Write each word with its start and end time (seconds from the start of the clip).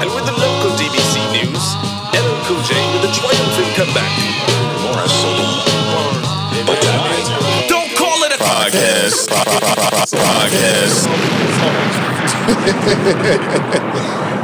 And 0.00 0.14
with 0.14 0.26
the 0.26 0.32
local 0.32 0.70
DBC 0.78 1.18
news, 1.32 1.64
LL 2.14 2.38
Cool 2.46 2.62
J 2.62 2.74
with 2.94 3.10
a 3.10 3.12
triumphant 3.12 3.70
comeback. 3.74 4.12
Don't 7.68 7.90
call 7.96 8.22
it 8.24 8.32
a 8.32 8.38
Podcast. 8.42 9.28
Podcast. 10.14 11.06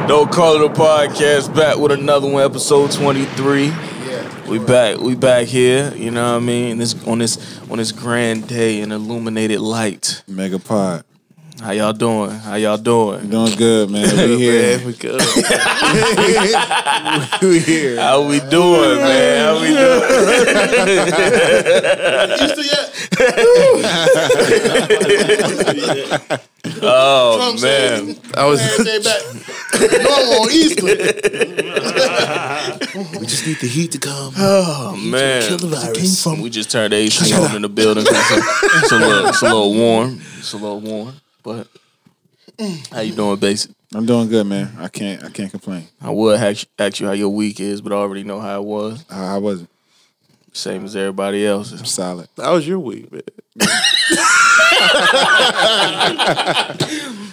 Don't 0.09 0.31
call 0.33 0.57
it 0.57 0.71
a 0.71 0.75
podcast. 0.75 1.55
Back 1.55 1.79
with 1.79 1.93
another 1.93 2.29
one, 2.29 2.43
episode 2.43 2.91
twenty 2.93 3.25
three. 3.25 3.73
We 4.49 4.59
back. 4.59 4.99
We 4.99 5.15
back 5.15 5.47
here. 5.47 5.95
You 5.95 6.11
know 6.11 6.33
what 6.33 6.43
I 6.43 6.45
mean? 6.45 6.79
This 6.79 6.95
on 7.07 7.19
this 7.19 7.61
on 7.71 7.79
this 7.79 7.93
grand 7.93 8.47
day 8.49 8.81
in 8.81 8.93
illuminated 8.93 9.61
light. 9.61 10.23
Mega 10.29 10.59
Pod. 10.59 11.05
How 11.65 11.71
y'all 11.71 11.95
doing? 11.95 12.31
How 12.31 12.57
y'all 12.57 12.77
doing? 12.77 13.31
Doing 13.31 13.57
good, 13.57 13.89
man. 13.91 14.29
We 14.29 14.37
here. 14.45 14.77
Man, 14.77 14.87
we 14.87 14.93
good. 14.93 15.19
we 17.43 17.59
here. 17.61 17.97
How 17.99 18.21
we 18.29 18.39
doing, 18.41 18.99
man? 19.01 19.47
How 19.47 19.61
we 19.63 19.69
doing? 19.69 20.03
Easter 22.45 22.65
yet? 22.69 22.85
Oh 26.87 27.37
Trump 27.37 27.61
man, 27.63 28.15
said, 28.15 28.37
I 28.37 28.47
was 28.47 28.59
day 28.59 28.99
back. 29.03 29.23
Normal 30.03 30.43
on 30.43 30.51
Easter. 30.51 30.83
We 33.21 33.27
just 33.27 33.47
need 33.47 33.59
the 33.61 33.69
heat 33.69 33.93
to 33.93 33.99
come. 33.99 34.33
oh 34.39 34.97
man. 34.97 35.43
Kill 35.43 35.59
the 35.59 35.67
virus. 35.69 36.25
We 36.27 36.49
just 36.51 36.71
turned 36.71 36.93
the 36.95 36.97
AC 36.97 37.33
on 37.35 37.55
in 37.57 37.63
the 37.63 37.69
building. 37.69 38.05
'cause 38.07 38.17
It's, 38.33 38.75
it's 38.85 38.93
a 38.93 38.97
little, 38.97 39.27
it's 39.29 39.43
a 39.43 39.45
little 39.45 39.75
warm. 39.75 40.21
It's 40.39 40.53
a 40.55 40.57
little 40.57 40.81
warm. 40.81 41.15
But 41.45 41.69
how 42.91 43.01
you 43.01 43.15
doing, 43.15 43.39
basic? 43.39 43.71
I'm 43.95 44.07
doing 44.07 44.29
good, 44.29 44.47
man. 44.47 44.73
I 44.79 44.89
can't. 44.89 45.23
I 45.23 45.29
can't 45.31 45.51
complain. 45.51 45.87
I 46.01 46.11
would 46.11 46.41
ask, 46.41 46.67
ask 46.79 46.99
you 46.99 47.07
how 47.07 47.13
your 47.13 47.29
week 47.29 47.61
is, 47.61 47.81
but 47.81 47.93
I 47.93 47.97
already 47.97 48.25
know 48.25 48.41
how 48.41 48.61
it 48.61 48.65
was. 48.65 49.05
How, 49.11 49.27
how 49.27 49.41
was 49.41 49.63
it? 49.63 49.69
Same 50.53 50.85
as 50.85 50.97
everybody 50.97 51.47
else's. 51.47 51.89
Solid. 51.89 52.29
How 52.37 52.55
was 52.55 52.67
your 52.67 52.79
week, 52.79 53.13
man? 53.13 53.23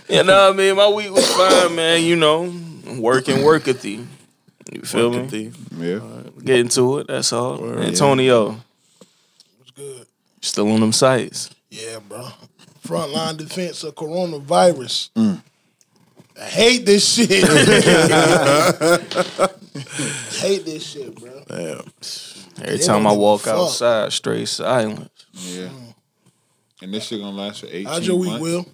You 0.09 0.23
know 0.23 0.49
what 0.49 0.53
I 0.53 0.57
mean? 0.57 0.75
My 0.75 0.87
week 0.89 1.11
was 1.11 1.25
fine, 1.35 1.75
man. 1.75 2.03
You 2.03 2.15
know, 2.17 2.53
working 2.97 3.43
workathy. 3.43 4.01
You 4.71 4.81
feel 4.81 5.09
me? 5.09 5.17
Workathy. 5.19 5.51
Yeah. 5.77 5.99
getting 6.43 6.67
to 6.69 6.99
it. 6.99 7.07
That's 7.07 7.31
all. 7.31 7.79
Antonio, 7.79 8.57
What's 9.57 9.71
good? 9.75 10.05
still 10.41 10.69
on 10.71 10.81
them 10.81 10.91
sites. 10.91 11.49
Yeah, 11.69 11.99
bro. 11.99 12.27
Frontline 12.85 13.37
defense 13.37 13.83
of 13.83 13.95
coronavirus. 13.95 15.09
I 16.39 16.43
hate 16.45 16.85
this 16.85 17.13
shit. 17.13 17.29
hate 20.41 20.65
this 20.65 20.85
shit, 20.85 21.15
bro. 21.15 21.43
Damn. 21.47 21.83
Every 22.63 22.77
They 22.77 22.85
time 22.85 23.07
I 23.07 23.11
give 23.11 23.17
a 23.17 23.21
walk 23.21 23.41
fuck. 23.41 23.55
outside, 23.55 24.11
straight 24.13 24.47
silence. 24.47 25.09
Yeah. 25.33 25.69
And 26.81 26.93
this 26.93 27.05
shit 27.05 27.19
gonna 27.21 27.35
last 27.37 27.61
for 27.61 27.67
18 27.67 27.85
How's 27.85 28.07
your 28.07 28.17
week, 28.17 28.29
months. 28.29 28.41
Will? 28.41 28.65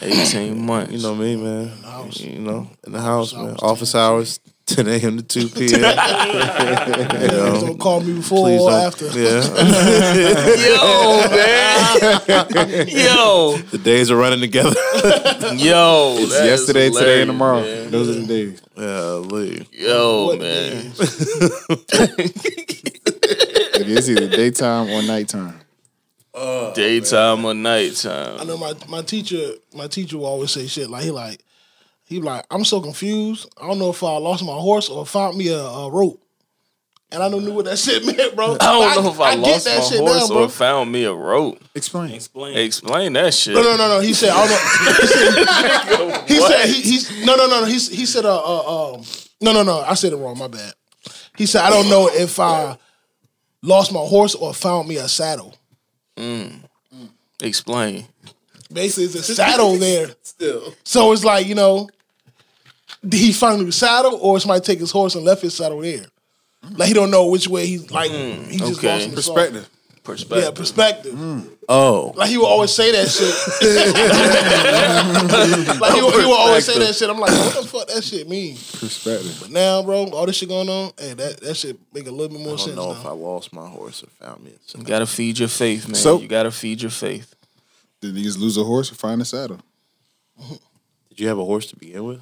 18 0.00 0.66
months. 0.66 0.92
You 0.92 0.98
know 1.02 1.14
me, 1.14 1.36
man. 1.36 1.68
house. 1.82 2.20
You 2.20 2.38
know, 2.40 2.68
in 2.84 2.92
the 2.92 3.00
house, 3.00 3.32
man. 3.34 3.56
Office 3.60 3.94
hours, 3.94 4.40
10 4.74 4.88
a.m. 4.88 5.18
to 5.18 5.22
2 5.24 5.48
p.m. 5.58 5.70
you 5.72 7.28
know, 7.28 7.60
don't 7.60 7.78
call 7.78 8.00
me 8.00 8.14
before 8.14 8.48
or 8.48 8.70
after. 8.70 9.06
Yeah. 9.06 9.42
Yo, 10.66 11.28
man. 11.30 12.88
Yo. 12.88 13.56
the 13.70 13.78
days 13.82 14.10
are 14.10 14.16
running 14.16 14.40
together. 14.40 14.70
Yo. 15.56 16.16
It's 16.18 16.32
yesterday, 16.44 16.90
today, 16.90 17.22
and 17.22 17.28
tomorrow. 17.30 17.60
man. 17.60 17.90
Those 17.90 18.08
are 18.16 18.20
the 18.20 18.26
days. 18.26 18.62
yeah, 18.76 19.12
leave. 19.14 19.68
Yo, 19.72 20.26
What 20.26 20.38
man. 20.40 20.92
It 23.74 23.88
is 23.88 24.08
either 24.10 24.28
daytime 24.28 24.88
or 24.90 25.02
nighttime. 25.02 25.58
Daytime 26.74 27.44
or 27.44 27.54
nighttime. 27.54 28.40
I 28.40 28.44
know 28.44 28.56
my, 28.56 28.72
my 28.88 29.02
teacher 29.02 29.52
my 29.74 29.86
teacher 29.86 30.18
will 30.18 30.26
always 30.26 30.50
say 30.50 30.66
shit 30.66 30.88
like 30.88 31.04
he 31.04 31.10
like 31.10 31.40
he 32.12 32.20
like 32.20 32.44
I'm 32.50 32.64
so 32.64 32.80
confused. 32.80 33.52
I 33.60 33.66
don't 33.66 33.78
know 33.78 33.90
if 33.90 34.02
I 34.02 34.16
lost 34.18 34.44
my 34.44 34.52
horse 34.52 34.88
or 34.88 35.06
found 35.06 35.36
me 35.36 35.48
a, 35.48 35.58
a 35.58 35.90
rope. 35.90 36.22
And 37.10 37.22
I 37.22 37.28
don't 37.28 37.44
know 37.44 37.52
what 37.52 37.66
that 37.66 37.78
shit 37.78 38.04
meant, 38.06 38.34
bro. 38.34 38.56
I 38.58 38.94
don't 38.94 39.04
know 39.04 39.10
if 39.10 39.20
I, 39.20 39.34
get 39.34 39.40
lost 39.42 39.66
my 39.66 39.98
horse 39.98 40.28
down, 40.28 40.38
or 40.38 40.48
found 40.48 40.92
me 40.92 41.04
a 41.04 41.12
rope. 41.12 41.62
Explain. 41.74 42.10
Explain 42.14 42.56
Explain 42.56 43.12
that 43.14 43.34
shit. 43.34 43.54
No, 43.54 43.62
no, 43.62 43.76
no, 43.76 43.88
no. 43.88 44.00
He 44.00 44.14
said, 44.14 44.30
I 44.30 44.46
don't 44.46 44.50
know. 44.50 44.98
He 45.00 45.06
said, 45.06 46.28
he 46.28 46.40
said 46.40 46.66
he, 46.66 46.80
he's 46.80 47.26
no, 47.26 47.36
no, 47.36 47.46
no, 47.46 47.60
no. 47.60 47.66
He, 47.66 47.74
he 47.74 48.06
said, 48.06 48.24
uh, 48.24 48.38
uh, 48.38 48.94
um, 48.94 49.02
no, 49.42 49.52
no, 49.52 49.62
no. 49.62 49.80
I 49.80 49.94
said 49.94 50.12
it 50.12 50.16
wrong. 50.16 50.38
My 50.38 50.48
bad. 50.48 50.72
He 51.36 51.46
said, 51.46 51.62
I 51.62 51.70
don't 51.70 51.88
know 51.90 52.08
if 52.12 52.38
I 52.40 52.78
lost 53.62 53.92
my 53.92 54.00
horse 54.00 54.34
or 54.34 54.54
found 54.54 54.88
me 54.88 54.96
a 54.96 55.08
saddle. 55.08 55.54
Explain. 57.42 58.06
Basically, 58.72 59.04
it's 59.04 59.28
a 59.28 59.34
saddle 59.34 59.76
there. 59.76 60.08
Still. 60.22 60.74
So 60.84 61.12
it's 61.12 61.24
like, 61.24 61.46
you 61.46 61.54
know, 61.54 61.88
did 63.06 63.18
he 63.18 63.32
find 63.32 63.66
a 63.66 63.72
saddle 63.72 64.18
or 64.20 64.38
somebody 64.40 64.60
take 64.60 64.78
his 64.78 64.90
horse 64.90 65.14
and 65.14 65.24
left 65.24 65.42
his 65.42 65.54
saddle 65.56 65.80
there? 65.80 66.06
Like 66.70 66.88
he 66.88 66.94
don't 66.94 67.10
know 67.10 67.26
which 67.26 67.48
way 67.48 67.66
he's 67.66 67.90
like. 67.90 68.10
Mm-hmm. 68.10 68.50
he 68.50 68.58
just 68.58 68.78
okay. 68.78 68.94
lost 68.94 69.08
in 69.08 69.16
song. 69.22 69.34
Perspective. 69.34 69.68
Perspective. 70.04 70.44
Yeah, 70.44 70.50
perspective. 70.50 71.14
Mm. 71.14 71.48
Oh. 71.68 72.12
Like 72.16 72.28
he 72.28 72.36
would 72.36 72.46
always 72.46 72.72
say 72.72 72.90
that 72.90 73.08
shit. 73.08 73.32
like 75.80 75.94
he, 75.94 76.02
would- 76.02 76.14
he 76.14 76.26
would 76.26 76.32
always 76.32 76.64
say 76.64 76.76
that 76.78 76.94
shit. 76.94 77.08
I'm 77.08 77.18
like, 77.20 77.30
what 77.30 77.62
the 77.62 77.68
fuck 77.68 77.86
that 77.88 78.02
shit 78.02 78.28
mean? 78.28 78.56
Perspective. 78.56 79.38
But 79.40 79.50
now, 79.50 79.82
bro, 79.82 80.06
all 80.06 80.26
this 80.26 80.36
shit 80.36 80.48
going 80.48 80.68
on, 80.68 80.90
hey, 80.98 81.14
that 81.14 81.40
that 81.40 81.54
shit 81.54 81.78
make 81.92 82.08
a 82.08 82.10
little 82.10 82.36
bit 82.36 82.44
more 82.44 82.58
sense. 82.58 82.72
I 82.72 82.74
don't 82.76 82.94
sense 82.94 83.04
know 83.04 83.10
if 83.10 83.16
I 83.16 83.24
lost 83.24 83.52
my 83.52 83.68
horse 83.68 84.02
or 84.02 84.08
found 84.08 84.42
me. 84.42 84.52
You 84.76 84.84
gotta 84.84 85.06
feed 85.06 85.38
your 85.38 85.48
faith, 85.48 85.86
man. 85.86 85.94
So- 85.94 86.20
you 86.20 86.26
gotta 86.28 86.50
feed 86.50 86.82
your 86.82 86.90
faith. 86.90 87.34
Did 88.00 88.16
he 88.16 88.24
just 88.24 88.38
lose 88.38 88.56
a 88.56 88.64
horse 88.64 88.90
or 88.90 88.96
find 88.96 89.22
a 89.22 89.24
saddle? 89.24 89.60
Did 91.10 91.20
you 91.20 91.28
have 91.28 91.38
a 91.38 91.44
horse 91.44 91.66
to 91.66 91.76
begin 91.76 92.04
with? 92.04 92.20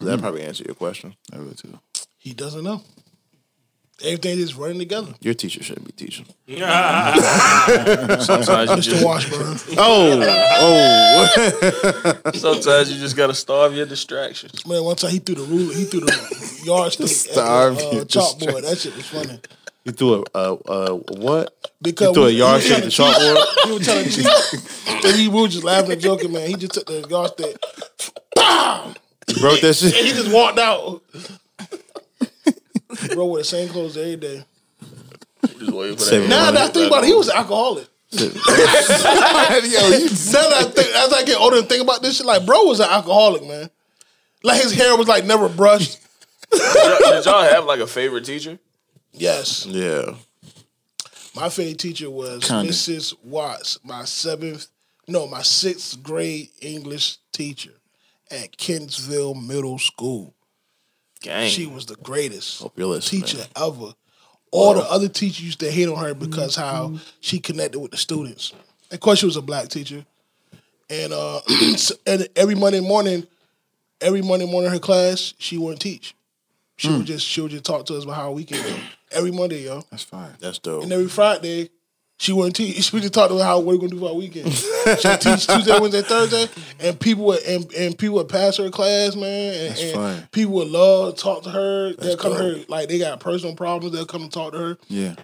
That 0.00 0.20
probably 0.20 0.42
answer 0.42 0.64
your 0.64 0.74
question. 0.74 1.14
I 1.32 1.38
would 1.38 1.56
too. 1.58 1.78
He 2.18 2.32
doesn't 2.32 2.64
know. 2.64 2.82
Everything 4.00 4.38
is 4.38 4.54
running 4.54 4.78
together. 4.78 5.12
Your 5.20 5.34
teacher 5.34 5.60
shouldn't 5.60 5.86
be 5.86 5.92
teaching. 5.92 6.24
Sometimes 6.46 7.20
you 8.70 8.76
Mr. 8.76 8.82
just, 8.82 9.04
Washburn. 9.04 9.56
Oh, 9.76 10.20
oh. 10.60 12.30
sometimes 12.34 12.92
you 12.92 12.98
just 13.00 13.16
gotta 13.16 13.34
starve 13.34 13.74
your 13.74 13.86
distractions. 13.86 14.64
Man, 14.66 14.84
one 14.84 14.94
time 14.94 15.10
he 15.10 15.18
threw 15.18 15.34
the 15.34 15.42
ruler, 15.42 15.74
he 15.74 15.82
threw 15.84 15.98
the 16.00 16.60
yardstick 16.64 17.06
at 17.06 17.10
Starve 17.10 17.76
the 17.76 17.88
uh, 17.88 17.92
your 17.92 18.04
chalkboard. 18.04 18.62
That 18.62 18.78
shit 18.78 18.94
was 18.96 19.06
funny. 19.06 19.40
you 19.84 19.92
threw 19.92 20.14
a, 20.14 20.22
uh, 20.38 20.56
uh, 20.66 20.92
what? 21.18 21.52
Because 21.82 22.08
You 22.08 22.14
threw 22.14 22.22
a 22.22 22.26
we- 22.26 22.32
he 22.34 22.38
yardstick 22.38 22.84
was 22.84 22.84
at 22.84 22.84
the 22.84 22.90
trying 22.90 23.14
to 23.14 23.20
chalkboard? 23.20 23.64
He 23.64 23.70
was 23.72 23.84
trying 23.86 24.04
to 24.04 24.10
cheat. 24.10 24.26
and 25.04 25.16
we 25.34 25.40
were 25.42 25.48
just 25.48 25.64
laughing 25.64 25.92
and 25.92 26.00
joking, 26.00 26.32
man. 26.32 26.46
He 26.48 26.54
just 26.54 26.74
took 26.74 26.86
the 26.86 27.04
yardstick. 27.08 27.56
Pow! 28.36 28.94
You 29.28 29.40
broke 29.40 29.60
that 29.60 29.68
And 29.68 29.76
shit? 29.76 29.94
he 30.04 30.10
just 30.12 30.32
walked 30.32 30.58
out. 30.58 31.02
Bro, 33.14 33.26
with 33.26 33.42
the 33.42 33.44
same 33.44 33.68
clothes 33.68 33.96
every 33.96 34.16
day. 34.16 34.44
Just 35.58 35.72
waiting 35.72 35.96
for 35.96 36.02
Save 36.02 36.22
that. 36.22 36.28
Now 36.28 36.50
that 36.50 36.62
I 36.62 36.68
think 36.68 36.88
about 36.88 37.04
it, 37.04 37.08
he 37.08 37.14
was 37.14 37.28
an 37.28 37.36
alcoholic. 37.36 37.86
Yo, 38.10 38.24
you 38.24 38.30
Now 38.34 38.40
that 38.40 40.54
I 40.58 40.62
think, 40.64 40.88
as 40.96 41.12
I 41.12 41.24
get 41.24 41.38
older 41.38 41.58
and 41.58 41.68
think 41.68 41.82
about 41.82 42.02
this 42.02 42.16
shit, 42.16 42.26
like, 42.26 42.46
bro 42.46 42.64
was 42.64 42.80
an 42.80 42.88
alcoholic, 42.88 43.46
man. 43.46 43.70
Like 44.42 44.62
his 44.62 44.72
hair 44.72 44.96
was 44.96 45.08
like 45.08 45.24
never 45.24 45.48
brushed. 45.48 45.98
Did 46.50 47.24
y'all 47.26 47.42
have 47.42 47.66
like 47.66 47.80
a 47.80 47.86
favorite 47.86 48.24
teacher? 48.24 48.58
Yes. 49.12 49.66
Yeah. 49.66 50.14
My 51.36 51.50
favorite 51.50 51.78
teacher 51.78 52.10
was 52.10 52.48
Kinda. 52.48 52.72
Mrs. 52.72 53.14
Watts, 53.22 53.78
my 53.84 54.04
seventh, 54.04 54.66
no, 55.06 55.26
my 55.26 55.42
sixth 55.42 56.02
grade 56.02 56.48
English 56.60 57.18
teacher 57.32 57.72
at 58.30 58.56
Kempsville 58.56 59.34
Middle 59.46 59.78
School. 59.78 60.34
Gang. 61.20 61.48
She 61.48 61.66
was 61.66 61.86
the 61.86 61.96
greatest 61.96 62.64
listening. 62.76 63.22
teacher 63.22 63.44
ever. 63.56 63.92
All 64.50 64.74
the 64.74 64.82
other 64.82 65.08
teachers 65.08 65.42
used 65.42 65.60
to 65.60 65.70
hate 65.70 65.88
on 65.88 66.02
her 66.02 66.14
because 66.14 66.56
how 66.56 66.98
she 67.20 67.38
connected 67.38 67.80
with 67.80 67.90
the 67.90 67.96
students. 67.96 68.52
Of 68.90 69.00
course, 69.00 69.18
she 69.18 69.26
was 69.26 69.36
a 69.36 69.42
black 69.42 69.68
teacher, 69.68 70.06
and 70.88 71.12
uh, 71.12 71.40
and 72.06 72.28
every 72.34 72.54
Monday 72.54 72.80
morning, 72.80 73.26
every 74.00 74.22
Monday 74.22 74.46
morning 74.46 74.70
her 74.70 74.78
class, 74.78 75.34
she 75.38 75.58
wouldn't 75.58 75.82
teach. 75.82 76.14
She 76.76 76.90
would 76.90 77.06
just 77.06 77.26
she 77.26 77.40
would 77.40 77.50
just 77.50 77.64
talk 77.64 77.86
to 77.86 77.96
us 77.96 78.04
about 78.04 78.14
how 78.14 78.22
our 78.26 78.32
weekend 78.32 78.62
go. 78.64 78.76
Every 79.10 79.32
Monday, 79.32 79.64
yo. 79.64 79.82
That's 79.90 80.04
fine. 80.04 80.36
That's 80.38 80.60
dope. 80.60 80.84
And 80.84 80.92
every 80.92 81.08
Friday, 81.08 81.70
she 82.18 82.32
wouldn't 82.32 82.56
teach. 82.56 82.82
She 82.82 82.94
would 82.94 83.02
just 83.02 83.14
talk 83.14 83.28
to 83.28 83.36
us 83.36 83.42
how 83.42 83.60
what 83.60 83.74
we 83.74 83.78
gonna 83.78 83.90
do 83.90 84.00
for 84.00 84.08
our 84.08 84.14
weekend. 84.14 84.52
she 84.52 85.08
would 85.08 85.20
teach 85.20 85.46
Tuesday, 85.46 85.78
Wednesday, 85.80 86.02
Thursday, 86.02 86.48
and 86.80 86.98
people 86.98 87.24
would 87.26 87.42
and, 87.44 87.72
and 87.74 87.96
people 87.96 88.16
would 88.16 88.28
pass 88.28 88.56
her 88.56 88.70
class, 88.70 89.14
man. 89.14 89.54
And, 89.54 89.70
That's 89.70 89.82
and 89.82 89.94
fine. 89.94 90.28
people 90.32 90.54
would 90.54 90.68
love 90.68 91.14
to 91.14 91.22
talk 91.22 91.44
to 91.44 91.50
her. 91.50 91.92
They'll 91.94 92.16
come 92.16 92.32
to 92.32 92.38
her 92.38 92.56
like 92.68 92.88
they 92.88 92.98
got 92.98 93.20
personal 93.20 93.54
problems. 93.54 93.94
They'll 93.94 94.04
come 94.04 94.22
and 94.22 94.32
talk 94.32 94.52
to 94.52 94.58
her. 94.58 94.78
Yeah. 94.88 95.14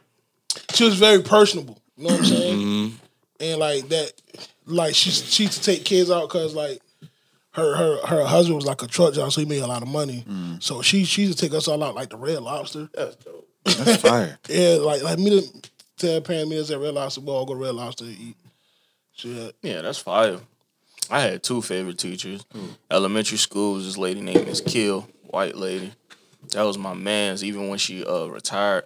She 0.73 0.85
was 0.85 0.94
very 0.94 1.23
personable. 1.23 1.82
You 1.96 2.05
know 2.05 2.11
what 2.14 2.20
I'm 2.20 2.26
saying? 2.26 2.58
Mm-hmm. 2.58 2.97
And 3.40 3.58
like 3.58 3.88
that, 3.88 4.12
like 4.67 4.94
she 4.94 5.11
she 5.11 5.44
used 5.44 5.62
to 5.62 5.73
take 5.73 5.85
kids 5.85 6.12
out 6.12 6.29
because 6.29 6.55
like 6.55 6.81
her 7.55 7.76
her 7.76 8.06
her 8.06 8.25
husband 8.25 8.56
was 8.56 8.67
like 8.67 8.82
a 8.82 8.87
truck 8.87 9.14
driver, 9.14 9.32
so 9.32 9.40
he 9.40 9.47
made 9.49 9.62
a 9.62 9.67
lot 9.67 9.82
of 9.82 9.88
money. 9.88 10.25
Mm. 10.29 10.62
So 10.62 10.81
she 10.81 11.05
she 11.05 11.23
used 11.23 11.38
to 11.38 11.44
take 11.44 11.56
us 11.56 11.67
all 11.67 11.82
out 11.82 11.97
like 11.97 12.11
the 12.11 12.17
Red 12.17 12.40
Lobster. 12.40 12.88
That's 12.94 13.17
dope. 13.17 13.49
That's 13.64 13.97
fire. 13.97 14.38
Yeah, 14.49 14.76
like 14.81 15.02
like 15.02 15.19
me 15.19 15.40
to 15.40 15.70
tell 15.96 16.20
parents 16.20 16.50
me 16.50 16.58
at 16.75 16.81
Red 16.81 16.94
Lobster, 16.94 17.20
well, 17.20 17.37
I'll 17.38 17.44
go 17.46 17.55
to 17.55 17.61
Red 17.61 17.75
Lobster 17.75 18.05
to 18.05 18.11
eat. 18.11 18.37
Shit. 19.12 19.55
Yeah, 19.62 19.82
that's 19.82 19.99
fire. 19.99 20.38
I 21.11 21.20
had 21.20 21.43
two 21.43 21.62
favorite 21.62 21.99
teachers. 21.99 22.44
Hmm. 22.52 22.67
Elementary 22.91 23.38
school 23.38 23.75
was 23.75 23.85
this 23.87 23.99
lady 23.99 24.20
named 24.20 24.46
Miss 24.46 24.61
Kill, 24.61 25.08
white 25.25 25.55
lady. 25.56 25.93
That 26.52 26.62
was 26.62 26.79
my 26.79 26.94
man's. 26.94 27.44
Even 27.44 27.69
when 27.69 27.79
she 27.79 28.05
uh 28.05 28.26
retired, 28.26 28.85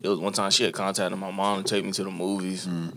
it 0.00 0.08
was 0.08 0.18
one 0.18 0.32
time 0.32 0.50
she 0.50 0.64
had 0.64 0.74
contacted 0.74 1.18
my 1.18 1.30
mom 1.30 1.62
to 1.64 1.68
take 1.68 1.84
me 1.84 1.92
to 1.92 2.04
the 2.04 2.10
movies. 2.10 2.66
Hmm. 2.66 2.88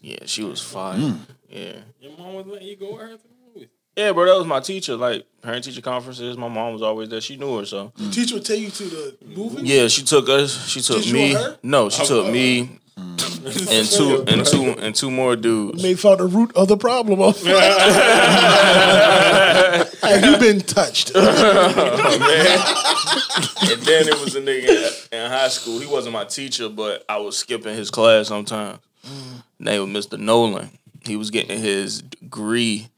Yeah, 0.00 0.18
she 0.26 0.42
was 0.44 0.60
fire. 0.60 0.98
Hmm. 0.98 1.16
Yeah, 1.48 1.76
Your 2.00 2.16
mom 2.18 2.34
was 2.34 2.46
letting 2.46 2.68
you 2.68 2.76
go 2.76 2.92
with 2.92 3.00
her 3.02 3.08
to 3.16 3.22
the 3.22 3.28
movies. 3.54 3.68
yeah, 3.96 4.12
bro. 4.12 4.26
That 4.26 4.36
was 4.36 4.46
my 4.46 4.60
teacher. 4.60 4.96
Like 4.96 5.24
parent 5.40 5.64
teacher 5.64 5.80
conferences. 5.80 6.36
My 6.36 6.48
mom 6.48 6.72
was 6.74 6.82
always 6.82 7.08
there. 7.08 7.20
She 7.20 7.36
knew 7.36 7.58
her, 7.58 7.64
so 7.64 7.92
Teacher 8.10 8.34
would 8.34 8.44
take 8.44 8.60
you 8.60 8.70
to 8.70 8.84
the 8.84 9.16
movie. 9.24 9.62
yeah. 9.62 9.86
She 9.88 10.02
took 10.02 10.28
us. 10.28 10.68
She 10.68 10.80
took 10.80 10.98
Teacher 11.02 11.14
me. 11.14 11.34
and 11.34 11.44
her? 11.44 11.58
No, 11.62 11.88
she 11.88 12.02
oh, 12.02 12.06
took 12.06 12.26
oh, 12.26 12.32
me. 12.32 12.62
Oh. 12.62 12.78
Mm. 12.98 13.70
And 13.70 13.88
two 13.88 14.24
and 14.26 14.44
two 14.46 14.70
and 14.78 14.94
two 14.94 15.10
more 15.10 15.36
dudes. 15.36 15.82
They 15.82 15.94
found 15.94 16.20
the 16.20 16.26
root 16.26 16.54
of 16.56 16.68
the 16.68 16.76
problem. 16.76 17.18
Have 20.02 20.24
you 20.24 20.36
been 20.38 20.60
touched? 20.60 21.12
Oh, 21.14 21.20
and 23.70 23.82
then 23.82 24.08
it 24.08 24.20
was 24.20 24.34
a 24.34 24.40
nigga 24.40 25.12
in 25.12 25.30
high 25.30 25.48
school. 25.48 25.78
He 25.78 25.86
wasn't 25.86 26.14
my 26.14 26.24
teacher, 26.24 26.68
but 26.68 27.04
I 27.08 27.18
was 27.18 27.38
skipping 27.38 27.74
his 27.74 27.90
class 27.90 28.28
sometimes. 28.28 28.78
Mm. 29.06 29.42
Name 29.60 29.92
was 29.92 30.06
Mr. 30.06 30.18
Nolan. 30.18 30.70
He 31.04 31.16
was 31.16 31.30
getting 31.30 31.60
his 31.60 32.02
degree, 32.02 32.88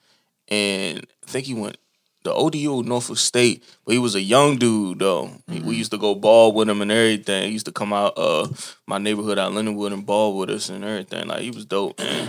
and 0.48 0.98
I 0.98 1.26
think 1.26 1.46
he 1.46 1.54
went 1.54 1.76
the 2.22 2.32
ODU 2.34 2.82
Norfolk 2.82 3.18
State. 3.18 3.64
But 3.84 3.92
he 3.92 3.98
was 3.98 4.14
a 4.14 4.20
young 4.20 4.56
dude 4.56 4.98
though. 4.98 5.30
We 5.48 5.76
used 5.76 5.90
to 5.92 5.98
go 5.98 6.14
ball 6.14 6.52
with 6.52 6.68
him 6.68 6.82
and 6.82 6.92
everything. 6.92 7.44
He 7.44 7.52
used 7.52 7.66
to 7.66 7.72
come 7.72 7.92
out 7.92 8.14
uh 8.16 8.48
my 8.86 8.98
neighborhood 8.98 9.38
out 9.38 9.52
Lindenwood 9.52 9.92
and 9.92 10.04
ball 10.04 10.36
with 10.36 10.50
us 10.50 10.68
and 10.68 10.84
everything. 10.84 11.28
Like 11.28 11.40
he 11.40 11.50
was 11.50 11.64
dope. 11.64 11.98
Man. 11.98 12.28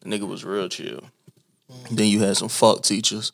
The 0.00 0.08
nigga 0.08 0.28
was 0.28 0.44
real 0.44 0.68
chill. 0.68 1.04
Then 1.90 2.08
you 2.08 2.20
had 2.20 2.36
some 2.36 2.48
fuck 2.48 2.82
teachers. 2.82 3.32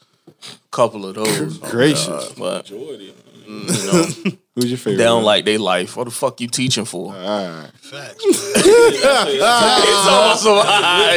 Couple 0.71 1.07
of 1.07 1.15
those. 1.17 1.59
Gracious. 1.59 2.33
But 2.33 2.67
Jordy. 2.67 3.15
you 3.47 3.65
know, 3.65 4.07
Who's 4.59 4.71
your 4.73 4.79
favorite? 4.79 4.97
they 4.99 5.05
don't 5.05 5.23
like 5.23 5.45
their 5.45 5.59
life. 5.61 5.97
What 5.97 6.05
the 6.05 6.11
fuck 6.11 6.41
you 6.41 6.49
teaching 6.49 6.85
for? 6.85 7.15
All 7.15 7.21
right. 7.21 7.71
Facts. 7.75 8.25
it's 8.27 9.05
awesome. 10.09 10.57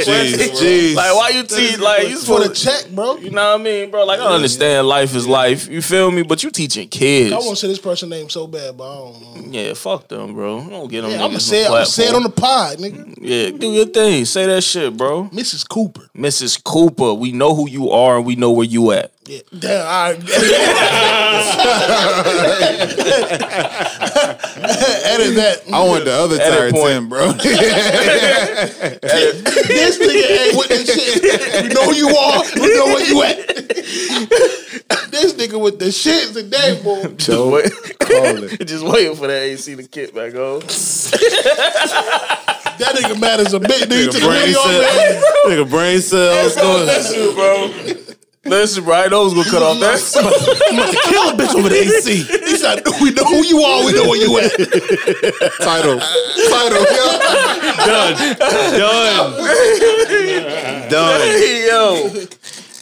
Jeez. 0.05 0.95
Like 0.95 1.15
why 1.15 1.29
you 1.29 1.41
teach? 1.43 1.79
Like 1.79 2.07
you 2.07 2.17
For 2.19 2.39
the 2.47 2.53
check, 2.53 2.91
bro. 2.91 3.17
You 3.17 3.31
know 3.31 3.53
what 3.53 3.61
I 3.61 3.63
mean, 3.63 3.89
bro? 3.89 4.05
Like 4.05 4.19
I 4.19 4.27
understand 4.27 4.87
life 4.87 5.15
is 5.15 5.27
life. 5.27 5.67
You 5.67 5.81
feel 5.81 6.11
me? 6.11 6.21
But 6.21 6.43
you 6.43 6.51
teaching 6.51 6.87
kids. 6.87 7.33
I 7.33 7.37
want 7.37 7.49
to 7.49 7.55
say 7.55 7.67
this 7.67 7.79
person 7.79 8.09
name 8.09 8.29
so 8.29 8.45
bad, 8.45 8.77
but 8.77 8.83
I 8.83 8.95
don't 8.95 9.21
know. 9.21 9.59
Yeah, 9.59 9.73
fuck 9.73 10.07
them, 10.07 10.33
bro. 10.35 10.69
Don't 10.69 10.87
get 10.91 11.01
them. 11.01 11.09
Yeah, 11.09 11.23
I'm 11.23 11.29
gonna 11.29 11.39
say 11.39 11.65
it. 11.65 11.71
I'm 11.71 11.83
say 11.85 12.09
it 12.09 12.13
on 12.13 12.21
the 12.21 12.29
pod, 12.29 12.77
nigga. 12.77 13.15
Yeah, 13.19 13.57
do 13.57 13.71
your 13.71 13.87
thing. 13.87 14.25
Say 14.25 14.45
that 14.45 14.61
shit, 14.61 14.95
bro. 14.95 15.29
Mrs. 15.29 15.67
Cooper. 15.67 16.07
Mrs. 16.15 16.63
Cooper, 16.63 17.15
we 17.15 17.31
know 17.31 17.55
who 17.55 17.67
you 17.67 17.89
are 17.89 18.17
and 18.17 18.25
we 18.25 18.35
know 18.35 18.51
where 18.51 18.67
you 18.67 18.91
at. 18.91 19.11
Yeah. 19.25 19.39
Damn. 19.57 19.85
All 19.85 20.13
right. 20.13 20.19
Edit 23.31 23.39
that. 25.35 25.61
I 25.71 25.83
want 25.83 26.05
the 26.05 26.11
other 26.11 26.39
Edit 26.39 26.53
tier 26.53 26.71
point. 26.71 26.93
ten, 26.93 27.09
bro. 27.09 27.31
this 27.41 27.45
nigga 29.99 30.41
ain't 30.41 30.57
with 30.57 30.69
that 30.69 30.85
shit. 30.87 31.63
We 31.63 31.69
know 31.73 31.85
who 31.85 31.93
you 31.95 32.09
are. 32.09 32.43
We 32.55 32.67
know 32.75 32.85
where 32.85 33.05
you 33.05 33.23
at. 33.23 33.47
this 35.11 35.33
nigga 35.33 35.59
with 35.61 35.79
the 35.79 35.91
shit 35.91 36.33
today, 36.33 36.79
boy. 36.83 37.03
Just, 37.15 37.29
wait, 37.29 37.71
Call 37.99 38.43
it. 38.43 38.59
just 38.67 38.83
waiting 38.85 39.15
for 39.15 39.27
that 39.27 39.41
AC 39.41 39.75
to 39.75 39.83
kick 39.87 40.13
back 40.13 40.35
on. 40.35 40.61
That 42.79 42.95
nigga 42.95 43.19
mad 43.19 43.39
as 43.39 43.53
a 43.53 43.59
bitch. 43.59 43.85
Nigga, 43.85 44.11
took 44.11 44.21
the 44.21 44.27
brain 44.27 44.53
cells. 44.53 44.85
Nigga 45.45 45.65
brain 45.69 46.01
cells 46.01 46.55
going. 46.55 46.85
Listen, 46.87 47.33
bro. 47.35 47.69
Listen, 48.45 48.83
bro. 48.83 48.95
I 48.95 49.07
know 49.07 49.23
who's 49.29 49.33
gonna 49.35 49.49
cut 49.51 49.61
off 49.61 49.77
that. 49.79 49.99
I'm 50.17 50.25
about 50.79 50.89
to 50.89 50.97
Kill 51.09 51.29
a 51.29 51.33
bitch 51.33 51.53
over 51.55 51.69
the 51.69 51.75
AC. 51.77 52.23
He 52.61 52.67
said, 52.67 52.83
"We 53.01 53.11
know 53.11 53.23
who 53.25 53.43
you 53.43 53.61
are. 53.61 53.85
We 53.85 53.93
know 53.93 54.07
where 54.07 54.21
you 54.21 54.37
at." 54.37 54.51
Title. 55.61 55.99
Title. 55.99 56.85
Done. 57.85 58.37
Done. 58.77 59.39
Done. 60.89 61.21
Yo. 61.67 62.25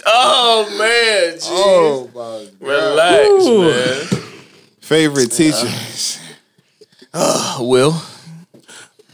Oh 0.06 0.66
man. 0.78 1.40
G. 1.40 1.46
Oh 1.50 2.10
my 2.14 2.50
Relax, 2.66 3.46
man. 3.48 4.24
Favorite 4.82 5.32
teacher. 5.32 5.68
Will. 7.60 8.02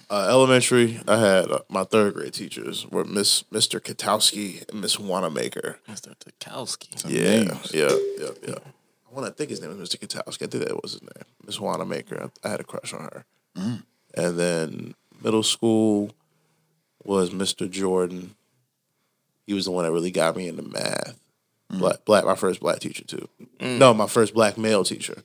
Uh, 0.09 0.27
elementary, 0.29 0.99
I 1.07 1.17
had 1.17 1.51
uh, 1.51 1.59
my 1.67 1.83
third 1.83 2.13
grade 2.13 2.33
teachers 2.33 2.85
were 2.87 3.03
Miss 3.03 3.43
Mr. 3.51 3.79
Katowski 3.81 4.67
and 4.69 4.79
Miss 4.79 4.99
Wanamaker. 4.99 5.79
Mr. 5.89 6.13
Tukowski. 6.15 7.03
Yeah, 7.07 7.43
names. 7.43 7.71
yeah, 7.73 7.89
yeah, 8.19 8.29
yeah. 8.47 8.59
I 9.15 9.19
want 9.21 9.31
to 9.31 9.37
think 9.37 9.49
his 9.49 9.61
name 9.61 9.77
was 9.77 9.89
Mr. 9.89 9.97
Katowski. 9.97 10.43
I 10.43 10.47
think 10.47 10.65
that 10.65 10.81
was 10.81 10.93
his 10.93 11.01
name. 11.01 11.23
Miss 11.45 11.59
Wanamaker. 11.59 12.29
I, 12.43 12.47
I 12.47 12.51
had 12.51 12.59
a 12.59 12.65
crush 12.65 12.93
on 12.93 13.01
her. 13.01 13.25
Mm. 13.55 13.83
And 14.15 14.37
then 14.37 14.95
middle 15.23 15.43
school 15.43 16.11
was 17.05 17.29
Mr. 17.29 17.69
Jordan. 17.69 18.35
He 19.47 19.53
was 19.53 19.65
the 19.65 19.71
one 19.71 19.85
that 19.85 19.91
really 19.91 20.11
got 20.11 20.35
me 20.35 20.49
into 20.49 20.63
math. 20.63 21.17
Mm. 21.71 21.79
Black, 21.79 22.05
black, 22.05 22.25
my 22.25 22.35
first 22.35 22.59
black 22.59 22.79
teacher 22.79 23.05
too. 23.05 23.29
Mm. 23.59 23.77
No, 23.77 23.93
my 23.93 24.07
first 24.07 24.33
black 24.33 24.57
male 24.57 24.83
teacher. 24.83 25.23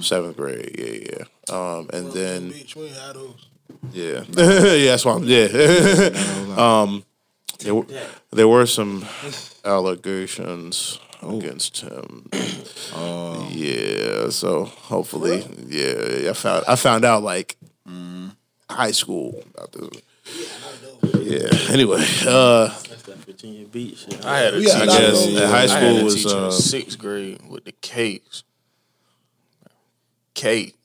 Seventh 0.00 0.36
grade. 0.36 0.74
Yeah, 0.76 1.16
yeah. 1.18 1.54
Um, 1.54 1.88
and 1.92 2.12
then 2.12 2.50
Bitch, 2.50 2.74
we 2.74 2.88
had 2.88 3.14
those. 3.14 3.46
yeah, 3.92 4.24
yeah, 4.30 4.90
that's 4.90 5.04
why 5.04 5.12
I'm 5.12 5.24
yeah. 5.24 5.46
um, 6.56 7.04
there 7.60 7.82
there 8.32 8.48
were 8.48 8.66
some 8.66 9.06
allegations 9.64 10.98
against 11.22 11.80
him. 11.80 12.28
Yeah, 13.52 14.30
so 14.30 14.64
hopefully, 14.64 15.44
yeah, 15.66 16.30
I 16.30 16.32
found 16.34 16.64
I 16.68 16.76
found 16.76 17.04
out 17.04 17.22
like 17.22 17.56
high 18.68 18.92
school 18.92 19.42
about 19.54 19.72
this. 19.72 20.02
Yeah. 21.20 21.72
Anyway, 21.72 22.04
uh, 22.26 22.68
That's 22.68 23.02
that 23.02 23.16
Virginia 23.26 23.66
Beach 23.66 23.98
shit. 23.98 24.24
I 24.24 24.38
had 24.38 24.54
a 24.54 24.60
teacher. 24.60 24.72
had 24.76 24.82
I 24.82 24.84
a 24.84 24.86
lot 24.86 24.96
of 24.96 25.00
guess 25.10 25.24
those. 25.24 25.26
in 25.42 25.48
high 25.48 25.56
I 25.56 25.60
had 25.60 25.70
school 25.70 25.98
a 25.98 26.04
was 26.04 26.14
teacher 26.14 26.36
in 26.38 26.44
uh, 26.44 26.50
sixth 26.50 26.98
grade 26.98 27.40
with 27.48 27.64
the 27.64 27.72
cakes. 27.72 28.44
Cake. 30.34 30.76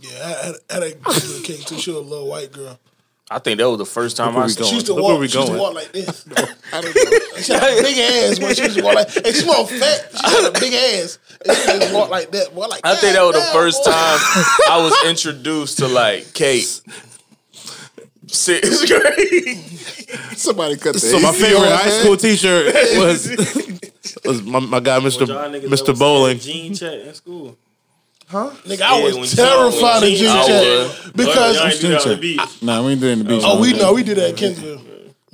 Yeah, 0.00 0.10
I 0.22 0.28
had, 0.46 0.54
I 0.70 0.74
had 0.74 0.82
a 0.82 0.94
good 0.94 1.44
cake 1.44 1.64
too. 1.64 1.78
She 1.78 1.90
was 1.90 2.00
a 2.00 2.02
little 2.08 2.28
white 2.28 2.52
girl. 2.52 2.78
I 3.30 3.38
think 3.38 3.58
that 3.58 3.68
was 3.70 3.78
the 3.78 3.86
first 3.86 4.16
time 4.16 4.36
I 4.36 4.44
we 4.46 4.50
saw 4.50 4.64
She 4.64 4.74
used 4.74 4.86
to 4.86 4.94
Look 4.94 5.04
where 5.04 5.12
walk. 5.14 5.20
we 5.20 5.28
She 5.28 5.38
used 5.38 5.52
to 5.52 5.56
going. 5.58 5.62
walk 5.62 5.74
like 5.74 5.92
this. 5.92 6.26
I 6.72 6.80
don't 6.80 6.94
know. 6.94 7.18
She 7.42 7.52
had 7.52 7.78
a 7.78 7.82
big 7.82 7.98
ass, 7.98 8.38
but 8.38 8.56
she 8.56 8.62
was 8.62 8.74
to 8.76 8.82
walk 8.82 8.94
like. 8.94 9.16
And 9.16 9.34
she 9.34 9.44
was 9.46 9.70
fat. 9.70 10.10
She 10.12 10.30
had 10.36 10.56
a 10.56 10.60
big 10.60 10.72
ass. 10.74 11.18
And 11.46 11.56
she 11.56 11.66
just 11.78 11.94
walk 11.94 12.10
like 12.10 12.30
that. 12.32 12.54
Boy, 12.54 12.66
like 12.66 12.80
I 12.84 12.94
think 12.96 13.14
that 13.14 13.22
was 13.22 13.34
the 13.34 13.52
first 13.52 13.84
boy." 13.84 13.90
time 13.90 14.18
I 14.68 14.80
was 14.82 15.10
introduced 15.10 15.78
to 15.78 15.88
like 15.88 16.32
Kate. 16.34 16.80
Sixth 18.26 18.86
grade. 18.86 19.56
Somebody 20.38 20.76
cut 20.76 20.94
that. 20.94 21.00
so 21.00 21.18
my 21.18 21.32
favorite 21.32 21.72
high 21.72 21.90
school 21.90 22.16
teacher 22.16 22.64
was 22.96 23.28
was 24.24 24.42
my, 24.42 24.60
my 24.60 24.80
guy, 24.80 24.98
Mr. 25.00 25.26
Y'all 25.26 25.50
niggas 25.50 25.64
Mr. 25.66 25.98
Bowling. 25.98 26.38
Gene 26.38 26.74
Chet 26.74 27.00
in 27.00 27.14
school. 27.14 27.58
Huh? 28.28 28.50
Nigga, 28.64 28.82
I 28.82 29.02
was 29.18 29.34
terrified 29.34 29.96
of 30.04 30.08
Gene- 30.08 30.18
Gene 30.18 30.28
I 30.28 30.46
Chat 30.46 30.62
was. 30.62 31.12
because 31.12 31.56
Y'all 31.56 31.66
ain't 31.66 31.80
do 31.80 31.88
that 31.88 32.02
on 32.02 32.08
the 32.08 32.16
beach. 32.16 32.62
Nah, 32.62 32.84
we 32.84 32.92
ain't 32.92 33.00
doing 33.00 33.18
the 33.18 33.24
beach. 33.24 33.42
oh, 33.44 33.60
we 33.60 33.72
know 33.72 33.92
we 33.92 34.04
did 34.04 34.16
that 34.18 34.30
at 34.30 34.36
Kempsville. 34.36 34.86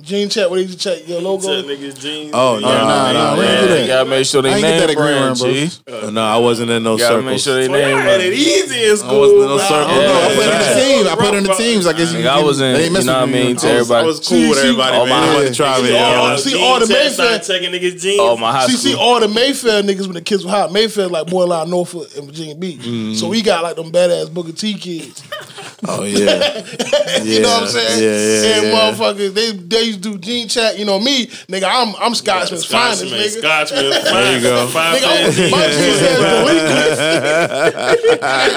Gene 0.07 0.29
Chat, 0.29 0.49
what 0.49 0.55
did 0.55 0.69
you 0.69 0.77
check 0.77 1.05
your 1.05 1.19
Tell 1.19 1.31
logo? 1.35 1.47
niggas 1.63 1.99
jeans. 1.99 2.31
Oh, 2.33 2.59
yeah. 2.59 2.65
no, 2.65 2.67
Nah, 2.87 3.11
nah, 3.11 3.37
we 3.37 3.43
ain't 3.45 3.59
do 3.59 3.63
You 3.67 3.79
that. 3.81 3.87
gotta 3.87 4.09
make 4.09 4.25
sure 4.25 4.41
they 4.41 4.51
I 4.51 4.53
ain't 4.53 4.61
get 4.61 4.69
name 4.69 4.79
that 4.79 4.89
agreement, 4.91 5.37
brand, 5.37 5.39
bro. 5.85 5.99
G. 5.99 6.07
Uh, 6.07 6.09
no, 6.11 6.21
I 6.23 6.37
wasn't 6.37 6.71
in 6.71 6.83
those 6.83 6.99
You 7.01 7.05
gotta 7.05 7.15
circles. 7.15 7.25
make 7.31 7.39
sure 7.41 7.55
they 7.55 7.67
Well, 7.67 7.79
name 7.81 7.89
y'all 7.97 8.07
had 8.07 8.21
it 8.21 8.33
easy 8.33 8.83
in 8.89 8.95
school. 8.97 9.09
I 9.11 9.17
wasn't 9.19 9.41
in 9.41 9.47
those 9.49 9.67
bro. 9.67 9.67
circles. 9.67 9.97
No, 9.97 9.99
I 9.99 10.07
Yeah. 10.07 10.35
played 10.35 10.47
in 10.47 10.57
the 10.57 10.81
teams. 10.87 11.07
I 11.07 11.15
played 11.15 11.33
in 11.35 11.43
the 11.43 11.53
teams. 11.55 11.87
I 11.87 11.93
guess 11.93 12.13
you. 12.13 12.19
Nigga, 12.19 12.27
I 12.29 12.41
was 12.41 12.61
in, 12.61 12.73
they 12.73 12.85
you 12.85 12.91
know 12.91 12.99
what 12.99 13.09
I 13.09 13.25
mean, 13.25 13.55
to 13.57 13.67
everybody. 13.67 14.03
I 14.03 14.07
was 14.07 14.19
cool 14.27 14.49
with 14.49 14.57
everybody, 14.59 14.95
all 14.97 15.05
man. 15.07 15.19
my- 15.21 15.27
I 15.27 15.33
wanted 15.35 15.47
to 15.49 15.55
try 15.55 15.81
me, 15.81 15.87
See, 16.39 16.55
all 16.63 16.79
the 16.79 16.87
Mayfair- 16.87 17.09
started 17.11 17.43
checking 17.43 17.71
niggas 17.71 18.01
jeans. 18.01 18.19
Oh, 18.21 18.37
my 18.37 18.51
high 18.53 18.67
See, 18.67 18.77
see, 18.77 18.95
all 18.95 19.19
the 19.19 19.27
Mayfair 19.27 19.83
niggas 19.83 20.07
when 20.07 20.13
the 20.13 20.21
kids 20.21 20.45
were 20.45 20.51
hot. 20.51 20.71
Mayfair 20.71 21.07
like 21.09 21.27
borderline 21.27 21.69
Norfolk 21.69 22.07
and 22.15 22.25
Virginia 22.27 22.55
Beach. 22.55 22.79
Mm-hmm. 22.79 23.15
So 23.15 23.27
we 23.27 23.41
got 23.41 23.61
like 23.61 23.75
them 23.75 23.91
badass 23.91 24.33
Booker 24.33 24.53
T 24.53 24.73
kids. 24.75 25.21
Oh 25.87 26.01
yeah, 26.03 26.17
you 27.21 27.39
know 27.39 27.49
what 27.49 27.61
I'm 27.63 27.69
saying? 27.69 28.01
Yeah, 28.01 28.17
yeah, 28.17 28.55
And 28.57 28.65
yeah. 28.65 28.73
motherfuckers, 28.73 29.31
they 29.35 29.51
they 29.51 29.83
used 29.83 30.01
to 30.03 30.13
do 30.13 30.17
Gene 30.17 30.47
Chat. 30.47 30.75
You 30.79 30.85
know 30.85 30.97
me, 30.99 31.27
nigga. 31.47 31.65
I'm 31.69 31.93
I'm 32.01 32.15
Scotsman's 32.15 32.65
finest, 32.65 33.01
Scotchman, 33.07 33.19
nigga. 33.19 33.39
Scotchman. 33.39 33.89
There 33.91 34.35
you 34.37 34.41
go. 34.41 34.65
Five 34.67 34.97
Nigga, 34.97 35.07
I'm- 35.07 35.31
fans. 35.31 35.51
my 35.55 35.67
jeans 35.67 35.99
had 36.01 36.17
delinquent. 36.17 36.97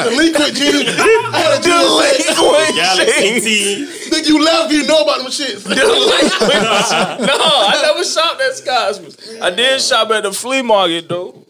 Delinquent 0.08 0.54
jeans. 0.56 0.88
I 0.88 0.90
had 1.38 1.52
a 1.52 1.54
jeans. 1.62 2.36
Delinquent 2.36 2.76
Galaxy 2.76 3.40
jeans. 3.40 3.90
Nigga, 4.10 4.26
you 4.28 4.36
left, 4.44 4.72
you 4.72 4.82
know 4.86 5.02
about 5.02 5.18
them 5.18 5.26
shits. 5.26 5.62
Delinquent. 5.64 7.20
no, 7.20 7.36
I 7.36 7.78
never 7.82 8.02
shopped 8.04 8.40
at 8.40 8.54
Scotsman's. 8.56 9.16
I 9.42 9.50
did 9.50 9.80
shop 9.82 10.10
at 10.10 10.22
the 10.22 10.32
flea 10.32 10.62
market 10.62 11.06
though. 11.08 11.44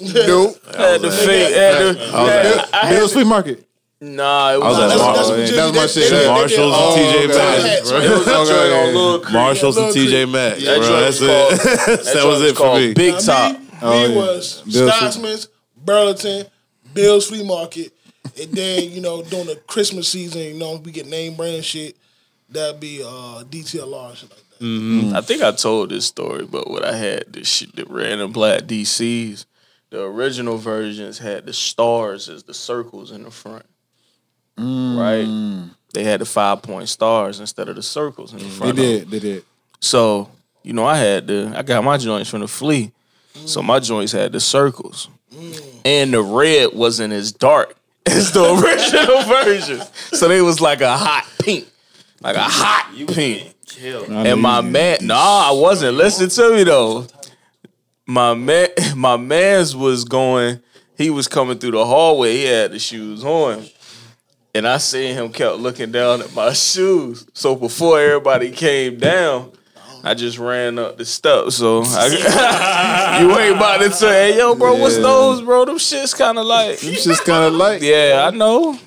Nope. 0.00 0.56
I 0.78 0.82
had 0.92 1.00
the 1.02 1.10
fake. 1.10 1.52
Had 1.54 1.96
the, 1.96 1.98
had- 1.98 2.68
I 2.72 2.86
had- 2.86 2.94
Bill's 2.96 3.12
flea 3.12 3.24
market. 3.24 3.64
Nah, 4.00 4.50
it 4.50 4.54
I 4.54 4.58
was 4.58 4.64
was, 4.64 4.78
at 4.78 4.88
That's- 4.88 4.98
Mar- 5.00 5.14
that's 5.16 5.28
what 5.28 5.38
yeah, 5.38 5.44
Jimmy 5.46 5.56
that 5.58 5.64
was 5.66 5.74
my 5.74 5.82
did. 5.82 5.90
shit. 5.90 6.10
They 6.10 6.18
did- 6.20 6.28
Marshalls 6.28 6.94
did 6.94 7.24
and 7.24 7.32
TJ 7.32 7.38
hats, 7.38 7.64
Maxx, 7.64 7.90
bro. 7.90 8.00
it 8.00 8.10
was 8.10 8.26
a 8.28 8.36
Okay. 8.38 8.78
on 8.88 8.94
Little 8.94 9.18
Creek. 9.20 9.32
Marshalls 9.34 9.76
and 9.76 9.94
TJ 9.94 10.24
Maxx, 10.30 10.64
That 10.64 10.78
bro. 10.78 11.00
That's 11.00 11.20
was 11.20 11.22
it. 11.22 11.26
called- 11.28 11.50
that 12.06 12.12
joint 12.14 12.26
was 12.26 12.42
it 12.42 12.56
for 12.56 12.62
called 12.62 12.80
me. 12.80 12.94
Big 12.94 13.12
Now, 13.14 13.18
Top. 13.20 13.52
Me, 13.60 13.68
Oh, 13.80 13.90
me 14.08 14.08
yeah. 14.14 14.16
was 14.16 14.62
Bill's 14.62 14.94
Scotsman's, 14.96 15.48
Burlington, 15.84 16.46
Bill's 16.94 17.28
Flea 17.28 17.44
Market, 17.44 17.92
and 18.40 18.50
then 18.52 18.90
you 18.90 19.00
know 19.00 19.22
during 19.22 19.46
the 19.46 19.56
Christmas 19.66 20.08
season, 20.08 20.40
you 20.42 20.54
know 20.54 20.76
we 20.84 20.90
get 20.92 21.06
name 21.06 21.34
brand 21.36 21.64
shit. 21.64 21.96
That'd 22.50 22.80
be 22.80 23.02
uh, 23.02 23.44
DTLR 23.44 24.08
and 24.08 24.18
shit 24.18 24.30
like 24.30 24.38
that. 24.58 25.12
I 25.16 25.20
think 25.20 25.42
I 25.42 25.52
told 25.52 25.90
this 25.90 26.06
story, 26.06 26.44
but 26.44 26.68
what 26.70 26.84
I 26.84 26.96
had 26.96 27.32
the 27.32 27.44
shit, 27.44 27.76
the 27.76 27.84
red 27.84 28.18
and 28.18 28.32
black 28.32 28.62
DCs. 28.62 29.44
The 29.90 30.02
original 30.02 30.56
versions 30.58 31.18
had 31.18 31.46
the 31.46 31.52
stars 31.52 32.28
as 32.28 32.42
the 32.42 32.52
circles 32.54 33.10
in 33.12 33.22
the 33.22 33.30
front, 33.30 33.64
right? 34.58 35.26
Mm. 35.26 35.70
They 35.94 36.04
had 36.04 36.20
the 36.20 36.24
five 36.26 36.62
point 36.62 36.88
stars 36.88 37.40
instead 37.40 37.68
of 37.68 37.76
the 37.76 37.82
circles 37.82 38.32
in 38.32 38.38
the 38.38 38.44
They 38.44 38.50
front. 38.50 38.76
did. 38.76 39.10
They 39.10 39.18
did. 39.18 39.44
So 39.80 40.30
you 40.62 40.72
know, 40.72 40.84
I 40.84 40.96
had 40.98 41.26
the 41.26 41.52
I 41.56 41.62
got 41.62 41.82
my 41.84 41.96
joints 41.96 42.28
from 42.28 42.40
the 42.40 42.48
flea, 42.48 42.92
so 43.46 43.62
my 43.62 43.78
joints 43.80 44.12
had 44.12 44.32
the 44.32 44.40
circles, 44.40 45.08
mm. 45.34 45.80
and 45.84 46.12
the 46.12 46.22
red 46.22 46.74
wasn't 46.74 47.12
as 47.14 47.32
dark 47.32 47.76
as 48.06 48.32
the 48.32 48.42
original 48.42 49.22
version. 49.44 49.80
So 50.12 50.28
they 50.28 50.42
was 50.42 50.60
like 50.60 50.80
a 50.80 50.96
hot 50.96 51.26
pink, 51.40 51.66
like 52.20 52.36
a 52.36 52.40
hot 52.42 52.90
you 52.94 53.06
pink. 53.06 53.54
Kill. 53.66 54.04
I 54.10 54.28
And 54.28 54.40
my 54.40 54.60
man, 54.62 54.98
no, 55.02 55.14
I 55.14 55.50
wasn't. 55.52 55.96
Listen 55.96 56.28
to 56.30 56.54
me 56.56 56.64
though. 56.64 57.06
My 58.06 58.34
man, 58.34 58.68
my 58.96 59.16
man's 59.16 59.76
was 59.76 60.04
going. 60.04 60.60
He 60.96 61.10
was 61.10 61.28
coming 61.28 61.58
through 61.58 61.72
the 61.72 61.84
hallway. 61.84 62.32
He 62.34 62.44
had 62.44 62.72
the 62.72 62.78
shoes 62.78 63.22
on, 63.24 63.64
and 64.58 64.66
I 64.66 64.78
seen 64.78 65.14
him 65.14 65.32
kept 65.32 65.56
looking 65.56 65.92
down 65.92 66.20
at 66.20 66.34
my 66.34 66.52
shoes. 66.52 67.26
So 67.32 67.54
before 67.56 68.00
everybody 68.00 68.50
came 68.50 68.98
down, 68.98 69.52
I 70.04 70.14
just 70.14 70.38
ran 70.38 70.78
up 70.78 70.98
the 70.98 71.04
steps. 71.04 71.56
So 71.56 71.82
I, 71.84 73.18
you 73.22 73.38
ain't 73.38 73.56
about 73.56 73.78
to 73.78 73.90
say, 73.92 74.32
"Hey, 74.32 74.38
yo, 74.38 74.54
bro, 74.54 74.74
what's 74.74 74.96
those, 74.96 75.42
bro? 75.42 75.64
Them 75.64 75.76
shits 75.76 76.16
kind 76.16 76.38
of 76.38 76.46
like." 76.46 76.82
It's 76.82 77.04
just 77.04 77.24
kind 77.24 77.44
of 77.44 77.54
like. 77.54 77.82
Yeah, 77.82 78.28
I 78.30 78.36
know. 78.36 78.78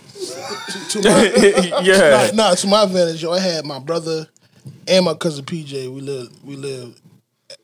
To 0.90 1.02
my, 1.02 1.82
yeah. 1.82 2.32
nah, 2.34 2.50
nah, 2.50 2.56
to 2.56 2.68
my 2.68 2.84
advantage, 2.84 3.24
yo, 3.24 3.32
I 3.32 3.40
had 3.40 3.66
my 3.66 3.80
brother 3.80 4.28
and 4.88 5.06
my 5.06 5.14
cousin 5.16 5.44
PJ. 5.44 5.94
We 5.94 6.02
lived, 6.02 6.46
we 6.46 6.56
lived 6.56 7.02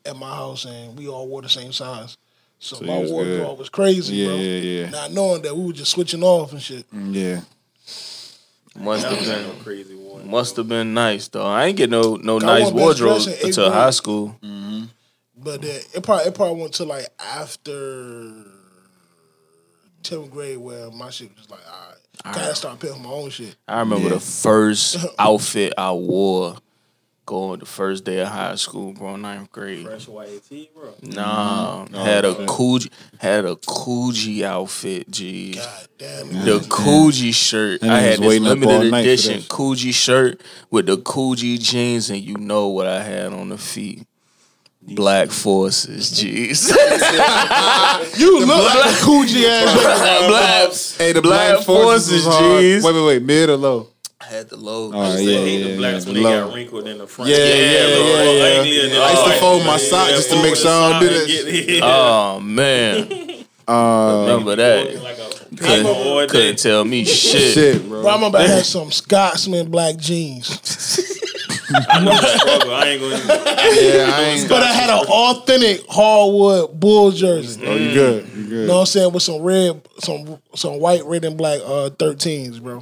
at 0.04 0.16
my 0.16 0.28
house, 0.34 0.64
and 0.64 0.98
we 0.98 1.08
all 1.08 1.28
wore 1.28 1.42
the 1.42 1.48
same 1.48 1.72
size. 1.72 2.16
So, 2.58 2.80
my 2.80 2.98
wardrobe 3.04 3.58
was 3.58 3.68
crazy, 3.68 4.16
Yeah, 4.16 4.26
bro. 4.26 4.36
yeah, 4.36 4.60
yeah. 4.60 4.90
Not 4.90 5.12
knowing 5.12 5.42
that 5.42 5.56
we 5.56 5.66
were 5.66 5.72
just 5.72 5.92
switching 5.92 6.24
off 6.24 6.52
and 6.52 6.60
shit. 6.60 6.90
Mm, 6.90 7.14
yeah. 7.14 7.40
Must 8.76 9.06
have 9.06 9.18
been. 9.20 9.60
crazy 9.64 9.94
one. 9.96 10.28
Must 10.30 10.56
have 10.56 10.68
been 10.68 10.94
nice 10.94 11.28
though. 11.28 11.46
I 11.46 11.66
ain't 11.66 11.76
get 11.76 11.90
no 11.90 12.16
no 12.16 12.38
nice 12.38 12.64
one 12.64 12.74
best 12.74 12.74
wardrobe 12.74 13.22
dress 13.22 13.26
in 13.26 13.32
eighth 13.34 13.44
until 13.44 13.64
grade. 13.64 13.74
high 13.74 13.90
school. 13.90 14.36
But 15.40 15.64
uh, 15.64 15.68
it 15.94 16.02
probably 16.02 16.24
it 16.26 16.34
probably 16.34 16.60
went 16.60 16.74
to 16.74 16.84
like 16.84 17.06
after 17.18 18.32
tenth 20.02 20.30
grade 20.30 20.58
where 20.58 20.90
my 20.90 21.10
shit 21.10 21.28
was 21.30 21.38
just 21.38 21.50
like, 21.50 21.60
all 21.70 21.88
right, 22.24 22.34
gotta 22.34 22.54
start 22.54 22.80
paying 22.80 22.94
for 22.94 23.00
my 23.00 23.10
own 23.10 23.30
shit. 23.30 23.56
I 23.66 23.80
remember 23.80 24.08
Yeah. 24.08 24.14
the 24.14 24.20
first 24.20 24.96
outfit 25.18 25.72
I 25.78 25.92
wore 25.92 26.56
going 27.28 27.60
the 27.60 27.66
first 27.66 28.04
day 28.04 28.20
of 28.20 28.28
high 28.28 28.54
school, 28.54 28.94
bro, 28.94 29.16
ninth 29.16 29.52
grade. 29.52 29.84
Fresh 29.84 30.08
white 30.08 30.42
tee, 30.48 30.70
bro. 30.74 30.94
Nah, 31.02 31.84
mm-hmm. 31.84 31.94
had 31.94 32.24
a 32.24 32.28
oh, 32.28 32.46
Coogi 32.46 32.90
had 33.18 33.44
a 33.44 33.54
Coogi 33.54 34.44
outfit, 34.44 35.10
G. 35.10 35.52
God 35.52 35.88
damn. 35.98 36.28
The 36.28 36.58
Coogi 36.60 37.34
shirt. 37.34 37.82
That 37.82 37.90
I 37.90 38.00
had 38.00 38.18
this 38.20 38.26
waiting 38.26 38.48
up 38.48 38.56
all 38.62 38.78
limited 38.78 38.94
edition 38.94 39.40
that. 39.40 39.48
Coogi 39.48 39.92
shirt 39.92 40.40
with 40.70 40.86
the 40.86 40.96
Coogi 40.96 41.60
jeans, 41.60 42.08
and 42.08 42.18
you 42.18 42.38
know 42.38 42.68
what 42.68 42.86
I 42.86 43.02
had 43.02 43.34
on 43.34 43.50
the 43.50 43.58
feet. 43.58 44.06
Black 44.80 45.28
Forces, 45.28 46.10
jeez. 46.10 46.70
You 48.18 48.40
look 48.46 48.74
like 48.74 48.86
a 48.86 48.94
coochie 49.04 49.44
ass. 49.44 50.26
Black, 50.96 51.06
Hey, 51.06 51.12
the 51.12 51.20
Black 51.20 51.56
black, 51.56 51.66
forces, 51.66 52.24
Forces, 52.24 52.82
was 52.82 52.84
Wait, 52.84 52.94
wait, 52.94 53.06
wait. 53.06 53.22
Mid 53.22 53.50
or 53.50 53.56
low? 53.56 53.88
I 54.28 54.32
had 54.32 54.48
the 54.50 54.56
low. 54.56 54.92
All 54.92 55.00
right, 55.00 55.12
I 55.12 55.18
yeah, 55.20 55.38
hate 55.38 55.58
yeah, 55.60 55.68
the 55.68 55.76
blacks 55.78 56.04
yeah. 56.04 56.12
when 56.12 56.22
the 56.22 56.28
they 56.28 56.36
low. 56.36 56.46
got 56.48 56.54
wrinkled 56.54 56.86
in 56.88 56.98
the 56.98 57.06
front. 57.06 57.30
Yeah, 57.30 57.36
yeah, 57.38 57.44
yeah, 57.46 57.96
look 57.96 58.06
yeah, 58.08 58.24
more 58.24 58.34
yeah. 58.34 58.60
uglier 58.60 59.02
I 59.02 59.10
used 59.12 59.24
to 59.24 59.32
fold 59.40 59.62
my 59.64 59.70
right. 59.72 59.80
sock 59.80 60.08
Yeah, 60.10 60.16
just 60.16 60.30
to 60.30 60.42
make 60.42 60.56
sure 60.56 60.70
I 60.70 60.90
don't 60.90 60.92
sock 60.92 61.00
do 61.02 61.08
and 61.08 61.16
that 61.16 61.66
get- 61.66 61.82
Oh 61.82 62.40
man, 62.40 63.44
Uh, 63.66 64.24
remember 64.28 64.56
that? 64.56 65.02
Like 65.02 65.18
a 65.18 65.56
Couldn't, 65.56 66.28
couldn't 66.30 66.58
tell 66.58 66.84
me 66.84 67.04
shit. 67.04 67.54
shit, 67.54 67.88
bro. 67.88 68.02
Bro, 68.02 68.10
I 68.10 68.14
remember 68.16 68.38
I 68.38 68.42
had 68.42 68.64
some 68.66 68.92
Scotsman 68.92 69.70
black 69.70 69.96
jeans. 69.96 70.50
I 71.70 72.00
know 72.02 72.12
the 72.12 72.38
struggle. 72.38 72.74
I 72.74 72.84
ain't 72.86 73.00
gonna. 73.00 73.16
Yeah, 73.80 74.10
I 74.14 74.22
ain't. 74.24 74.48
But 74.48 74.62
I 74.62 74.72
had 74.72 74.88
an 74.90 75.06
authentic 75.06 75.84
hardwood 75.88 76.78
bull 76.80 77.10
jersey. 77.10 77.62
Oh, 77.66 77.74
you 77.76 77.92
good? 77.92 78.28
You 78.28 78.42
good? 78.44 78.50
You 78.50 78.66
know 78.66 78.74
what 78.74 78.80
I'm 78.80 78.86
saying? 78.86 79.12
With 79.12 79.22
some 79.22 79.42
red, 79.42 79.86
some 79.98 80.38
some 80.58 80.78
white, 80.80 81.04
red, 81.04 81.24
and 81.24 81.36
black 81.36 81.60
uh 81.64 81.90
13s, 81.90 82.60
bro. 82.62 82.80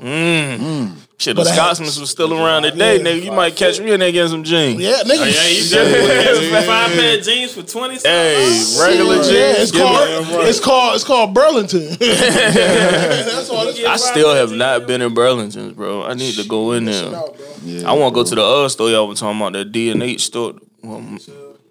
Shit, 1.19 1.35
the 1.35 1.43
But 1.45 1.49
I 1.49 1.57
Scotsmans 1.57 1.99
was 1.99 2.11
still 2.11 2.35
around 2.35 2.65
today, 2.65 2.97
Yeah. 2.99 3.03
nigga. 3.03 3.23
You 3.25 3.33
might 3.33 3.57
catch 3.57 3.81
me 3.81 3.91
in 3.93 4.01
there 4.01 4.13
getting 4.13 4.31
some 4.31 4.45
jeans. 4.45 4.81
Yeah, 4.81 5.03
nigga. 5.05 5.21
Oh, 5.21 5.25
yeah, 5.25 5.49
you 5.49 6.45
Yeah. 6.45 6.51
got 6.51 6.65
five 6.65 6.93
pair 6.93 7.19
of 7.19 7.25
jeans 7.25 7.53
for 7.53 7.63
twenty. 7.63 7.97
Hey, 7.97 8.63
regular 8.81 9.17
jeans. 9.17 9.31
Yeah, 9.31 9.55
it's 9.63 9.71
give 9.71 9.81
me- 9.81 9.87
called 9.87 10.47
it's 10.47 10.61
called 10.61 10.95
it's 10.95 11.05
called 11.05 11.33
Burlington. 11.35 11.87
That's 12.01 13.49
all. 13.51 13.67
It's 13.69 13.83
I 13.85 13.97
still 13.97 14.35
have 14.35 14.53
not 14.53 14.87
been 14.87 15.01
in 15.01 15.15
Burlington's, 15.15 15.73
bro. 15.73 16.03
I 16.03 16.15
need 16.15 16.35
to 16.35 16.45
go 16.47 16.73
in 16.73 16.85
there. 16.87 17.15
out. 17.15 17.37
Yeah. 17.65 17.89
I 17.91 17.95
want 17.95 18.15
to 18.15 18.21
go 18.23 18.29
to 18.29 18.35
the 18.35 18.43
other 18.43 18.69
store 18.69 18.91
y'all 18.91 19.09
were 19.09 19.15
talking 19.15 19.41
about, 19.41 19.55
the 19.55 19.65
D 19.65 19.91
and 19.91 20.03
H 20.03 20.27
store. 20.27 20.55
Well, 20.83 21.03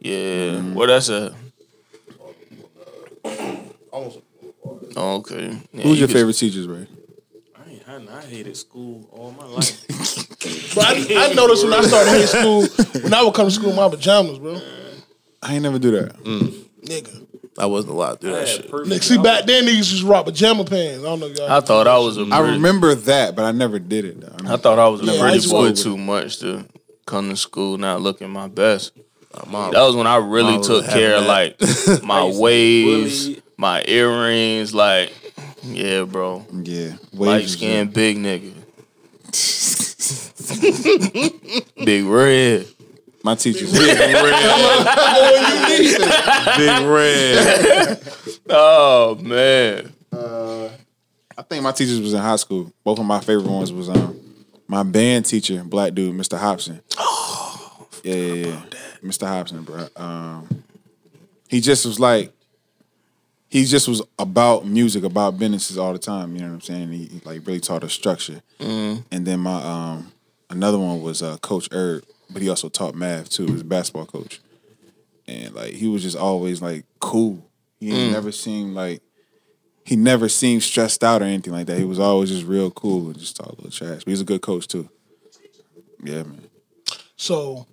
yeah, 0.02 0.60
where 0.74 0.88
that's 0.88 1.10
at? 1.10 1.34
Oh, 4.98 5.16
okay. 5.18 5.58
Yeah, 5.74 5.84
Who's 5.84 5.86
you 5.86 5.94
your 6.00 6.08
could- 6.08 6.14
favorite 6.16 6.34
teachers, 6.34 6.68
Ray? 6.68 6.88
I, 7.56 7.70
ain't- 7.96 8.10
I, 8.10 8.18
I 8.18 8.22
hated 8.22 8.56
school 8.58 9.08
all 9.12 9.32
my 9.32 9.46
life. 9.46 9.82
But 10.76 10.86
I, 10.86 11.30
I 11.30 11.34
noticed 11.36 11.64
when 11.64 11.74
I 11.74 11.82
started 11.82 12.10
high 12.12 12.26
school, 12.26 12.68
when 13.02 13.14
I 13.14 13.24
would 13.24 13.34
come 13.34 13.48
to 13.48 13.52
school 13.52 13.70
in 13.72 13.76
my 13.78 13.90
pajamas, 13.90 14.38
bro. 14.40 14.60
I 15.42 15.54
ain't 15.56 15.64
never 15.64 15.80
do 15.80 15.92
that. 15.92 16.16
Mm. 16.24 16.50
Nigga. 16.84 17.26
I 17.58 17.66
wasn't 17.66 17.94
allowed 17.94 18.20
to 18.22 18.28
do 18.28 18.36
I 18.36 18.40
that 18.40 18.48
had 18.48 18.48
shit. 18.50 18.70
perfect 18.70 18.92
Nigga, 18.94 19.04
see, 19.04 19.18
back 19.18 19.46
then 19.46 19.64
niggas 19.66 19.90
just 19.90 20.04
rock 20.04 20.26
pajama 20.26 20.66
pants. 20.66 21.00
I 21.00 21.04
don't 21.08 21.20
know, 21.22 21.28
y'all. 21.28 21.50
I 21.50 21.62
thought 21.62 21.88
I 21.88 21.98
was 21.98 22.18
a. 22.18 22.24
I 22.32 22.40
pretty- 22.40 22.54
remember 22.58 22.94
that, 22.94 23.36
but 23.36 23.46
I 23.46 23.52
never 23.54 23.80
did 23.80 24.04
it. 24.06 24.20
Though. 24.22 24.54
I 24.54 24.58
thought 24.58 24.78
I 24.78 24.88
was 24.90 25.02
a 25.02 25.06
Yeah, 25.06 25.20
pretty 25.20 25.36
used 25.36 25.48
to 25.48 25.54
boy 25.56 25.62
go 25.64 25.70
with 25.70 25.80
too 25.82 25.98
much 25.98 26.40
to 26.40 26.66
come 27.06 27.30
to 27.30 27.38
school 27.38 27.78
not 27.78 28.02
looking 28.02 28.30
my 28.30 28.48
best. 28.50 28.92
Mom, 29.48 29.72
That 29.72 29.82
was 29.84 29.96
when 29.96 30.08
I 30.08 30.18
really 30.18 30.62
took 30.62 30.86
care 30.86 31.16
of 31.16 31.26
like 31.26 31.58
my 32.04 32.26
used 32.26 32.40
waves, 32.42 33.28
bully. 33.30 33.42
My 33.58 33.84
earrings, 33.88 34.74
like 34.74 35.14
yeah, 35.64 36.04
bro. 36.04 36.46
yeah, 36.54 36.94
Light 37.14 37.40
waves. 37.42 37.54
skinned 37.54 37.94
big 37.94 38.18
nigga. 38.18 38.54
big 41.86 42.06
red. 42.06 42.68
My 43.24 43.36
teachers. 43.36 43.72
Big 43.72 43.88
red. 43.88 44.86
Big 46.58 46.88
red. 46.88 48.00
oh 48.50 49.16
man. 49.22 49.92
Uh, 50.12 50.70
I 51.38 51.42
think 51.42 51.64
my 51.64 51.72
teachers 51.72 52.00
was 52.00 52.14
in 52.14 52.20
high 52.22 52.36
school. 52.38 52.72
Both 52.84 53.00
of 53.00 53.06
my 53.06 53.20
favorite 53.20 53.48
ones 53.50 53.74
was 53.74 53.90
um 53.90 54.20
my 54.68 54.84
band 54.84 55.26
teacher, 55.26 55.64
black 55.64 55.94
dude, 55.94 56.16
Mr. 56.16 56.38
Hobson. 56.38 56.82
yeah, 58.04 58.16
yeah, 58.16 58.34
yeah. 58.48 58.62
Mr. 59.04 59.28
Hobson, 59.28 59.64
bro. 59.64 59.88
Um, 59.96 60.64
he 61.48 61.62
just 61.62 61.86
was 61.86 62.00
like, 62.00 62.32
he 63.50 63.64
just 63.66 63.88
was 63.88 64.02
about 64.20 64.66
music, 64.66 65.04
about 65.04 65.38
businesses 65.40 65.78
all 65.78 65.94
the 65.94 66.00
time. 66.00 66.36
You 66.36 66.42
know 66.42 66.48
what 66.48 66.54
I'm 66.56 66.62
saying? 66.62 66.92
He, 66.92 67.06
he, 67.06 67.22
like 67.24 67.46
really 67.46 67.60
taught 67.60 67.84
us 67.84 67.94
structure. 67.94 68.42
And 68.60 69.04
then 69.12 69.40
my 69.40 69.62
um 69.64 70.12
another 70.50 70.78
one 70.80 71.02
was 71.02 71.22
uh, 71.22 71.38
Coach 71.38 71.70
Erb, 71.72 72.04
but 72.30 72.42
he 72.42 72.50
also 72.50 72.70
taught 72.70 72.96
math 72.96 73.30
too. 73.30 73.46
He 73.46 73.52
was 73.52 73.62
a 73.62 73.66
basketball 73.66 74.06
coach, 74.08 74.42
and 75.28 75.54
like 75.54 75.74
he 75.74 75.88
was 75.88 76.02
just 76.04 76.18
always 76.18 76.62
like 76.62 76.86
cool. 77.00 77.46
He 77.80 77.92
ain't 77.92 78.12
never 78.14 78.32
seemed 78.32 78.74
like 78.74 79.02
he 79.86 79.96
never 79.96 80.28
seemed 80.28 80.64
stressed 80.64 81.04
out 81.04 81.22
or 81.22 81.26
anything 81.26 81.54
like 81.54 81.68
that. 81.68 81.78
He 81.78 81.84
was 81.84 82.00
always 82.00 82.30
just 82.32 82.46
real 82.46 82.72
cool 82.72 83.08
and 83.08 83.20
just 83.20 83.36
talk 83.36 83.48
a 83.48 83.56
little 83.56 83.70
trash. 83.72 84.04
But 84.04 84.08
he's 84.12 84.22
a 84.22 84.26
good 84.26 84.42
coach 84.42 84.68
too. 84.68 84.90
Yeah, 86.04 86.24
man. 86.24 86.42
So, 87.18 87.68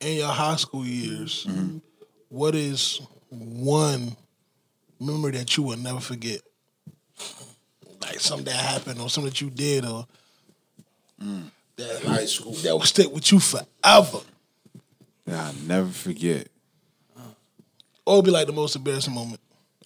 in 0.00 0.16
your 0.18 0.28
high 0.28 0.56
school 0.56 0.84
years, 0.84 1.46
Mm-hmm. 1.48 1.78
what 2.28 2.54
is 2.54 3.00
one 3.30 4.16
memory 5.00 5.32
that 5.32 5.56
you 5.56 5.62
will 5.62 5.76
never 5.78 6.00
forget 6.00 6.40
like 8.02 8.20
something 8.20 8.46
that 8.46 8.54
happened 8.56 9.00
or 9.00 9.08
something 9.08 9.30
that 9.30 9.40
you 9.40 9.50
did 9.50 9.84
or 9.84 10.06
that 11.76 12.02
High 12.04 12.24
school. 12.24 12.52
that 12.52 12.74
will 12.74 12.82
stick 12.82 13.12
with 13.12 13.30
you 13.30 13.38
forever. 13.40 14.18
I'll 15.30 15.52
never 15.66 15.88
forget. 15.90 16.48
Oh, 18.06 18.16
or 18.18 18.22
be 18.22 18.30
like 18.30 18.46
the 18.46 18.52
most 18.52 18.74
embarrassing 18.76 19.14
moment. 19.14 19.40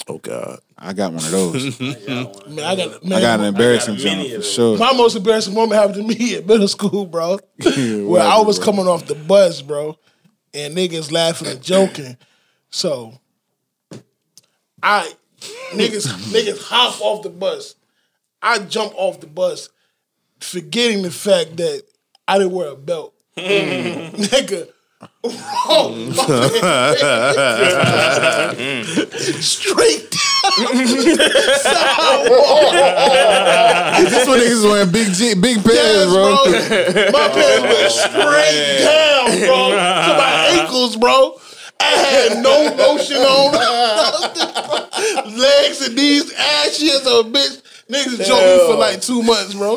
Oh 0.08 0.18
God. 0.18 0.60
I 0.78 0.92
got 0.92 1.12
one 1.12 1.24
of 1.24 1.30
those. 1.30 1.80
I 1.80 1.84
mean, 2.48 2.60
I 2.60 2.74
got 2.76 3.04
man, 3.04 3.18
I 3.18 3.20
got 3.20 3.40
an 3.40 3.46
embarrassing 3.46 3.94
I 3.94 3.98
jump 3.98 4.28
for 4.28 4.42
sure. 4.42 4.78
my 4.78 4.92
most 4.92 5.16
embarrassing 5.16 5.54
moment 5.54 5.80
happened 5.80 5.94
to 5.96 6.02
me 6.02 6.34
at 6.36 6.46
middle 6.46 6.68
school, 6.68 7.06
bro. 7.06 7.38
where 7.64 8.22
I 8.22 8.40
was 8.40 8.58
coming 8.58 8.86
off 8.88 9.06
the 9.06 9.14
bus, 9.14 9.62
bro, 9.62 9.98
and 10.54 10.76
niggas 10.76 11.12
laughing 11.12 11.48
and 11.48 11.62
joking. 11.62 12.16
So 12.70 13.18
I 14.82 15.12
niggas 15.72 16.06
niggas 16.32 16.60
hop 16.62 17.00
off 17.00 17.22
the 17.22 17.30
bus. 17.30 17.74
I 18.40 18.58
jump 18.58 18.92
off 18.96 19.20
the 19.20 19.26
bus, 19.28 19.68
forgetting 20.40 21.02
the 21.02 21.10
fact 21.10 21.56
that 21.58 21.82
I 22.26 22.38
didn't 22.38 22.52
wear 22.52 22.68
a 22.70 22.76
belt. 22.76 23.14
Nigga. 23.36 24.68
Oh, 25.24 25.94
straight 29.40 30.10
This 32.90 34.26
one 34.26 34.38
niggas 34.38 34.64
wearing 34.64 34.90
big 34.92 35.12
G, 35.12 35.34
big 35.34 35.56
pants, 35.56 35.74
Yes, 35.74 36.12
bro. 36.12 36.34
bro. 36.34 36.44
My 37.12 37.28
pants 37.28 37.62
went 37.62 37.92
straight 37.92 38.80
down, 38.84 39.26
bro, 39.46 39.70
to 39.70 40.12
my 40.18 40.32
ankles, 40.60 40.96
bro. 40.96 41.34
I 41.82 41.90
had 42.30 42.42
no 42.42 42.74
motion 42.76 43.16
on. 43.18 43.52
Legs 45.38 45.80
and 45.86 45.94
knees 45.96 46.32
ashy 46.32 46.90
as 46.90 47.04
a 47.06 47.22
bitch. 47.24 47.60
Niggas 47.90 48.24
joked 48.26 48.46
me 48.46 48.58
for 48.72 48.76
like 48.78 49.00
two 49.02 49.22
months, 49.22 49.54
bro. 49.54 49.76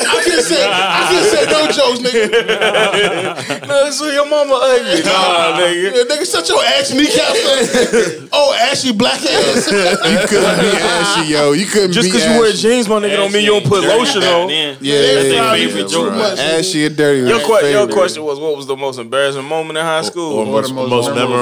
I 0.00 0.22
can't 0.24 0.42
say 0.42 0.64
I 0.64 1.10
can't 1.12 1.28
say 1.28 1.44
no 1.50 1.60
jokes, 1.68 2.00
nigga. 2.00 3.68
No, 3.68 3.90
so 3.90 4.06
your 4.10 4.24
mama 4.28 4.54
ugly. 4.62 5.02
Nah, 5.04 5.58
nigga. 5.60 5.92
Yeah, 5.92 6.04
nigga, 6.08 6.24
shut 6.30 6.48
your 6.48 6.62
ass 6.64 6.90
kneecaps. 6.94 8.28
oh, 8.32 8.56
ashy 8.70 8.92
black 8.92 9.20
ass. 9.20 9.66
You 9.70 10.18
couldn't 10.26 10.58
be 10.60 10.70
ashy, 10.78 11.32
yo. 11.32 11.52
You 11.52 11.66
couldn't 11.66 11.92
Just 11.92 12.06
be 12.06 12.12
because 12.12 12.24
you 12.32 12.40
wear 12.40 12.48
ashy. 12.48 12.62
jeans, 12.62 12.88
my 12.88 12.96
nigga, 13.00 13.16
don't 13.16 13.32
mean 13.32 13.44
you 13.44 13.50
don't 13.60 13.66
put 13.66 13.82
lotion 13.84 14.22
on. 14.22 14.48
Yeah, 14.48 14.72
That's 14.72 14.82
yeah, 14.82 15.20
yeah, 15.20 15.38
probably 15.38 15.64
yeah, 15.66 15.86
too 15.86 16.02
bro. 16.08 16.10
much, 16.16 16.38
nigga. 16.38 16.58
Ashy 16.58 16.86
and 16.86 16.96
dirty. 16.96 17.20
was 17.22 17.30
Your, 17.30 17.62
my 17.62 17.68
your 17.68 17.88
question 17.88 18.22
was, 18.24 18.38
what 18.40 18.56
was 18.56 18.66
the 18.66 18.76
most 18.76 18.98
embarrassing 18.98 19.44
moment 19.44 19.78
in 19.78 19.84
high 19.84 20.02
school? 20.02 20.38
Or 20.38 20.44
school? 20.44 20.52
most, 20.54 20.72
most 20.74 20.90
most 20.90 21.14
memorable. 21.14 21.39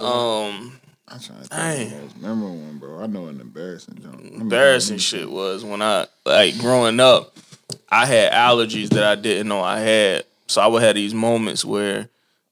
Um, 0.00 0.80
I'm 1.08 1.18
trying 1.18 1.42
to 1.42 1.48
think 1.48 1.50
Dang. 1.50 1.86
of 1.86 1.90
the 1.90 1.96
most 2.04 2.16
memorable 2.18 2.56
one, 2.56 2.78
bro. 2.78 3.02
I 3.02 3.06
know 3.06 3.26
an 3.26 3.40
embarrassing 3.40 3.98
jump. 4.02 4.20
Embarrassing 4.20 4.98
shit 4.98 5.30
was 5.30 5.64
when 5.64 5.82
I 5.82 6.06
like 6.24 6.58
growing 6.58 7.00
up, 7.00 7.36
I 7.88 8.06
had 8.06 8.32
allergies 8.32 8.90
that 8.90 9.04
I 9.04 9.14
didn't 9.16 9.48
know 9.48 9.60
I 9.60 9.80
had. 9.80 10.24
So 10.46 10.60
I 10.60 10.66
would 10.66 10.82
have 10.82 10.94
these 10.94 11.14
moments 11.14 11.64
where, 11.64 12.08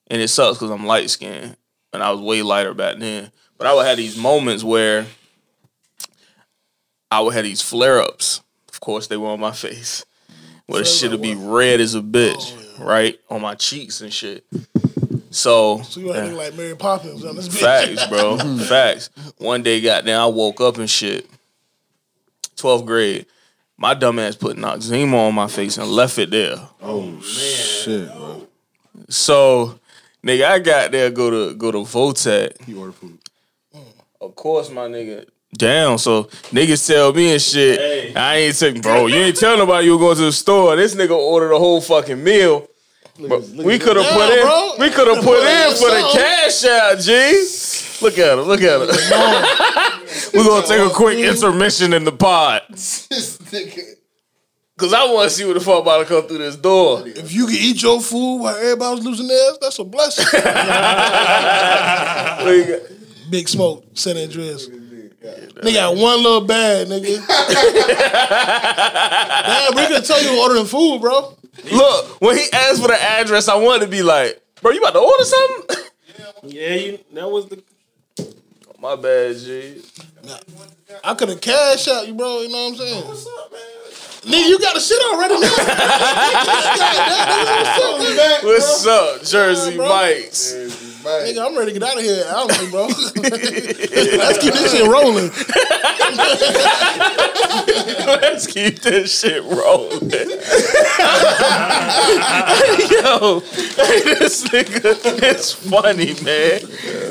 and 0.09 0.23
it 0.23 0.29
sucks 0.29 0.59
because 0.59 0.71
I'm 0.71 0.87
light 0.87 1.11
skinned 1.11 1.57
and 1.93 2.03
I 2.03 2.11
was 2.11 2.21
way 2.21 2.43
lighter 2.43 2.75
back 2.75 2.99
then. 2.99 3.31
But 3.57 3.67
I 3.67 3.75
would 3.75 3.87
have 3.87 3.97
these 3.97 4.17
moments 4.17 4.63
where 4.63 5.07
I 7.11 7.21
would 7.21 7.35
have 7.35 7.45
these 7.45 7.63
flare 7.63 8.01
ups. 8.01 8.43
Of 8.69 8.81
course, 8.81 9.07
they 9.07 9.17
were 9.17 9.29
on 9.29 9.41
my 9.41 9.53
face. 9.53 10.05
Where 10.67 10.81
the 10.81 10.85
shit 10.85 11.11
would 11.11 11.23
be 11.23 11.35
red 11.35 11.81
as 11.81 11.95
a 11.95 12.03
bitch, 12.03 12.79
right? 12.79 13.19
On 13.31 13.41
my 13.41 13.55
cheeks 13.55 14.03
and 14.03 14.13
shit. 14.13 14.45
So, 15.31 15.83
So 15.83 16.01
you 16.01 16.15
acting 16.15 16.37
like 16.37 16.55
Mary 16.55 16.75
Poppins 16.75 17.25
on 17.25 17.37
this 17.37 17.49
bitch. 17.49 17.61
Facts, 17.61 18.07
bro. 18.07 18.39
Facts. 18.67 19.11
One 19.39 19.63
day, 19.63 19.81
goddamn, 19.81 20.21
I 20.21 20.27
woke 20.27 20.61
up 20.61 20.79
and 20.79 20.89
shit. 20.89 21.29
12th 22.57 22.87
grade. 22.87 23.27
My 23.77 23.95
dumb 23.95 24.19
ass 24.19 24.35
put 24.35 24.57
Noxzema 24.57 25.29
on 25.29 25.35
my 25.35 25.47
face 25.47 25.79
and 25.79 25.89
left 25.89 26.19
it 26.19 26.31
there. 26.31 26.57
Oh 26.83 27.03
man. 27.03 27.21
shit, 27.21 28.09
bro. 28.09 28.47
So, 29.09 29.79
nigga, 30.27 30.45
I 30.47 30.59
got 30.59 30.91
there, 30.91 31.11
go 31.11 31.31
to 31.31 31.55
go 31.55 31.71
to 31.71 31.79
Votec. 31.79 32.67
You 32.67 32.81
order 32.81 32.93
food. 32.93 33.19
Mm. 33.75 33.85
Of 34.21 34.35
course, 34.35 34.71
my 34.71 34.89
nigga. 34.89 35.27
Down, 35.57 35.97
so 35.97 36.25
niggas 36.51 36.87
tell 36.87 37.15
me 37.15 37.33
and 37.33 37.41
shit. 37.41 37.79
Hey. 37.79 38.15
I 38.15 38.37
ain't 38.37 38.55
saying, 38.55 38.83
bro. 38.83 39.07
You 39.07 39.17
ain't 39.17 39.37
tell 39.37 39.57
nobody 39.57 39.87
you 39.87 39.93
were 39.93 39.99
going 39.99 40.17
to 40.17 40.25
the 40.25 40.33
store. 40.33 40.77
This 40.77 40.95
nigga 40.95 41.17
ordered 41.17 41.53
a 41.53 41.59
whole 41.59 41.81
fucking 41.81 42.23
meal. 42.23 42.69
But 43.21 43.43
we 43.49 43.79
could 43.79 43.97
have 43.97 44.05
Yeah, 44.05 44.15
put 44.15 44.31
in. 44.39 44.45
bro. 44.45 44.73
We 44.79 44.91
could 44.91 45.09
have 45.09 45.25
put 45.25 45.41
in 45.45 45.75
for 45.77 45.91
the 45.91 46.09
cash 46.13 46.65
out, 46.65 46.99
G. 47.01 47.11
Look 48.01 48.17
at 48.19 48.39
her. 48.39 48.43
Look 48.43 48.63
at 48.63 48.81
her. 48.81 48.87
We're 50.35 50.45
gonna 50.45 50.67
take 50.67 50.81
a 50.81 50.91
quick 50.95 51.19
intermission 51.19 51.93
in 51.93 52.05
the 52.05 52.13
pod. 52.13 52.63
Cause 54.79 54.93
I 54.93 55.05
want 55.13 55.29
to 55.29 55.35
see 55.37 55.45
what 55.45 55.55
the 55.55 55.61
fuck 55.61 55.83
about 55.83 55.99
to 55.99 56.05
come 56.05 56.29
through 56.29 56.39
this 56.39 56.55
door. 56.55 57.03
If 57.05 57.33
you 57.33 57.47
can 57.47 57.57
eat 57.57 57.83
your 57.83 58.01
food 58.01 58.37
while 58.43 58.55
everybody's 58.55 59.05
losing 59.05 59.27
theirs, 59.27 59.59
that's 59.61 59.79
a 59.81 59.85
blessing. 59.85 60.25
What 62.45 62.53
you 62.55 62.65
got? 62.65 62.81
Big 63.31 63.49
Smoke, 63.49 63.85
San 63.95 64.17
Andreas. 64.17 64.69
Nigga 64.69 65.75
got 65.75 65.97
one 65.97 66.23
little 66.23 66.43
bag, 66.43 66.87
nigga. 66.87 67.19
Damn, 69.45 69.75
we 69.75 69.87
could 69.89 70.05
tell 70.05 70.23
you 70.23 70.41
ordering 70.41 70.67
food, 70.67 71.01
bro. 71.01 71.37
Look, 71.73 72.21
when 72.21 72.37
he 72.37 72.45
asked 72.53 72.81
for 72.83 72.89
the 72.89 73.01
address, 73.03 73.49
I 73.49 73.57
wanted 73.57 73.85
to 73.87 73.91
be 73.91 74.03
like, 74.03 74.41
bro, 74.63 74.71
you 74.73 74.81
about 74.81 74.93
to 74.93 75.01
order 75.01 75.25
something? 75.25 75.77
Yeah, 76.45 76.75
you. 76.75 76.99
That 77.15 77.29
was 77.29 77.47
the. 77.49 77.63
My 78.81 78.95
bad, 78.95 79.37
G. 79.37 79.83
Nah, 80.25 80.39
I 81.03 81.15
could 81.15 81.31
have 81.31 81.41
cashed 81.41 81.89
out 81.89 82.07
you, 82.07 82.15
bro. 82.15 82.43
You 82.43 82.49
know 82.49 82.65
what 82.65 82.71
I'm 82.73 82.77
saying? 82.77 83.09
What's 83.09 83.27
up, 83.27 83.51
man? 83.53 83.61
Nigga, 84.33 84.49
you 84.49 84.59
got 84.61 84.77
a 84.77 84.81
shit 84.81 85.01
already, 85.03 85.35
man. 85.41 85.51
Goddamn, 87.79 88.45
What's 88.47 88.87
up, 88.87 89.23
Jersey 89.25 89.77
bro. 89.77 89.89
Mike's? 89.89 90.98
Nigga, 91.03 91.47
I'm 91.47 91.57
ready 91.57 91.73
to 91.73 91.79
get 91.79 91.89
out 91.89 91.97
of 91.97 92.03
here. 92.03 92.25
I 92.27 92.47
don't 92.47 92.49
know, 92.49 92.71
bro. 92.71 92.87
Let's 94.19 94.39
keep 94.39 94.53
this 94.53 94.73
shit 94.73 94.87
rolling. 94.87 95.31
Let's 98.21 98.47
keep 98.47 98.81
this 98.81 99.21
shit 99.21 99.43
rolling. 99.45 100.11
Yo, 102.91 103.41
hey, 103.41 104.01
this 104.03 104.45
nigga 104.49 105.23
is 105.23 105.53
funny, 105.53 106.15
man. 106.25 106.61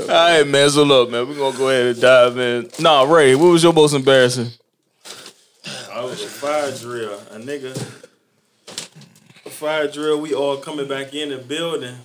All 0.03 0.07
right, 0.07 0.47
man. 0.47 0.69
So 0.69 0.83
look, 0.83 1.09
man, 1.09 1.27
we're 1.27 1.37
gonna 1.37 1.57
go 1.57 1.69
ahead 1.69 1.87
and 1.87 2.01
dive 2.01 2.37
in. 2.37 2.69
Nah, 2.79 3.03
Ray, 3.03 3.35
what 3.35 3.51
was 3.51 3.63
your 3.63 3.73
most 3.73 3.93
embarrassing? 3.93 4.49
I 5.91 6.03
was 6.03 6.21
a 6.23 6.27
fire 6.27 6.71
drill. 6.77 7.19
A 7.31 7.39
nigga. 7.39 7.75
A 9.45 9.49
fire 9.49 9.87
drill. 9.87 10.19
We 10.21 10.33
all 10.33 10.57
coming 10.57 10.87
back 10.87 11.13
in 11.13 11.29
the 11.29 11.37
building, 11.37 11.95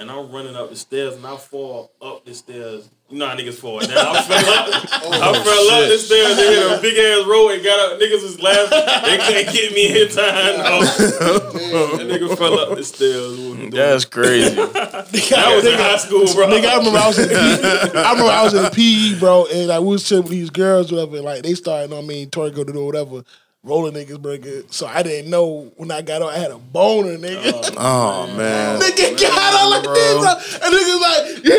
and 0.00 0.10
I'm 0.10 0.32
running 0.32 0.56
up 0.56 0.70
the 0.70 0.76
stairs, 0.76 1.14
and 1.14 1.26
I 1.26 1.36
fall 1.36 1.92
up 2.00 2.24
the 2.24 2.34
stairs. 2.34 2.88
You 3.10 3.18
know 3.18 3.28
how 3.28 3.36
niggas 3.36 3.54
fall 3.54 3.80
down. 3.80 3.90
I 3.90 4.22
fell 4.22 4.38
up. 4.38 4.66
I 4.92 5.28
oh, 5.28 5.44
fell 5.44 5.82
up 5.82 5.88
the 5.90 5.98
stairs. 5.98 6.36
They 6.36 6.54
hit 6.54 6.78
a 6.78 6.80
big 6.80 6.96
ass 6.96 7.26
road 7.26 7.50
and 7.50 7.62
got 7.62 7.92
up. 7.92 8.00
Niggas 8.00 8.22
was 8.22 8.40
laughing. 8.40 8.78
They 9.04 9.18
couldn't 9.18 9.52
get 9.52 9.74
me 9.74 10.00
in 10.00 10.08
time. 10.08 10.56
No. 10.56 10.80
that 10.80 12.06
nigga 12.20 12.38
fell 12.38 12.58
up 12.58 12.76
the 12.76 12.84
stairs. 12.84 13.70
That's 13.72 14.04
crazy. 14.06 14.56
That 15.30 15.54
was 15.54 15.64
in 15.64 15.78
high 15.78 15.96
school, 15.96 16.24
bro. 16.34 16.48
Nigga, 16.48 16.66
I 16.66 16.78
remember 16.78 16.98
I 16.98 17.06
was 17.06 17.18
in 17.18 17.28
the 17.28 17.34
PE, 17.34 18.00
I 18.00 18.10
remember 18.12 18.32
I 18.32 18.42
was 18.42 18.54
in 18.54 18.62
the 18.62 18.70
PE, 18.70 19.18
bro, 19.18 19.46
and 19.46 19.68
like 19.68 19.80
we 19.80 19.86
was 19.86 20.08
chilling 20.08 20.24
with 20.24 20.32
these 20.32 20.50
girls, 20.50 20.90
whatever. 20.90 21.16
And, 21.16 21.24
like 21.24 21.42
they 21.42 21.54
started, 21.54 21.92
I 21.92 22.00
mean, 22.00 22.30
Tori 22.30 22.50
go 22.50 22.64
to 22.64 22.72
do 22.72 22.84
whatever, 22.84 23.22
rolling 23.62 23.94
niggas, 23.94 24.20
burger. 24.20 24.62
So 24.70 24.86
I 24.86 25.02
didn't 25.02 25.30
know 25.30 25.72
when 25.76 25.90
I 25.90 26.02
got 26.02 26.22
on, 26.22 26.30
I 26.30 26.38
had 26.38 26.50
a 26.50 26.58
boner, 26.58 27.16
nigga. 27.18 27.72
Oh, 27.76 28.26
oh 28.28 28.36
man. 28.36 28.80
nigga 28.80 29.20
got 29.20 29.54
on 29.62 29.70
like 29.70 29.82
this, 29.94 30.18
bro, 30.18 30.32
and 30.62 30.74
niggas 30.74 31.00
like, 31.00 31.44
yeah. 31.44 31.52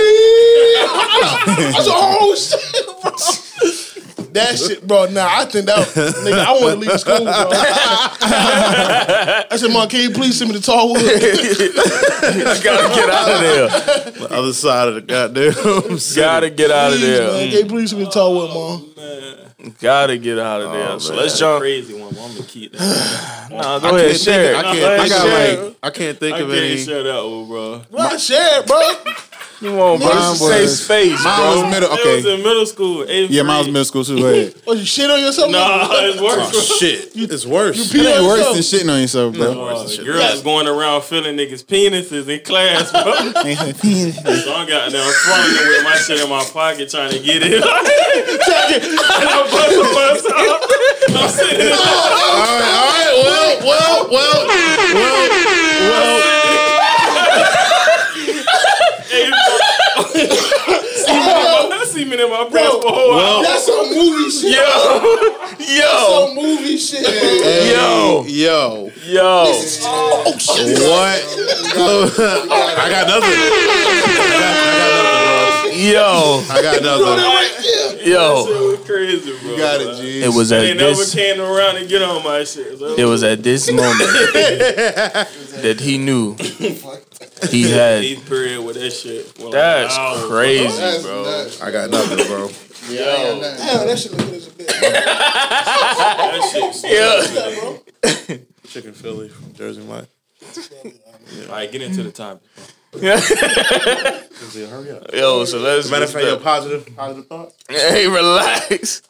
I 1.54 1.74
was 1.78 1.88
like, 1.88 1.98
oh 1.98 2.36
shit, 2.36 2.86
bro. 3.02 3.12
That 4.34 4.58
shit, 4.58 4.88
bro. 4.88 5.08
Nah, 5.08 5.28
I 5.30 5.44
think 5.46 5.66
that 5.66 5.86
nigga. 5.90 6.46
I 6.46 6.52
want 6.54 6.82
to 6.82 6.90
leave 6.90 7.00
school, 7.02 7.20
bro. 7.26 7.50
I 8.32 9.58
said, 9.58 9.72
"Mom, 9.74 9.90
can 9.90 10.00
you 10.00 10.12
please 10.12 10.38
send 10.38 10.52
me 10.52 10.58
to 10.58 10.64
Tallwood?" 10.64 11.02
I 11.04 12.60
gotta 12.64 12.96
get 12.96 13.10
out 13.10 13.30
of 13.30 13.40
there. 13.42 13.68
The 14.12 14.28
other 14.32 14.54
side 14.54 14.88
of 14.88 14.96
the 14.96 15.02
goddamn 15.02 16.00
city. 16.00 16.22
Gotta 16.22 16.50
get 16.50 16.72
out 16.72 16.94
of 16.94 17.00
Please, 17.00 17.20
man, 17.20 17.28
there. 17.28 17.50
can 17.50 17.60
you 17.60 17.66
please 17.66 17.90
send 17.90 18.00
me 18.04 18.06
to 18.08 18.12
Tallwood, 18.14 18.50
mom? 18.52 18.94
Oh, 18.98 19.51
Gotta 19.80 20.18
get 20.18 20.40
out 20.40 20.62
of 20.62 20.70
oh, 20.70 20.74
there. 20.74 21.00
So 21.00 21.16
let's 21.16 21.38
jump. 21.38 21.62
crazy 21.62 21.94
one. 21.94 22.14
but 22.14 22.22
I'm 22.22 22.34
gonna 22.34 22.44
keep 22.48 22.72
that. 22.74 23.48
Nah, 23.52 23.80
go 23.80 23.96
ahead, 23.98 24.18
share. 24.18 24.56
I 24.56 24.62
can't. 24.62 24.78
I 24.78 25.04
Go 25.04 25.10
got 25.10 25.28
ahead, 25.28 25.60
like. 25.60 25.78
I 25.84 25.90
can't 25.90 26.18
think 26.18 26.36
I 26.38 26.40
of 26.40 26.48
can't 26.48 26.60
any. 26.60 26.78
share 26.78 27.04
that 27.04 27.22
one, 27.24 27.48
bro. 27.48 27.82
Bro, 27.92 28.18
share 28.18 28.62
it, 28.62 28.66
bro. 28.68 28.80
You 29.62 29.76
want 29.76 30.02
bro? 30.02 30.10
Mine 30.10 30.36
say 30.36 30.62
was- 30.64 30.84
space, 30.84 31.24
mine 31.24 31.56
was 31.56 31.72
middle- 31.72 31.92
okay. 31.94 32.14
It 32.14 32.16
was 32.16 32.26
in 32.26 32.42
middle 32.44 32.66
school. 32.66 33.06
eighth 33.08 33.30
Yeah, 33.30 33.44
mine 33.44 33.60
was 33.60 33.68
middle 33.68 33.86
school 33.86 34.04
too. 34.04 34.18
Go 34.18 34.26
ahead. 34.28 34.56
Oh, 34.68 34.74
you 34.74 34.86
shit 34.86 35.10
on 35.10 35.20
yourself? 35.20 35.52
Nah, 35.52 35.88
it's 35.92 36.20
worse. 36.22 36.38
Oh, 36.40 36.52
bro. 36.52 36.62
shit. 36.62 37.12
It's 37.32 37.46
worse. 37.46 37.94
You 37.94 38.02
It 38.02 38.06
yourself. 38.06 38.26
worse 38.28 38.72
than 38.72 38.80
shitting 38.80 38.92
on 38.94 39.00
yourself, 39.02 39.36
bro. 39.36 39.54
Girls 39.54 39.98
was 39.98 40.42
going 40.42 40.68
around 40.68 41.04
filling 41.04 41.38
niggas' 41.38 41.64
penises 41.64 42.28
in 42.28 42.40
class, 42.44 42.92
bro. 42.92 43.04
so 43.14 44.54
I 44.54 44.66
got 44.68 44.92
now, 44.92 45.06
swallowing 45.12 45.54
it 45.54 45.68
with 45.70 45.84
my 45.84 45.96
shit 45.96 46.20
in 46.24 46.30
my 46.30 46.44
pocket 46.44 46.90
trying 46.90 47.12
to 47.12 47.20
get 47.20 47.44
it. 47.44 47.62
and 47.62 47.64
I 47.64 49.46
bust 49.46 50.24
the. 50.26 50.32
I'm 51.14 51.30
sitting. 51.30 51.72
All 51.72 51.78
right, 51.78 52.74
all 52.74 52.90
right. 52.90 53.14
Well, 53.24 53.60
well, 53.62 54.10
well, 54.10 54.48
well, 54.96 55.30
well. 55.92 56.41
Yo, 62.50 63.42
That's 63.44 63.66
Some 63.66 63.90
movie 66.36 66.78
shit. 66.78 67.04
bro. 67.04 67.14
yo, 67.68 68.26
Yo, 68.28 68.92
yo. 69.08 69.46
Oh, 69.84 70.34
what? 70.34 71.20
I 72.82 72.90
got 72.90 73.08
nothing. 73.08 73.30
I 73.32 73.36
got 74.42 74.82
nothing, 74.82 75.72
bro. 75.72 75.78
Yo, 75.78 76.44
I 76.50 76.62
got 76.62 76.84
nothing. 76.84 78.10
yo, 78.12 78.46
It 78.48 78.78
was 78.78 78.86
crazy, 78.86 79.32
bro. 79.42 79.52
You 79.52 79.58
got 79.58 79.82
it, 79.82 80.02
G. 80.02 80.24
it 80.24 80.30
was 80.34 80.50
They 80.50 80.72
at 80.72 80.78
never 80.78 81.06
came 81.06 81.40
around 81.42 81.78
and 81.78 81.88
get 81.90 82.02
on 82.02 82.24
my 82.24 82.44
shit. 82.44 82.82
It 82.98 83.06
was 83.06 83.24
at 83.24 83.44
this 83.44 83.72
moment 83.72 83.98
that 85.64 85.78
he 85.80 85.98
knew 85.98 86.36
he 87.50 87.70
had. 87.72 88.04
eighth 88.04 88.28
period 88.28 88.62
with 88.64 88.76
that 88.76 88.92
shit. 88.92 89.34
Well, 89.40 89.52
That's 89.52 89.98
hours. 89.98 90.26
crazy, 90.28 90.78
That's 90.78 91.04
bro. 91.04 91.24
nuts. 91.24 91.62
I 91.62 91.72
got 91.72 91.90
nothing, 91.90 92.26
bro. 92.28 92.50
Damn, 92.90 93.40
that 93.88 93.98
shit 94.00 94.12
look 94.14 94.26
good 94.28 94.36
as 94.36 94.48
a 94.48 94.52
bitch. 94.52 94.68
That 94.82 96.74
shit. 96.74 96.92
Yeah. 96.92 98.38
Chicken 98.68 98.94
Philly 98.94 99.30
from 99.30 99.54
Jersey 99.54 99.82
Mike. 99.82 100.08
All 101.48 101.56
right, 101.56 101.72
get 101.72 101.82
into 101.82 102.04
the 102.04 102.12
topic. 102.12 102.48
Hurry 102.94 103.12
up. 104.92 105.14
Yo, 105.14 105.46
so 105.46 105.60
let's. 105.60 105.90
Matter 105.90 106.06
of 106.06 106.12
fact, 106.12 106.26
your 106.26 106.38
positive, 106.40 106.96
positive 106.96 107.28
thoughts. 107.28 107.56
Hey, 107.70 108.08
relax. 108.08 109.02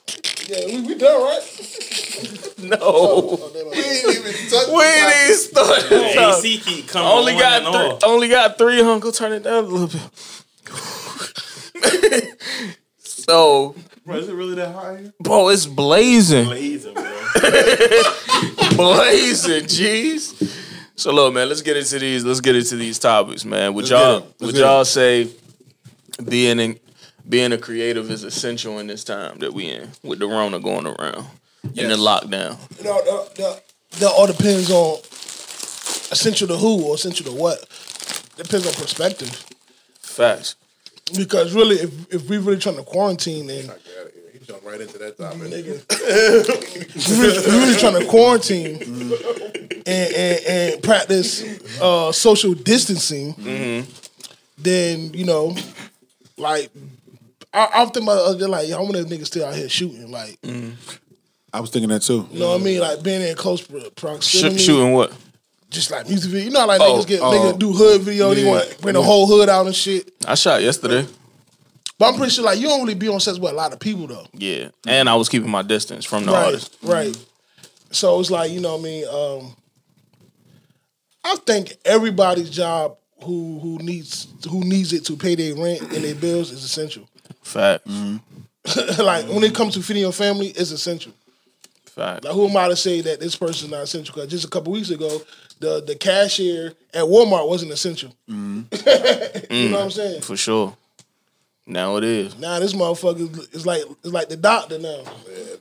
Yeah, 0.48 0.66
we, 0.68 0.82
we 0.82 0.96
done, 0.96 1.22
right? 1.22 1.42
No, 2.62 2.78
Oh, 2.80 3.50
they 3.54 3.60
don't- 3.62 3.72
We 3.72 3.78
ain't 3.82 4.06
even 4.20 4.34
touch 4.52 4.68
we 4.68 4.84
ain't 4.84 5.16
even 5.24 5.36
started. 5.36 5.92
AC 6.36 6.58
keep 6.60 6.88
coming 6.90 7.08
Only 7.08 7.34
on 7.34 7.40
got 7.40 7.64
and 7.64 7.74
three. 7.74 7.86
off. 7.88 8.04
Only 8.04 8.28
got 8.30 8.58
three. 8.60 8.80
Uncle, 8.82 9.12
turn 9.12 9.32
it 9.34 9.42
down 9.44 9.64
a 9.64 9.68
little 9.68 9.88
bit. 9.88 10.02
so, 13.00 13.74
Bro, 14.06 14.16
is 14.18 14.30
it 14.30 14.36
really 14.36 14.54
that 14.56 14.76
high 14.76 14.98
here? 14.98 15.14
bro, 15.20 15.50
it's 15.50 15.66
blazing, 15.66 16.46
Blazing, 16.46 16.94
bro. 16.94 17.04
blazing. 18.76 19.64
Jeez. 19.66 20.34
So 20.96 21.14
look, 21.14 21.34
man, 21.34 21.48
let's 21.50 21.62
get 21.62 21.78
into 21.78 22.00
these. 22.00 22.24
Let's 22.24 22.42
get 22.42 22.56
into 22.56 22.76
these 22.76 23.00
topics, 23.00 23.46
man. 23.46 23.74
Would 23.74 23.90
Let's 23.90 23.92
y'all 23.92 24.28
would 24.40 24.56
y'all 24.56 24.82
it. 24.82 24.86
say 24.86 25.30
being 26.28 26.60
in, 26.60 26.80
being 27.28 27.52
a 27.54 27.58
creative 27.58 28.10
is 28.12 28.24
essential 28.24 28.80
in 28.80 28.88
this 28.88 29.04
time 29.04 29.40
that 29.40 29.54
we 29.54 29.66
in 29.66 29.90
with 30.04 30.20
the 30.20 30.28
Rona 30.28 30.60
going 30.60 30.86
around 30.86 31.26
and 31.64 31.92
the 31.92 31.98
lockdown? 31.98 32.58
You 32.78 32.84
know, 32.84 33.02
the, 33.04 33.32
the, 33.36 33.62
that 34.00 34.12
all 34.12 34.28
depends 34.28 34.70
on 34.70 35.00
essential 36.12 36.48
to 36.48 36.58
who 36.58 36.84
or 36.86 36.96
essential 36.96 37.26
to 37.32 37.38
what. 37.38 37.62
It 38.38 38.44
depends 38.44 38.68
on 38.68 38.74
perspective. 38.74 39.46
Facts. 40.00 40.56
Because 41.16 41.54
really, 41.54 41.76
if, 41.78 42.14
if 42.14 42.30
we 42.30 42.38
really 42.38 42.58
trying 42.58 42.78
to 42.78 42.84
quarantine 42.84 43.50
and 43.50 43.72
He 44.34 44.40
jumped 44.40 44.66
right 44.66 44.80
into 44.80 44.98
that 44.98 45.18
topic. 45.18 45.40
nigga, 45.40 45.86
if 45.90 47.10
we 47.10 47.20
really, 47.20 47.60
really 47.60 47.80
trying 47.80 48.00
to 48.00 48.06
quarantine 48.08 48.80
mm. 48.80 49.61
And, 49.86 50.14
and, 50.14 50.46
and 50.46 50.84
practice 50.84 51.44
uh, 51.82 52.12
social 52.12 52.54
distancing, 52.54 53.86
then 54.58 55.14
you 55.14 55.26
know, 55.26 55.56
like 56.38 56.70
I, 57.54 57.68
I'm 57.76 57.88
thinking 57.88 58.04
about 58.04 58.16
the 58.16 58.24
other 58.24 58.40
day, 58.40 58.46
like 58.46 58.70
how 58.70 58.86
many 58.86 59.04
niggas 59.04 59.28
still 59.28 59.46
out 59.46 59.56
here 59.56 59.70
shooting, 59.70 60.12
like 60.12 60.38
I 61.54 61.60
was 61.60 61.70
thinking 61.70 61.90
that 61.90 62.02
too. 62.02 62.28
you 62.32 62.40
know 62.40 62.50
what 62.52 62.62
I 62.62 62.64
mean, 62.64 62.80
like 62.80 63.04
being 63.04 63.22
in 63.22 63.36
close 63.36 63.62
pro- 63.62 63.80
Sh- 63.82 63.90
proximity. 63.96 64.58
shooting 64.60 64.94
what? 64.94 65.14
just 65.70 65.90
like 65.90 66.06
music 66.10 66.30
video. 66.32 66.46
You 66.48 66.52
know, 66.52 66.60
how, 66.62 66.68
like 66.68 66.82
Oh, 66.82 67.00
niggas 67.00 67.08
get 67.08 67.22
oh. 67.22 67.32
niggas 67.32 67.58
do 67.60 67.72
hood 67.72 68.02
video. 68.02 68.34
They 68.34 68.44
Yeah. 68.44 68.50
want 68.52 68.70
to 68.70 68.78
bring 68.80 68.94
the 68.94 69.02
whole 69.02 69.26
hood 69.26 69.48
out 69.48 69.66
and 69.66 69.74
shit. 69.76 70.14
I 70.28 70.36
shot 70.36 70.62
yesterday. 70.62 71.08
But 71.98 72.10
I'm 72.10 72.16
pretty 72.18 72.32
sure 72.32 72.44
like 72.44 72.60
you 72.60 72.68
don't 72.68 72.82
really 72.82 72.94
be 72.96 73.08
on 73.08 73.20
sets 73.22 73.38
with 73.40 73.52
a 73.52 73.56
lot 73.56 73.72
of 73.72 73.80
people 73.80 74.08
though. 74.08 74.26
Yeah, 74.34 74.70
and 74.88 75.08
I 75.08 75.16
was 75.16 75.30
keeping 75.30 75.50
my 75.50 75.62
distance 75.62 76.04
from 76.04 76.26
the 76.26 76.32
right, 76.34 76.46
artist. 76.46 76.76
right. 76.84 77.16
So 77.92 78.20
it's 78.20 78.30
like 78.32 78.52
you 78.52 78.60
know 78.60 78.76
what 78.76 78.82
I 78.82 78.84
mean. 78.84 79.06
Um, 79.08 79.56
I 81.24 81.36
think 81.46 81.74
everybody's 81.86 82.50
job 82.50 82.98
who 83.24 83.60
who 83.60 83.78
needs 83.80 84.28
who 84.50 84.62
needs 84.62 84.94
it 84.94 85.06
to 85.06 85.16
pay 85.16 85.36
their 85.36 85.56
rent 85.56 85.82
and 85.82 86.04
their 86.04 86.16
bills 86.16 86.52
is 86.52 86.64
essential. 86.64 87.08
Facts. 87.44 87.86
like 89.00 89.28
when 89.28 89.44
it 89.44 89.56
comes 89.56 89.74
to 89.76 89.82
feeding 89.82 90.02
your 90.02 90.12
family, 90.12 90.48
it's 90.48 90.72
essential. 90.72 91.14
Facts. 91.86 92.26
Like 92.26 92.34
who 92.34 92.48
am 92.48 92.58
I 92.58 92.70
to 92.70 92.76
say 92.76 93.02
that 93.02 93.20
this 93.20 93.36
person 93.36 93.68
is 93.68 93.72
not 93.72 93.84
essential? 93.84 94.14
Because 94.16 94.30
just 94.30 94.46
a 94.46 94.50
couple 94.50 94.74
weeks 94.74 94.90
ago, 94.90 95.22
the 95.60 95.84
the 95.86 95.96
cashier 95.96 96.74
at 96.94 97.04
Walmart 97.04 97.48
wasn't 97.48 97.72
essential. 97.72 98.16
Mm-hmm. 98.30 99.54
you 99.54 99.70
know 99.70 99.78
what 99.78 99.84
I'm 99.86 99.92
saying? 99.92 100.22
For 100.22 100.38
sure. 100.38 100.76
Now 101.68 101.98
it 101.98 102.04
is. 102.04 102.38
Now 102.38 102.60
this 102.60 102.74
motherfucker 102.74 103.54
is 103.54 103.66
like 103.66 103.84
it's 104.04 104.14
like 104.14 104.30
the 104.30 104.38
doctor 104.38 104.80
now. 104.80 105.04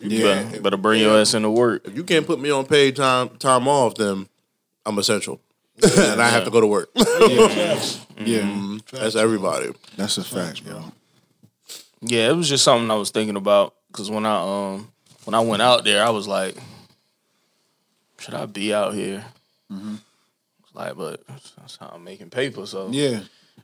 You 0.00 0.22
better, 0.22 0.60
better 0.62 0.76
bring 0.78 1.02
your 1.02 1.18
ass 1.18 1.34
into 1.34 1.50
work. 1.50 1.86
If 1.86 1.94
you 1.94 2.04
can't 2.04 2.26
put 2.26 2.40
me 2.40 2.50
on 2.50 2.64
paid 2.64 2.96
time 2.96 3.28
time 3.38 3.68
off, 3.68 3.94
then 3.96 4.26
I'm 4.86 4.98
essential, 4.98 5.40
and 5.98 6.20
I 6.22 6.28
have 6.28 6.44
to 6.44 6.50
go 6.50 6.60
to 6.60 6.66
work. 6.66 6.90
Yeah, 6.94 7.98
That's 8.92 9.16
everybody. 9.16 9.72
that's 9.96 10.18
a 10.18 10.24
fact, 10.24 10.64
bro. 10.64 10.84
Yeah, 12.02 12.30
it 12.30 12.36
was 12.36 12.48
just 12.48 12.64
something 12.64 12.90
I 12.90 12.94
was 12.94 13.10
thinking 13.10 13.36
about 13.36 13.74
because 13.88 14.10
when 14.10 14.26
I 14.26 14.40
um 14.74 14.90
when 15.24 15.34
I 15.34 15.40
went 15.40 15.62
out 15.62 15.84
there, 15.84 16.04
I 16.04 16.10
was 16.10 16.26
like, 16.28 16.56
should 18.18 18.34
I 18.34 18.46
be 18.46 18.72
out 18.74 18.94
here? 18.94 19.24
Like, 20.74 20.96
but 20.96 21.22
that's 21.26 21.76
how 21.78 21.90
I'm 21.94 22.04
making 22.04 22.30
paper. 22.30 22.66
So 22.66 22.88
Yeah, 22.90 23.20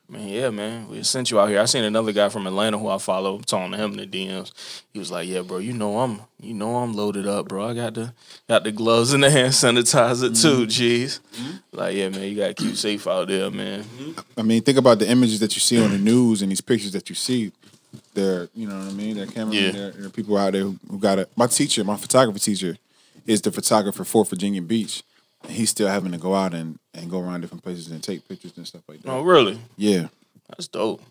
I 0.08 0.12
mean, 0.12 0.28
yeah, 0.28 0.50
man, 0.50 0.88
we 0.88 1.02
sent 1.02 1.32
you 1.32 1.40
out 1.40 1.48
here. 1.48 1.60
I 1.60 1.64
seen 1.64 1.82
another 1.82 2.12
guy 2.12 2.28
from 2.28 2.46
Atlanta 2.46 2.78
who 2.78 2.88
I 2.88 2.98
follow 2.98 3.38
talking 3.40 3.72
to 3.72 3.78
him 3.78 3.98
in 3.98 3.98
the 3.98 4.06
DMs. 4.06 4.52
He 4.92 5.00
was 5.00 5.10
like, 5.10 5.28
"Yeah, 5.28 5.42
bro, 5.42 5.58
you 5.58 5.72
know 5.72 5.98
I'm, 5.98 6.20
you 6.40 6.54
know 6.54 6.76
I'm 6.76 6.92
loaded 6.92 7.26
up, 7.26 7.48
bro. 7.48 7.68
I 7.68 7.74
got 7.74 7.94
the, 7.94 8.14
got 8.48 8.62
the 8.62 8.70
gloves 8.70 9.12
and 9.12 9.24
the 9.24 9.30
hand 9.30 9.52
sanitizer 9.52 10.40
too. 10.40 10.66
Mm-hmm. 10.66 10.70
Jeez, 10.70 11.18
mm-hmm. 11.18 11.76
like, 11.76 11.96
yeah, 11.96 12.08
man, 12.10 12.22
you 12.22 12.36
gotta 12.36 12.54
keep 12.54 12.76
safe 12.76 13.06
out 13.08 13.26
there, 13.26 13.50
man. 13.50 13.82
Mm-hmm. 13.82 14.20
I 14.38 14.42
mean, 14.42 14.62
think 14.62 14.78
about 14.78 15.00
the 15.00 15.10
images 15.10 15.40
that 15.40 15.56
you 15.56 15.60
see 15.60 15.82
on 15.82 15.90
the 15.90 15.98
news 15.98 16.40
and 16.40 16.52
these 16.52 16.60
pictures 16.60 16.92
that 16.92 17.08
you 17.08 17.14
see. 17.14 17.52
They're, 18.14 18.48
you 18.54 18.68
know 18.68 18.78
what 18.78 18.88
I 18.88 18.92
mean. 18.92 19.16
They're 19.16 19.26
cameramen. 19.26 19.64
Yeah. 19.64 19.70
There, 19.70 19.90
there 19.90 20.06
are 20.06 20.10
people 20.10 20.36
out 20.36 20.52
there 20.52 20.62
who, 20.62 20.76
who 20.88 20.98
got 20.98 21.18
it. 21.18 21.30
My 21.36 21.46
teacher, 21.46 21.82
my 21.82 21.96
photography 21.96 22.40
teacher, 22.40 22.76
is 23.26 23.42
the 23.42 23.50
photographer 23.50 24.04
for 24.04 24.24
Virginia 24.24 24.62
Beach. 24.62 25.02
He's 25.48 25.70
still 25.70 25.88
having 25.88 26.12
to 26.12 26.18
go 26.18 26.34
out 26.34 26.54
and, 26.54 26.78
and 26.94 27.10
go 27.10 27.20
around 27.20 27.40
different 27.42 27.62
places 27.62 27.90
and 27.90 28.02
take 28.02 28.28
pictures 28.28 28.52
and 28.56 28.66
stuff 28.66 28.82
like 28.88 29.02
that. 29.02 29.10
Oh, 29.10 29.22
really? 29.22 29.58
Yeah. 29.76 30.08
That's 30.48 30.68
dope. 30.68 31.02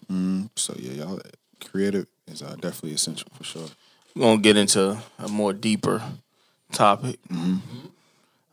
So 0.56 0.76
yeah, 0.78 0.92
y'all 0.92 1.20
creative 1.64 2.08
is 2.28 2.42
uh, 2.42 2.56
definitely 2.56 2.94
essential 2.94 3.28
for 3.34 3.44
sure. 3.44 3.68
We're 4.16 4.24
gonna 4.24 4.42
get 4.42 4.56
into 4.58 4.98
a 5.20 5.28
more 5.28 5.52
deeper 5.54 6.02
topic. 6.72 7.20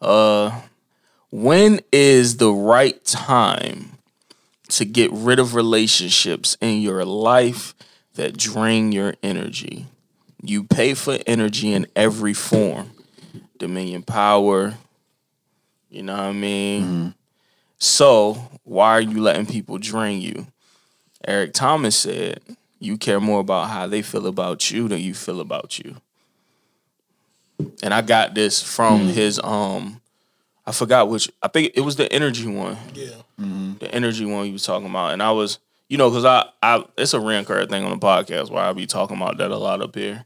Uh, 0.00 0.60
when 1.30 1.80
is 1.92 2.36
the 2.38 2.50
right 2.52 3.02
time 3.04 3.92
to 4.70 4.84
get 4.84 5.10
rid 5.12 5.38
of 5.38 5.54
relationships 5.54 6.56
in 6.60 6.80
your 6.80 7.04
life 7.04 7.74
that 8.14 8.36
drain 8.36 8.90
your 8.92 9.14
energy? 9.22 9.86
You 10.42 10.64
pay 10.64 10.94
for 10.94 11.18
energy 11.26 11.72
in 11.72 11.86
every 11.94 12.34
form. 12.34 12.90
Dominion 13.58 14.02
power. 14.02 14.74
You 15.92 16.02
know 16.02 16.14
what 16.14 16.22
I 16.22 16.32
mean? 16.32 16.82
Mm-hmm. 16.82 17.08
So 17.78 18.34
why 18.64 18.92
are 18.92 19.00
you 19.00 19.20
letting 19.20 19.44
people 19.44 19.76
drain 19.76 20.22
you? 20.22 20.46
Eric 21.26 21.52
Thomas 21.52 21.96
said, 21.96 22.40
you 22.78 22.96
care 22.96 23.20
more 23.20 23.40
about 23.40 23.68
how 23.68 23.86
they 23.86 24.00
feel 24.00 24.26
about 24.26 24.70
you 24.70 24.88
than 24.88 25.00
you 25.00 25.14
feel 25.14 25.40
about 25.40 25.78
you. 25.78 25.96
And 27.82 27.92
I 27.92 28.00
got 28.00 28.34
this 28.34 28.62
from 28.62 29.00
mm-hmm. 29.00 29.10
his 29.10 29.38
um 29.44 30.00
I 30.66 30.72
forgot 30.72 31.10
which 31.10 31.30
I 31.42 31.48
think 31.48 31.72
it 31.74 31.82
was 31.82 31.96
the 31.96 32.10
energy 32.10 32.46
one. 32.46 32.78
Yeah. 32.94 33.08
Mm-hmm. 33.38 33.74
The 33.78 33.94
energy 33.94 34.24
one 34.24 34.46
he 34.46 34.52
was 34.52 34.64
talking 34.64 34.88
about. 34.88 35.12
And 35.12 35.22
I 35.22 35.32
was 35.32 35.58
you 35.88 35.98
know, 35.98 36.10
cause 36.10 36.24
I, 36.24 36.46
I 36.62 36.84
it's 36.96 37.12
a 37.12 37.20
recurring 37.20 37.68
thing 37.68 37.84
on 37.84 37.90
the 37.90 38.04
podcast 38.04 38.50
where 38.50 38.64
I 38.64 38.72
be 38.72 38.86
talking 38.86 39.18
about 39.18 39.36
that 39.36 39.50
a 39.50 39.58
lot 39.58 39.82
up 39.82 39.94
here. 39.94 40.24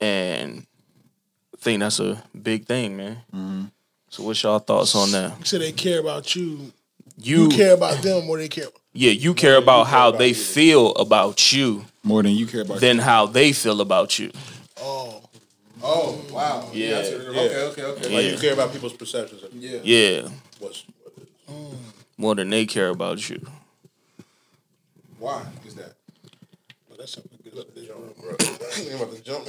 And 0.00 0.66
I 1.54 1.58
think 1.58 1.80
that's 1.80 2.00
a 2.00 2.22
big 2.40 2.66
thing, 2.66 2.96
man. 2.96 3.70
So 4.10 4.22
what's 4.24 4.42
y'all 4.42 4.58
thoughts 4.58 4.94
on 4.94 5.10
that? 5.12 5.38
You 5.38 5.44
say 5.44 5.58
they 5.58 5.72
care 5.72 6.00
about 6.00 6.34
you. 6.34 6.72
You, 7.20 7.42
You 7.44 7.48
care 7.50 7.74
about 7.74 8.02
them 8.02 8.26
more 8.26 8.36
than 8.36 8.44
they 8.44 8.48
care. 8.48 8.66
yeah, 8.92 9.10
you 9.10 9.34
care 9.34 9.56
about 9.56 9.84
how 9.88 10.10
they 10.12 10.32
feel 10.32 10.92
about 10.94 11.52
you 11.52 11.84
More 12.04 12.22
than 12.22 12.32
you 12.32 12.46
care 12.46 12.62
about. 12.62 12.80
than 12.80 12.98
how 12.98 13.26
they 13.26 13.52
feel 13.52 13.80
about 13.80 14.18
you. 14.18 14.30
Oh, 14.80 15.22
Oh 15.82 16.20
wow. 16.32 16.68
Yeah. 16.72 16.96
Okay. 16.96 17.56
Okay. 17.70 17.82
Okay. 17.82 18.08
Like 18.08 18.32
you 18.32 18.38
care 18.38 18.52
about 18.52 18.72
people's 18.72 18.94
perceptions. 18.94 19.42
Of 19.44 19.54
yeah. 19.54 19.78
Yeah. 19.82 20.28
What's, 20.58 20.84
More 22.16 22.34
than 22.34 22.50
they 22.50 22.66
care 22.66 22.88
about 22.88 23.28
you. 23.30 23.40
why 25.18 25.44
is 25.66 25.74
that? 25.76 25.94
but 26.88 26.98
that's 26.98 27.12
something 27.12 27.37
good. 27.50 27.56
Look, 27.56 27.74
this 27.74 27.86
Jump, 27.86 28.16
bro. 28.20 28.30
I'm 28.78 29.02
about 29.02 29.16
to 29.16 29.22
jump. 29.22 29.48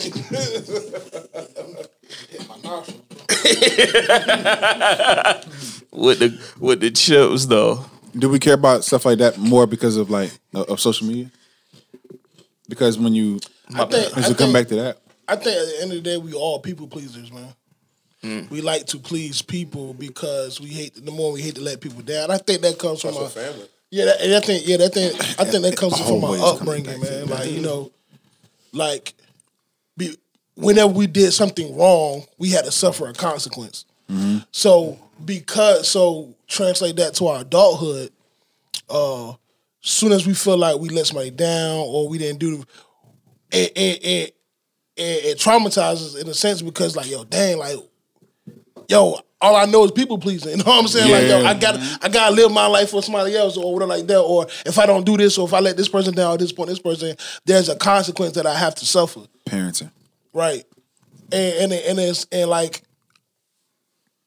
hit 2.30 2.48
my 2.48 2.58
nostrils. 2.64 3.04
With 5.92 6.20
the 6.20 6.40
with 6.60 6.80
the 6.82 6.92
chips 6.92 7.46
though. 7.48 7.84
Do 8.18 8.30
we 8.30 8.40
care 8.40 8.54
about 8.54 8.84
stuff 8.84 9.06
like 9.06 9.18
that 9.20 9.38
more 9.38 9.68
because 9.68 9.98
of 9.98 10.10
like 10.10 10.32
of 10.54 10.70
of 10.70 10.80
social 10.80 11.08
media? 11.08 11.30
Because 12.70 12.98
when 13.00 13.14
you, 13.16 13.40
I 13.76 13.86
think. 13.86 14.14
does 14.14 14.26
I 14.26 14.28
come 14.30 14.36
think- 14.36 14.54
back 14.54 14.68
to 14.68 14.76
that? 14.76 14.98
I 15.28 15.36
think 15.36 15.58
at 15.60 15.66
the 15.68 15.78
end 15.82 15.92
of 15.92 15.98
the 15.98 16.02
day, 16.02 16.18
we 16.18 16.34
all 16.34 16.60
people 16.60 16.88
pleasers, 16.88 17.32
man. 17.32 17.54
Hmm. 18.24 18.42
We 18.50 18.62
like 18.62 18.86
to 18.88 18.98
please 18.98 19.42
people 19.44 19.94
because 19.94 20.60
we 20.60 20.70
hate. 20.70 20.96
The 21.06 21.12
more 21.12 21.32
we 21.32 21.42
hate 21.42 21.56
to 21.56 21.62
let 21.62 21.80
people 21.82 22.02
down. 22.02 22.32
I 22.32 22.38
think 22.38 22.62
that 22.62 22.80
comes 22.80 23.02
from 23.02 23.14
That's 23.16 23.36
our 23.38 23.44
a 23.44 23.48
family. 23.48 23.68
Yeah, 23.92 24.06
that, 24.06 24.22
and 24.22 24.36
I 24.36 24.40
think 24.40 24.68
yeah, 24.68 24.78
that 24.78 24.94
thing. 24.94 25.12
I 25.40 25.46
think 25.46 25.64
that 25.64 25.76
comes 25.78 26.00
from 26.08 26.22
my 26.22 26.38
upbringing, 26.38 27.02
man. 27.02 27.28
Like 27.28 27.52
you 27.52 27.62
know, 27.62 27.92
like 28.72 29.14
be, 29.98 30.16
whenever 30.56 30.92
we 30.92 31.08
did 31.08 31.32
something 31.32 31.76
wrong, 31.78 32.26
we 32.38 32.50
had 32.52 32.66
to 32.66 32.72
suffer 32.72 33.08
a 33.08 33.14
consequence. 33.14 33.86
So 34.52 34.98
because 35.24 35.88
so 35.88 36.34
translate 36.48 36.96
that 36.98 37.14
to 37.16 37.28
our 37.28 37.42
adulthood. 37.42 38.12
Uh, 38.90 39.34
soon 39.82 40.12
as 40.12 40.26
we 40.26 40.34
feel 40.34 40.58
like 40.58 40.80
we 40.80 40.90
let 40.90 41.06
somebody 41.06 41.30
down 41.30 41.78
or 41.78 42.10
we 42.10 42.18
didn't 42.18 42.40
do, 42.40 42.64
it 43.52 43.72
it 43.76 44.04
it, 44.04 44.36
it, 44.96 45.26
it 45.26 45.38
traumatizes 45.38 46.20
in 46.20 46.28
a 46.28 46.34
sense 46.34 46.62
because 46.62 46.96
like 46.96 47.10
yo, 47.10 47.24
dang, 47.24 47.58
like 47.58 47.78
yo, 48.88 49.20
all 49.42 49.56
I 49.56 49.66
know 49.66 49.86
is 49.86 49.92
people 49.92 50.18
pleasing. 50.18 50.50
You 50.58 50.58
know 50.58 50.64
what 50.72 50.82
I'm 50.82 50.88
saying? 50.88 51.12
Like, 51.12 51.28
yo, 51.28 51.46
I 51.46 51.54
gotta, 51.54 52.00
I 52.02 52.10
gotta 52.10 52.36
live 52.36 52.52
my 52.52 52.68
life 52.68 52.90
for 52.90 53.02
somebody 53.02 53.36
else 53.36 53.58
or 53.58 53.74
whatever 53.74 53.90
like 53.90 54.08
that. 54.08 54.20
Or 54.20 54.48
if 54.66 54.78
I 54.78 54.86
don't 54.86 55.06
do 55.06 55.16
this, 55.18 55.38
or 55.38 55.48
if 55.48 55.54
I 55.54 55.60
let 55.60 55.78
this 55.78 55.88
person 55.88 56.14
down 56.14 56.34
at 56.34 56.40
this 56.40 56.52
point, 56.52 56.70
this 56.70 56.80
person, 56.80 57.16
there's 57.46 57.70
a 57.70 57.76
consequence 57.76 58.34
that 58.34 58.46
I 58.46 58.56
have 58.56 58.76
to 58.76 58.86
suffer. 58.86 59.22
Parenting. 59.46 59.92
Right. 60.34 60.66
And 61.32 61.72
and 61.72 61.74
and 61.74 62.00
it's 62.00 62.26
and 62.32 62.50
like 62.50 62.84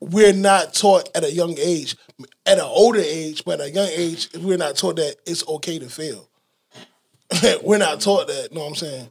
we're 0.02 0.32
not 0.32 0.74
taught 0.74 1.08
at 1.14 1.24
a 1.24 1.32
young 1.32 1.56
age, 1.58 1.96
at 2.44 2.58
an 2.58 2.64
older 2.64 3.00
age, 3.00 3.44
but 3.44 3.60
at 3.60 3.68
a 3.68 3.70
young 3.70 3.88
age, 3.88 4.28
we're 4.40 4.56
not 4.56 4.76
taught 4.76 4.96
that 4.96 5.16
it's 5.26 5.46
okay 5.46 5.78
to 5.78 5.88
fail. 5.88 6.28
we're 7.62 7.78
not 7.78 8.00
taught 8.00 8.26
that, 8.26 8.48
you 8.50 8.56
know 8.56 8.64
what 8.64 8.70
I'm 8.70 8.74
saying? 8.74 9.08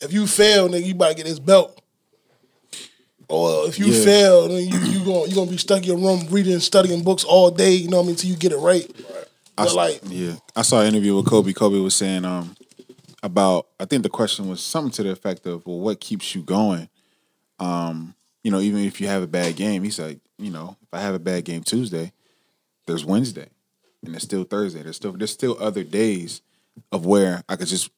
If 0.00 0.12
you 0.12 0.26
fail, 0.26 0.68
then 0.68 0.84
you 0.84 0.92
about 0.92 1.10
to 1.10 1.14
get 1.14 1.26
this 1.26 1.38
belt. 1.38 1.80
Or 3.28 3.66
if 3.68 3.78
you 3.78 3.86
Yeah. 3.86 4.04
fail, 4.04 4.48
then 4.48 4.66
you 4.68 4.78
you 4.78 5.04
gonna 5.04 5.26
you 5.26 5.34
gonna 5.34 5.50
be 5.50 5.56
stuck 5.56 5.78
in 5.78 5.84
your 5.84 5.96
room 5.96 6.26
reading, 6.30 6.52
and 6.52 6.62
studying 6.62 7.02
books 7.02 7.24
all 7.24 7.50
day, 7.50 7.74
you 7.74 7.88
know 7.88 7.96
what 7.98 8.02
I 8.04 8.06
mean, 8.06 8.14
until 8.14 8.30
you 8.30 8.36
get 8.36 8.52
it 8.52 8.58
right. 8.58 8.88
I 9.58 9.62
But 9.64 9.68
s- 9.68 9.74
like 9.74 10.00
yeah, 10.08 10.36
I 10.54 10.62
saw 10.62 10.80
an 10.82 10.86
interview 10.88 11.16
with 11.16 11.26
Kobe. 11.26 11.52
Kobe 11.52 11.78
was 11.78 11.94
saying 11.94 12.24
um 12.24 12.54
about 13.22 13.66
I 13.80 13.84
think 13.84 14.02
the 14.04 14.08
question 14.08 14.48
was 14.48 14.60
something 14.62 14.92
to 14.92 15.02
the 15.02 15.10
effect 15.10 15.46
of 15.46 15.66
well, 15.66 15.80
what 15.80 15.98
keeps 16.00 16.34
you 16.34 16.42
going? 16.42 16.88
Um, 17.58 18.14
you 18.44 18.50
know, 18.52 18.60
even 18.60 18.80
if 18.84 19.00
you 19.00 19.08
have 19.08 19.22
a 19.22 19.26
bad 19.26 19.56
game, 19.56 19.82
he's 19.82 19.98
like, 19.98 20.18
you 20.38 20.50
know, 20.50 20.76
if 20.82 20.88
I 20.92 21.00
have 21.00 21.14
a 21.14 21.18
bad 21.18 21.44
game 21.44 21.62
Tuesday, 21.64 22.12
there's 22.86 23.04
Wednesday, 23.04 23.48
and 24.04 24.14
there's 24.14 24.22
still 24.22 24.44
Thursday. 24.44 24.82
There's 24.82 24.96
still 24.96 25.12
there's 25.12 25.32
still 25.32 25.56
other 25.58 25.82
days 25.82 26.42
of 26.92 27.06
where 27.06 27.42
I 27.48 27.56
could 27.56 27.66
just 27.68 27.90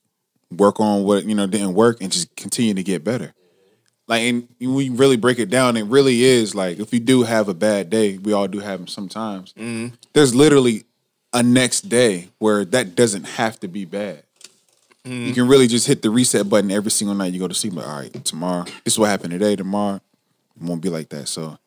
work 0.56 0.80
on 0.80 1.04
what 1.04 1.24
you 1.26 1.34
know 1.34 1.46
didn't 1.46 1.74
work 1.74 1.98
and 2.00 2.10
just 2.10 2.34
continue 2.36 2.72
to 2.72 2.82
get 2.82 3.04
better. 3.04 3.34
Like, 4.08 4.22
and 4.22 4.48
when 4.58 4.86
you 4.86 4.94
really 4.94 5.18
break 5.18 5.38
it 5.38 5.50
down, 5.50 5.76
it 5.76 5.84
really 5.84 6.22
is 6.24 6.54
like 6.54 6.80
if 6.80 6.92
you 6.94 6.98
do 6.98 7.22
have 7.24 7.48
a 7.48 7.54
bad 7.54 7.90
day, 7.90 8.16
we 8.16 8.32
all 8.32 8.48
do 8.48 8.58
have 8.58 8.80
them 8.80 8.88
sometimes. 8.88 9.54
There's 10.14 10.34
literally 10.34 10.84
a 11.34 11.42
next 11.42 11.82
day 11.90 12.28
where 12.38 12.64
that 12.64 12.94
doesn't 12.94 13.24
have 13.24 13.60
to 13.60 13.68
be 13.68 13.84
bad. 13.84 14.22
You 15.04 15.32
can 15.32 15.48
really 15.48 15.68
just 15.68 15.86
hit 15.86 16.02
the 16.02 16.10
reset 16.10 16.50
button 16.50 16.70
every 16.70 16.90
single 16.90 17.14
night 17.14 17.32
you 17.32 17.38
go 17.38 17.48
to 17.48 17.54
sleep. 17.54 17.72
Like, 17.74 17.86
all 17.86 17.98
right, 18.00 18.24
tomorrow, 18.24 18.64
this 18.84 18.94
is 18.94 18.98
what 18.98 19.08
happened 19.08 19.30
today. 19.30 19.56
Tomorrow, 19.56 19.96
it 19.96 20.62
won't 20.62 20.82
be 20.82 20.90
like 20.90 21.08
that. 21.10 21.28
So, 21.28 21.58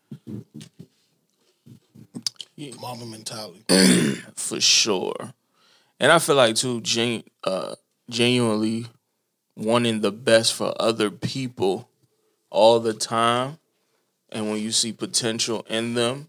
mama 2.80 3.06
mentality. 3.06 3.63
for 4.36 4.62
sure. 4.62 5.34
And 5.99 6.12
I 6.12 6.19
feel 6.19 6.36
like 6.36 6.56
too, 6.56 6.82
gen- 6.82 7.23
uh, 7.43 7.75
genuinely 8.10 8.86
wanting 9.56 10.01
the 10.01 10.12
best 10.12 10.54
for 10.54 10.73
other 10.80 11.10
people 11.10 11.89
all 12.51 12.79
the 12.79 12.93
time, 12.93 13.57
and 14.31 14.49
when 14.51 14.61
you 14.61 14.71
see 14.71 14.93
potential 14.93 15.65
in 15.67 15.95
them, 15.95 16.27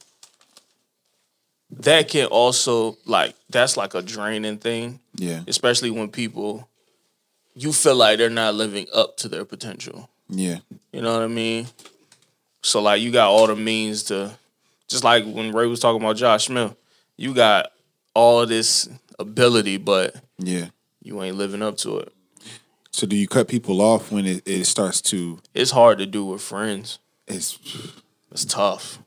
that 1.70 2.08
can 2.08 2.26
also 2.26 2.96
like 3.04 3.34
that's 3.50 3.76
like 3.76 3.94
a 3.94 4.00
draining 4.00 4.56
thing, 4.56 5.00
yeah, 5.16 5.42
especially 5.46 5.90
when 5.90 6.08
people 6.08 6.68
you 7.54 7.72
feel 7.72 7.96
like 7.96 8.18
they're 8.18 8.30
not 8.30 8.54
living 8.54 8.86
up 8.94 9.16
to 9.18 9.28
their 9.28 9.44
potential. 9.44 10.08
yeah, 10.28 10.58
You 10.92 11.02
know 11.02 11.12
what 11.12 11.22
I 11.22 11.28
mean? 11.28 11.66
So 12.62 12.80
like 12.80 13.02
you 13.02 13.10
got 13.10 13.28
all 13.28 13.46
the 13.46 13.56
means 13.56 14.04
to 14.04 14.32
just 14.88 15.04
like 15.04 15.24
when 15.24 15.52
Ray 15.52 15.66
was 15.66 15.80
talking 15.80 16.00
about 16.00 16.16
Josh 16.16 16.46
Smith, 16.46 16.74
you 17.16 17.34
got 17.34 17.72
all 18.14 18.46
this 18.46 18.88
ability, 19.18 19.78
but 19.78 20.14
yeah. 20.38 20.66
you 21.02 21.22
ain't 21.22 21.36
living 21.36 21.62
up 21.62 21.76
to 21.78 21.98
it. 21.98 22.12
So, 22.92 23.06
do 23.06 23.16
you 23.16 23.26
cut 23.26 23.48
people 23.48 23.80
off 23.80 24.12
when 24.12 24.26
it, 24.26 24.46
it 24.46 24.64
starts 24.66 25.00
to? 25.02 25.38
It's 25.54 25.70
hard 25.70 25.98
to 25.98 26.06
do 26.06 26.26
with 26.26 26.42
friends. 26.42 26.98
It's 27.26 27.58
It's 28.30 28.44
tough. 28.44 28.98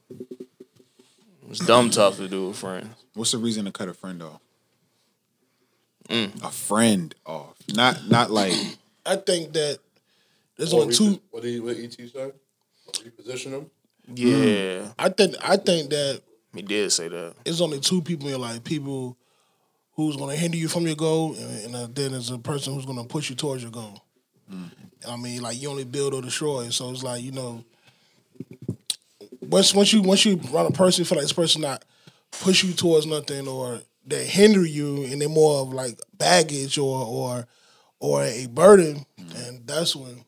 It's 1.50 1.60
dumb 1.66 1.92
tough 1.92 2.18
to 2.18 2.28
do 2.28 2.48
with 2.48 2.58
friends. 2.58 2.88
what's 3.14 3.32
the 3.32 3.38
reason 3.38 3.66
to 3.66 3.72
cut 3.72 3.88
a 3.88 3.94
friend 3.94 4.22
off? 4.24 4.42
Mm. 6.10 6.44
A 6.44 6.50
friend 6.52 7.14
off, 7.26 7.56
not 7.74 8.08
not 8.10 8.30
like 8.32 8.54
I 9.06 9.16
think 9.16 9.54
that 9.54 9.80
there's 10.58 10.74
only 10.74 10.94
two 10.94 11.04
repo- 11.04 11.22
What 11.32 11.44
did 11.44 11.50
he, 11.54 11.60
what 11.60 11.78
ET 11.78 11.94
say? 11.94 12.32
Reposition 12.92 13.52
them. 13.52 13.72
Yeah, 14.14 14.92
I 15.00 15.10
think 15.10 15.36
I 15.42 15.58
think 15.58 15.90
that 15.90 16.22
he 16.54 16.62
did 16.62 16.92
say 16.92 17.08
that. 17.08 17.34
it's 17.44 17.60
only 17.62 17.80
two 17.80 18.02
people 18.04 18.28
in 18.28 18.32
your 18.34 18.40
life: 18.40 18.64
people 18.64 19.18
who's 19.96 20.18
going 20.18 20.30
to 20.30 20.36
hinder 20.36 20.58
you 20.58 20.68
from 20.68 20.86
your 20.86 20.96
goal, 20.96 21.36
and, 21.36 21.66
and 21.66 21.76
uh, 21.76 21.88
then 21.92 22.12
there's 22.12 22.30
a 22.30 22.38
person 22.38 22.74
who's 22.74 22.86
going 22.86 22.98
to 22.98 23.06
push 23.06 23.30
you 23.30 23.36
towards 23.36 23.64
your 23.64 23.72
goal. 23.72 24.04
Mm. 24.52 24.70
I 25.08 25.16
mean, 25.18 25.42
like 25.42 25.62
you 25.62 25.70
only 25.70 25.86
build 25.86 26.14
or 26.14 26.22
destroy. 26.22 26.70
So 26.70 26.92
it's 26.92 27.04
like 27.04 27.24
you 27.24 27.32
know, 27.32 27.64
once 29.42 29.74
once 29.74 29.94
you 29.94 30.02
once 30.02 30.26
you 30.26 30.38
run 30.52 30.66
a 30.66 30.72
person, 30.72 31.02
you 31.02 31.06
feel 31.06 31.18
like 31.18 31.24
this 31.24 31.34
person 31.34 31.62
not 31.62 31.84
push 32.32 32.64
you 32.64 32.74
towards 32.74 33.06
nothing, 33.06 33.48
or 33.48 33.82
they 34.06 34.26
hinder 34.26 34.66
you, 34.66 35.06
and 35.06 35.22
they're 35.22 35.30
more 35.30 35.62
of 35.62 35.74
like 35.74 35.98
baggage 36.18 36.78
or 36.78 37.06
or 37.06 37.48
or 38.00 38.24
a 38.24 38.48
burden, 38.48 39.06
mm. 39.20 39.48
and 39.48 39.66
that's 39.68 39.96
when 39.96 40.26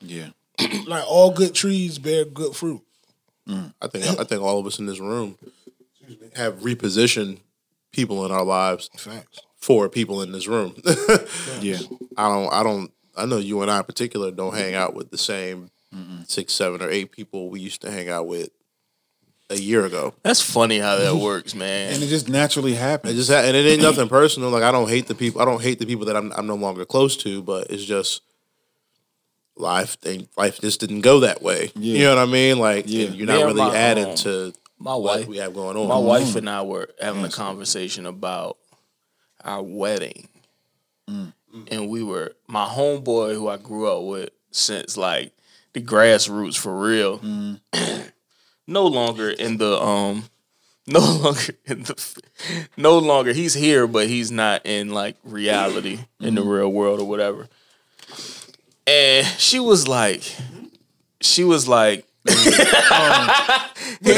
yeah, 0.00 0.28
like 0.86 1.04
all 1.06 1.30
good 1.30 1.54
trees 1.54 1.98
bear 1.98 2.24
good 2.24 2.56
fruit. 2.56 2.82
Mm. 3.48 3.74
I 3.80 3.86
think 3.88 4.04
I 4.20 4.24
think 4.24 4.42
all 4.42 4.58
of 4.58 4.66
us 4.66 4.78
in 4.78 4.86
this 4.86 5.00
room 5.00 5.38
have 6.34 6.60
repositioned 6.60 7.38
people 7.92 8.24
in 8.26 8.32
our 8.32 8.44
lives 8.44 8.90
Facts. 8.96 9.40
for 9.56 9.88
people 9.88 10.22
in 10.22 10.32
this 10.32 10.46
room. 10.46 10.74
yeah. 11.60 11.78
I 12.16 12.28
don't 12.28 12.52
I 12.52 12.62
don't 12.62 12.90
I 13.16 13.24
know 13.26 13.38
you 13.38 13.62
and 13.62 13.70
I 13.70 13.78
in 13.78 13.84
particular 13.84 14.30
don't 14.30 14.54
hang 14.54 14.74
out 14.74 14.94
with 14.94 15.10
the 15.10 15.18
same 15.18 15.70
six, 16.26 16.52
seven, 16.52 16.82
or 16.82 16.90
eight 16.90 17.10
people 17.10 17.48
we 17.48 17.58
used 17.60 17.80
to 17.80 17.90
hang 17.90 18.10
out 18.10 18.26
with 18.26 18.50
a 19.48 19.56
year 19.56 19.86
ago. 19.86 20.12
That's 20.22 20.42
funny 20.42 20.78
how 20.78 20.96
that 20.96 21.16
works, 21.24 21.54
man. 21.54 21.94
And 21.94 22.02
it 22.02 22.08
just 22.08 22.28
naturally 22.28 22.72
It 22.72 22.78
happens. 22.78 23.14
just 23.14 23.30
ha- 23.30 23.36
and 23.46 23.56
it 23.56 23.64
ain't 23.66 23.80
nothing 23.80 24.08
personal. 24.08 24.50
Like 24.50 24.62
I 24.64 24.72
don't 24.72 24.88
hate 24.90 25.06
the 25.06 25.14
people. 25.14 25.40
I 25.40 25.46
don't 25.46 25.62
hate 25.62 25.78
the 25.78 25.86
people 25.86 26.04
that 26.06 26.16
I'm 26.16 26.32
I'm 26.36 26.46
no 26.46 26.56
longer 26.56 26.84
close 26.84 27.16
to. 27.18 27.40
But 27.42 27.70
it's 27.70 27.84
just 27.84 28.20
life. 29.56 29.98
Thing, 30.00 30.28
life 30.36 30.60
just 30.60 30.80
didn't 30.80 31.00
go 31.00 31.20
that 31.20 31.40
way. 31.42 31.70
Yeah. 31.74 31.98
You 31.98 32.04
know 32.04 32.16
what 32.16 32.28
I 32.28 32.30
mean? 32.30 32.58
Like 32.58 32.84
Yeah. 32.88 33.08
you're 33.08 33.26
not 33.26 33.38
Yeah, 33.38 33.44
really 33.46 33.60
my, 33.62 33.76
adding 33.76 34.14
to 34.16 34.52
my 34.78 34.94
wife, 34.94 35.26
we 35.26 35.38
have 35.38 35.54
going 35.54 35.76
on. 35.76 35.88
my 35.88 35.94
mm-hmm. 35.94 36.06
wife 36.06 36.36
and 36.36 36.48
I 36.48 36.62
were 36.62 36.88
having 37.00 37.24
a 37.24 37.30
conversation 37.30 38.06
about 38.06 38.58
our 39.44 39.62
wedding, 39.62 40.28
mm. 41.08 41.32
and 41.70 41.88
we 41.88 42.02
were 42.02 42.34
my 42.46 42.66
homeboy 42.66 43.34
who 43.34 43.48
I 43.48 43.56
grew 43.56 43.90
up 43.90 44.04
with 44.04 44.30
since 44.50 44.96
like 44.96 45.32
the 45.72 45.80
grassroots 45.80 46.56
for 46.56 46.78
real. 46.78 47.18
Mm. 47.20 47.60
no 48.66 48.86
longer 48.86 49.30
in 49.30 49.58
the 49.58 49.80
um, 49.80 50.24
no 50.86 51.00
longer 51.00 51.54
in 51.64 51.82
the, 51.82 52.22
no 52.76 52.98
longer 52.98 53.32
he's 53.32 53.54
here, 53.54 53.86
but 53.86 54.08
he's 54.08 54.30
not 54.30 54.64
in 54.64 54.90
like 54.90 55.16
reality 55.24 56.00
in 56.20 56.34
the 56.34 56.42
mm. 56.42 56.58
real 56.58 56.68
world 56.72 57.00
or 57.00 57.08
whatever. 57.08 57.48
And 58.86 59.26
she 59.26 59.58
was 59.58 59.88
like, 59.88 60.22
she 61.20 61.42
was 61.42 61.66
like, 61.66 62.06
um, 62.28 63.30
He's 64.02 64.16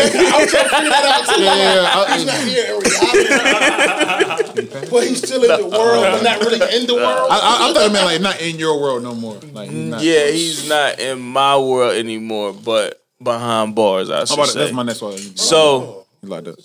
not 2.26 2.42
here 2.44 2.74
in 2.74 2.81
reality, 2.81 4.68
but 4.90 5.07
he's 5.07 5.18
still 5.22 5.42
in 5.44 5.61
the 5.61 5.66
world, 5.68 6.02
but 6.04 6.22
not 6.22 6.40
really 6.40 6.76
in 6.76 6.87
the 6.87 6.94
world. 6.94 7.28
I, 7.31 7.38
I, 7.38 7.68
I 7.70 7.72
thought 7.72 7.87
it 7.87 7.92
meant 7.92 8.04
like 8.07 8.20
not 8.20 8.40
in 8.40 8.59
your 8.59 8.81
world 8.81 9.02
no 9.02 9.14
more. 9.14 9.35
Like 9.52 9.70
he's 9.70 9.85
not. 9.90 10.02
Yeah, 10.02 10.26
he's 10.31 10.68
not 10.68 10.98
in 10.98 11.20
my 11.20 11.57
world 11.59 11.96
anymore, 11.96 12.52
but 12.52 13.02
behind 13.22 13.74
bars, 13.74 14.11
I 14.11 14.18
How 14.20 14.24
should 14.24 14.35
about 14.35 14.48
it? 14.48 14.52
say. 14.52 14.59
That's 14.61 14.72
my 14.72 14.83
next 14.83 15.02
one. 15.02 15.16
so, 15.18 16.07
You 16.22 16.28
like 16.28 16.44
that? 16.44 16.57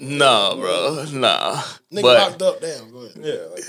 nah, 0.00 0.54
bro, 0.54 1.04
nah. 1.12 1.54
Nigga 1.92 2.02
But 2.02 2.18
locked 2.30 2.42
up. 2.42 2.60
Damn, 2.60 2.90
go 2.90 2.98
ahead. 3.00 3.12
Yeah, 3.16 3.46
like, 3.52 3.64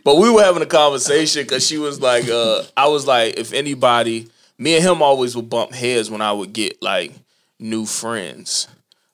but 0.04 0.16
we 0.16 0.30
were 0.30 0.42
having 0.42 0.62
a 0.62 0.66
conversation 0.66 1.42
because 1.42 1.66
she 1.66 1.78
was 1.78 2.00
like, 2.00 2.28
uh, 2.28 2.62
I 2.76 2.88
was 2.88 3.06
like, 3.06 3.36
if 3.38 3.52
anybody, 3.52 4.28
me 4.58 4.76
and 4.76 4.84
him 4.84 5.02
always 5.02 5.36
would 5.36 5.50
bump 5.50 5.72
heads 5.72 6.10
when 6.10 6.20
I 6.20 6.32
would 6.32 6.52
get 6.52 6.82
like 6.82 7.12
new 7.58 7.86
friends. 7.86 8.68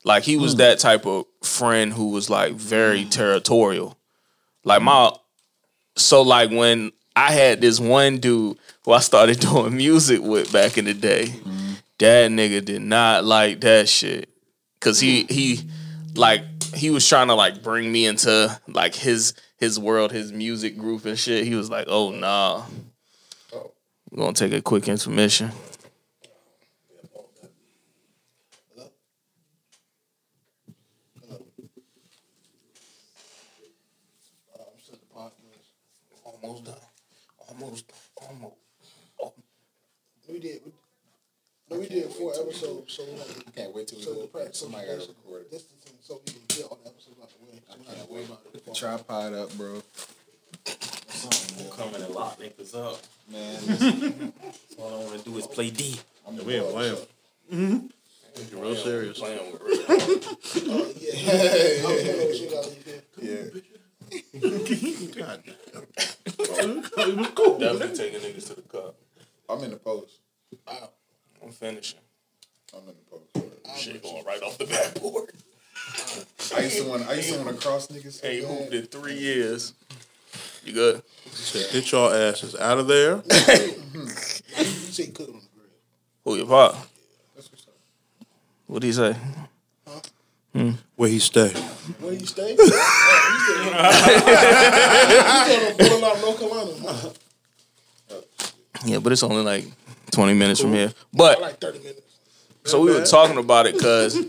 Like 0.05 0.22
he 0.22 0.37
was 0.37 0.53
hmm. 0.53 0.59
that 0.59 0.79
type 0.79 1.07
of 1.07 1.26
friend 1.42 1.92
who 1.92 2.11
was 2.11 2.31
like 2.31 2.55
very 2.55 3.05
hmm. 3.05 3.11
territorial. 3.11 3.96
Like 4.64 4.83
my, 4.83 5.12
so 5.96 6.22
like 6.22 6.50
when 6.50 6.92
I 7.16 7.33
had 7.33 7.61
this 7.61 7.81
one 7.81 8.18
dude 8.18 8.59
who 8.85 8.92
I 8.92 9.00
started 9.00 9.40
doing 9.40 9.76
music 9.76 10.22
with 10.22 10.53
back 10.53 10.79
in 10.79 10.85
the 10.85 10.94
day. 10.94 11.29
Hmm. 11.29 11.72
That 11.98 12.31
nigga 12.31 12.64
did 12.64 12.81
not 12.81 13.24
like 13.24 13.61
that 13.61 13.88
shit. 13.88 14.31
Cause 14.81 14.98
he 14.98 15.24
he 15.24 15.61
like 16.14 16.42
he 16.74 16.88
was 16.88 17.07
trying 17.07 17.29
to 17.29 17.35
like 17.35 17.62
bring 17.62 17.92
me 17.92 18.07
into 18.07 18.59
like 18.66 18.94
his 18.94 19.35
his 19.59 19.79
world, 19.79 20.11
his 20.11 20.33
music 20.33 20.79
group 20.79 21.05
and 21.05 21.18
shit. 21.18 21.44
He 21.44 21.55
was 21.55 21.68
like, 21.68 21.85
oh 21.88 22.11
nah. 22.11 22.64
We're 24.11 24.23
gonna 24.25 24.33
take 24.35 24.53
a 24.53 24.61
quick 24.62 24.88
intermission. 24.88 25.51
Hello 28.75 28.90
I 34.59 34.81
said 34.83 34.99
the 35.01 35.14
podcast 35.14 35.70
almost 36.25 36.64
done. 36.64 36.75
Almost 37.49 37.92
almost 38.16 38.57
We 40.29 40.38
did. 40.38 40.61
We, 41.70 41.79
we 41.79 41.88
did 41.88 42.11
four 42.12 42.33
episodes, 42.35 42.92
so 42.92 43.03
like, 43.05 43.46
I 43.46 43.51
can't 43.51 43.75
wait 43.75 43.88
till 43.88 43.99
we 43.99 44.05
so 44.05 44.14
go 44.14 44.23
the 44.23 44.27
practice, 44.29 44.59
Somebody 44.61 44.87
gotta 44.87 45.01
record 45.01 45.42
it. 45.42 45.51
distancing, 45.51 45.92
so 46.01 46.20
we 46.27 46.33
can 46.33 46.42
get 46.49 46.64
all 46.66 46.79
the 46.83 46.90
episodes 46.90 47.16
out 47.23 47.31
the 47.31 47.44
way. 47.44 47.61
So 47.68 47.77
we 47.79 47.85
don't 47.85 47.96
have 47.96 48.07
to 48.07 48.12
worry 48.12 48.25
about 48.25 48.40
it. 48.46 48.53
Put 48.53 48.64
the 48.66 48.75
tripod 48.75 49.35
up, 49.35 49.57
bro. 49.57 49.83
Coming 51.76 52.02
and 52.02 52.14
lock 52.14 52.38
niggas 52.38 52.74
up. 52.74 52.98
Man, 53.30 54.33
All 54.78 54.88
I 54.88 55.04
want 55.04 55.18
to 55.18 55.30
do 55.30 55.37
is 55.38 55.46
play 55.46 55.70
D. 55.70 55.98
We 56.44 56.54
ain't 56.56 56.70
playing. 56.70 56.96
Mm-hmm. 57.52 58.61
Real 58.61 58.76
serious. 58.76 59.18
Yeah. 59.18 59.26
I 59.26 59.33
was 61.87 62.02
gonna 62.04 62.35
shit 62.35 62.54
out 62.54 62.66
of 62.66 62.76
you. 63.22 63.62
definitely 67.59 67.96
taking 67.96 68.20
niggas 68.20 68.46
to 68.48 68.54
the 68.54 68.62
cup. 68.62 68.94
I'm 69.48 69.62
in 69.64 69.70
the 69.70 69.76
post. 69.76 70.20
I'm 71.42 71.50
finishing. 71.52 72.00
I'm 72.74 72.83
in 72.88 72.94
the 72.94 73.11
post. 73.11 73.80
Shit 73.83 74.02
going 74.02 74.24
right 74.24 74.42
off 74.42 74.59
the 74.59 74.66
backboard. 74.66 75.33
I 76.56 76.61
used 76.61 76.78
to 76.78 76.88
want. 76.88 77.09
I 77.09 77.14
used 77.14 77.33
to 77.33 77.38
want 77.42 77.61
to 77.61 77.66
cross 77.66 77.87
niggas. 77.88 78.20
so 78.20 78.26
Hey, 78.26 78.40
bad. 78.40 78.50
hooped 78.50 78.74
in 78.74 78.87
three 78.87 79.18
years. 79.18 79.74
You 80.64 80.72
good? 80.72 81.02
Said, 81.32 81.70
get 81.72 81.90
your 81.92 82.14
asses 82.14 82.54
out 82.56 82.78
of 82.78 82.86
there. 82.86 83.22
You 84.58 84.66
say 84.66 85.06
cook 85.08 85.28
on 85.28 85.34
the 85.34 85.40
grill. 85.54 85.68
Who 86.24 86.36
your 86.36 86.46
pop? 86.46 86.74
What'd 88.66 88.82
he 88.82 88.92
say? 88.92 89.14
Hmm. 90.52 90.72
Where 90.96 91.08
he 91.08 91.18
stay? 91.20 91.48
Where 92.00 92.12
you 92.12 92.26
stay? 92.26 92.56
oh, 92.58 92.62
you 92.62 92.70
stay. 95.78 95.84
He's 95.84 95.92
on 95.92 96.20
North 96.20 96.38
Carolina. 96.40 97.12
Yeah, 98.84 98.98
but 98.98 99.12
it's 99.12 99.22
only 99.22 99.42
like 99.44 99.64
20 100.10 100.34
minutes 100.34 100.60
from 100.60 100.72
here. 100.72 100.92
But 101.12 101.40
Like 101.40 101.60
thirty 101.60 101.78
minutes. 101.78 102.02
so 102.64 102.80
we 102.80 102.90
were 102.92 103.04
talking 103.04 103.38
about 103.38 103.66
it 103.66 103.74
because 103.74 104.14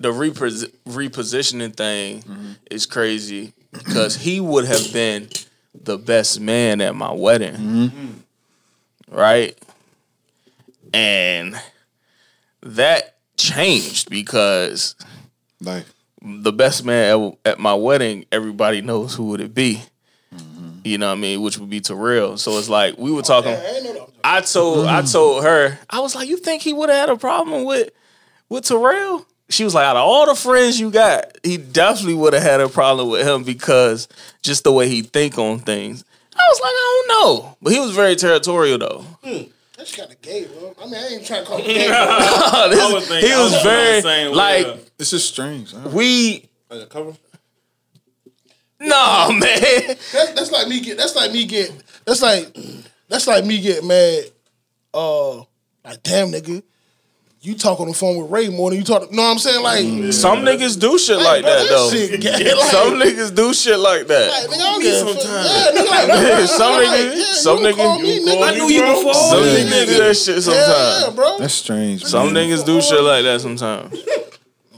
the 0.00 0.12
repos- 0.12 0.66
repositioning 0.86 1.74
thing 1.74 2.22
is 2.70 2.84
crazy 2.86 3.52
because 3.74 4.16
he 4.16 4.40
would 4.40 4.64
have 4.64 4.92
been 4.92 5.28
the 5.74 5.98
best 5.98 6.40
man 6.40 6.80
at 6.80 6.94
my 6.94 7.12
wedding. 7.12 7.54
Mm-hmm. 7.54 8.10
Right? 9.14 9.58
And 10.92 11.60
that 12.62 13.16
changed 13.36 14.08
because 14.08 14.94
Like, 15.60 15.84
the 16.22 16.52
best 16.52 16.84
man 16.84 17.34
at, 17.44 17.52
at 17.52 17.58
my 17.58 17.74
wedding, 17.74 18.24
everybody 18.32 18.80
knows 18.80 19.14
who 19.14 19.24
would 19.28 19.40
it 19.40 19.54
be. 19.54 19.82
Mm-hmm. 20.34 20.70
You 20.84 20.98
know 20.98 21.08
what 21.08 21.18
I 21.18 21.20
mean? 21.20 21.42
Which 21.42 21.58
would 21.58 21.70
be 21.70 21.80
Terrell. 21.80 22.38
So 22.38 22.58
it's 22.58 22.68
like 22.68 22.96
we 22.98 23.12
were 23.12 23.22
talking. 23.22 23.52
I 23.52 23.64
ain't 23.64 23.84
know. 23.84 24.10
I 24.22 24.40
told 24.40 24.86
I 24.86 25.00
mm-hmm. 25.00 25.12
told 25.12 25.44
her 25.44 25.78
I 25.90 26.00
was 26.00 26.14
like, 26.14 26.28
you 26.28 26.38
think 26.38 26.62
he 26.62 26.72
would 26.72 26.88
have 26.88 27.08
had 27.08 27.08
a 27.10 27.16
problem 27.16 27.64
with 27.64 27.90
with 28.48 28.64
Terrell? 28.64 29.26
She 29.50 29.62
was 29.64 29.74
like, 29.74 29.84
out 29.84 29.96
of 29.96 30.02
all 30.02 30.26
the 30.26 30.34
friends 30.34 30.80
you 30.80 30.90
got, 30.90 31.36
he 31.42 31.58
definitely 31.58 32.14
would 32.14 32.32
have 32.32 32.42
had 32.42 32.60
a 32.60 32.68
problem 32.68 33.10
with 33.10 33.26
him 33.26 33.44
because 33.44 34.08
just 34.42 34.64
the 34.64 34.72
way 34.72 34.88
he 34.88 35.02
think 35.02 35.36
on 35.38 35.58
things. 35.58 36.02
I 36.34 36.42
was 36.48 36.60
like, 36.60 36.70
I 36.70 37.04
don't 37.06 37.08
know, 37.42 37.56
but 37.62 37.72
he 37.72 37.78
was 37.78 37.90
very 37.92 38.16
territorial 38.16 38.78
though. 38.78 39.04
That's 39.76 39.94
kind 39.94 40.10
of 40.10 40.20
gay, 40.22 40.46
bro. 40.46 40.74
I 40.80 40.84
mean, 40.86 40.94
I 40.94 41.06
ain't 41.08 41.26
trying 41.26 41.42
to 41.42 41.46
call 41.48 41.58
him 41.58 41.66
gay. 41.66 41.86
bro. 41.88 42.68
This- 42.70 42.92
was 42.92 43.06
thinking- 43.08 43.28
he 43.30 43.36
was 43.36 43.52
was 43.52 43.62
very 43.62 43.96
the 43.96 44.02
same 44.02 44.30
way, 44.30 44.34
like 44.36 44.66
uh, 44.66 44.76
this 44.96 45.12
is 45.12 45.24
strange. 45.24 45.72
huh? 45.72 45.88
we. 45.90 46.48
Undercover? 46.70 47.12
No 48.80 49.28
man, 49.30 49.38
That's, 49.40 50.32
that's 50.32 50.50
like 50.50 50.68
me 50.68 50.80
get. 50.80 50.96
That's 50.98 51.14
like 51.16 51.32
me 51.32 51.46
get. 51.46 51.70
That's 52.04 52.20
like. 52.22 52.54
That's 53.08 53.26
like 53.26 53.44
me 53.44 53.60
get 53.60 53.84
mad. 53.84 54.24
Uh, 54.92 55.38
like 55.84 56.02
damn 56.02 56.28
nigga, 56.32 56.62
you 57.44 57.54
talk 57.54 57.78
on 57.78 57.88
the 57.88 57.92
phone 57.94 58.16
with 58.16 58.30
Ray 58.30 58.48
more 58.48 58.70
than 58.70 58.78
you 58.78 58.84
talk. 58.84 59.12
Know 59.12 59.22
what 59.22 59.32
I'm 59.32 59.38
saying? 59.38 59.62
Like, 59.62 60.12
some 60.14 60.38
niggas 60.38 60.80
do 60.80 60.98
shit 60.98 61.18
like 61.18 61.42
bro, 61.42 61.52
that 61.52 61.68
though. 61.68 61.90
shit 61.90 62.18
gay. 62.20 62.54
Like, 62.54 62.70
Some 62.70 62.94
niggas 62.94 63.34
do 63.34 63.52
shit 63.52 63.78
like 63.78 64.06
that. 64.06 64.30
like, 64.30 64.48
nigga, 64.50 64.62
I 64.62 64.72
don't 64.72 64.82
give 64.82 65.06
a 65.06 65.14
fuck. 65.14 65.24
Yeah, 65.24 65.82
nigga, 65.82 65.90
like, 65.90 66.06
bro, 66.36 66.46
Some 66.46 66.72
niggas- 66.80 67.16
yeah, 67.18 67.32
some 67.34 67.58
niggas- 67.58 67.98
you 67.98 68.26
nigga. 68.26 68.48
I 68.48 68.54
knew 68.54 68.68
you 68.68 68.82
before. 68.82 69.14
Some 69.14 69.44
Yeah. 69.44 69.56
niggas 69.56 69.86
do 69.86 69.98
that 69.98 70.14
shit 70.16 70.28
Yeah, 70.28 70.34
yeah, 70.34 70.94
sometimes. 71.02 71.16
bro. 71.16 71.38
That's 71.38 71.54
strange. 71.54 72.04
Some 72.04 72.32
man. 72.32 72.48
niggas 72.48 72.64
do 72.64 72.80
shit 72.80 73.00
like 73.02 73.24
that 73.24 73.40
sometimes. 73.42 73.92
That's 73.92 74.24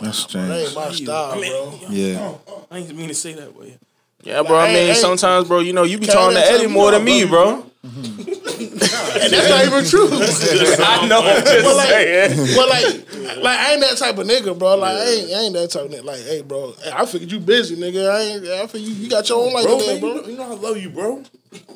That 0.01 0.15
strange. 0.15 0.51
ain't 0.51 0.75
my 0.75 0.91
style, 0.93 1.35
bro. 1.41 1.79
Yeah. 1.89 2.33
I 2.71 2.79
ain't 2.79 2.95
mean 2.97 3.09
to 3.09 3.15
say 3.15 3.33
that 3.35 3.57
way. 3.57 3.79
Yeah, 4.27 4.43
bro. 4.43 4.59
I 4.59 4.67
mean, 4.67 4.89
hey. 4.89 4.95
sometimes, 4.95 5.47
bro, 5.47 5.61
you 5.61 5.73
know, 5.73 5.85
you 5.85 5.99
be 5.99 6.07
talking 6.07 6.37
to 6.37 6.45
Eddie 6.45 6.67
more 6.67 6.91
than 6.91 7.05
me, 7.05 7.25
bro. 7.25 7.65
And 8.59 9.33
that's 9.33 9.49
not 9.49 9.65
even 9.65 9.85
true. 9.85 10.09
I 10.13 11.07
know. 11.07 11.21
I'm 11.21 11.43
just 11.45 11.65
But 11.65 11.77
like, 11.77 11.89
saying. 11.89 12.57
but 12.57 12.69
like, 12.69 13.43
like 13.43 13.59
I 13.59 13.73
ain't 13.73 13.81
that 13.81 13.97
type 13.99 14.19
of 14.19 14.27
nigga, 14.27 14.59
bro. 14.59 14.77
Like 14.77 14.97
I 14.97 15.05
ain't, 15.05 15.31
I 15.33 15.41
ain't 15.41 15.55
that 15.55 15.71
type 15.71 15.85
of 15.87 15.91
nigga. 15.91 16.05
Like, 16.05 16.21
hey, 16.21 16.43
bro, 16.43 16.75
I 16.93 17.07
figured 17.07 17.33
you 17.33 17.41
busy, 17.41 17.77
nigga. 17.77 18.11
I 18.11 18.21
ain't. 18.21 18.47
I 18.47 18.67
figured 18.67 18.91
you, 18.91 19.05
you 19.05 19.11
got 19.11 19.29
your 19.29 19.45
own 19.45 19.53
life, 19.53 19.65
Bro, 19.65 19.81
to 19.81 19.87
man, 19.87 20.01
live, 20.01 20.03
you, 20.03 20.15
know, 20.15 20.29
you 20.29 20.37
know 20.37 20.53
I 20.53 20.55
love 20.55 20.77
you, 20.79 20.91
bro. 20.91 21.23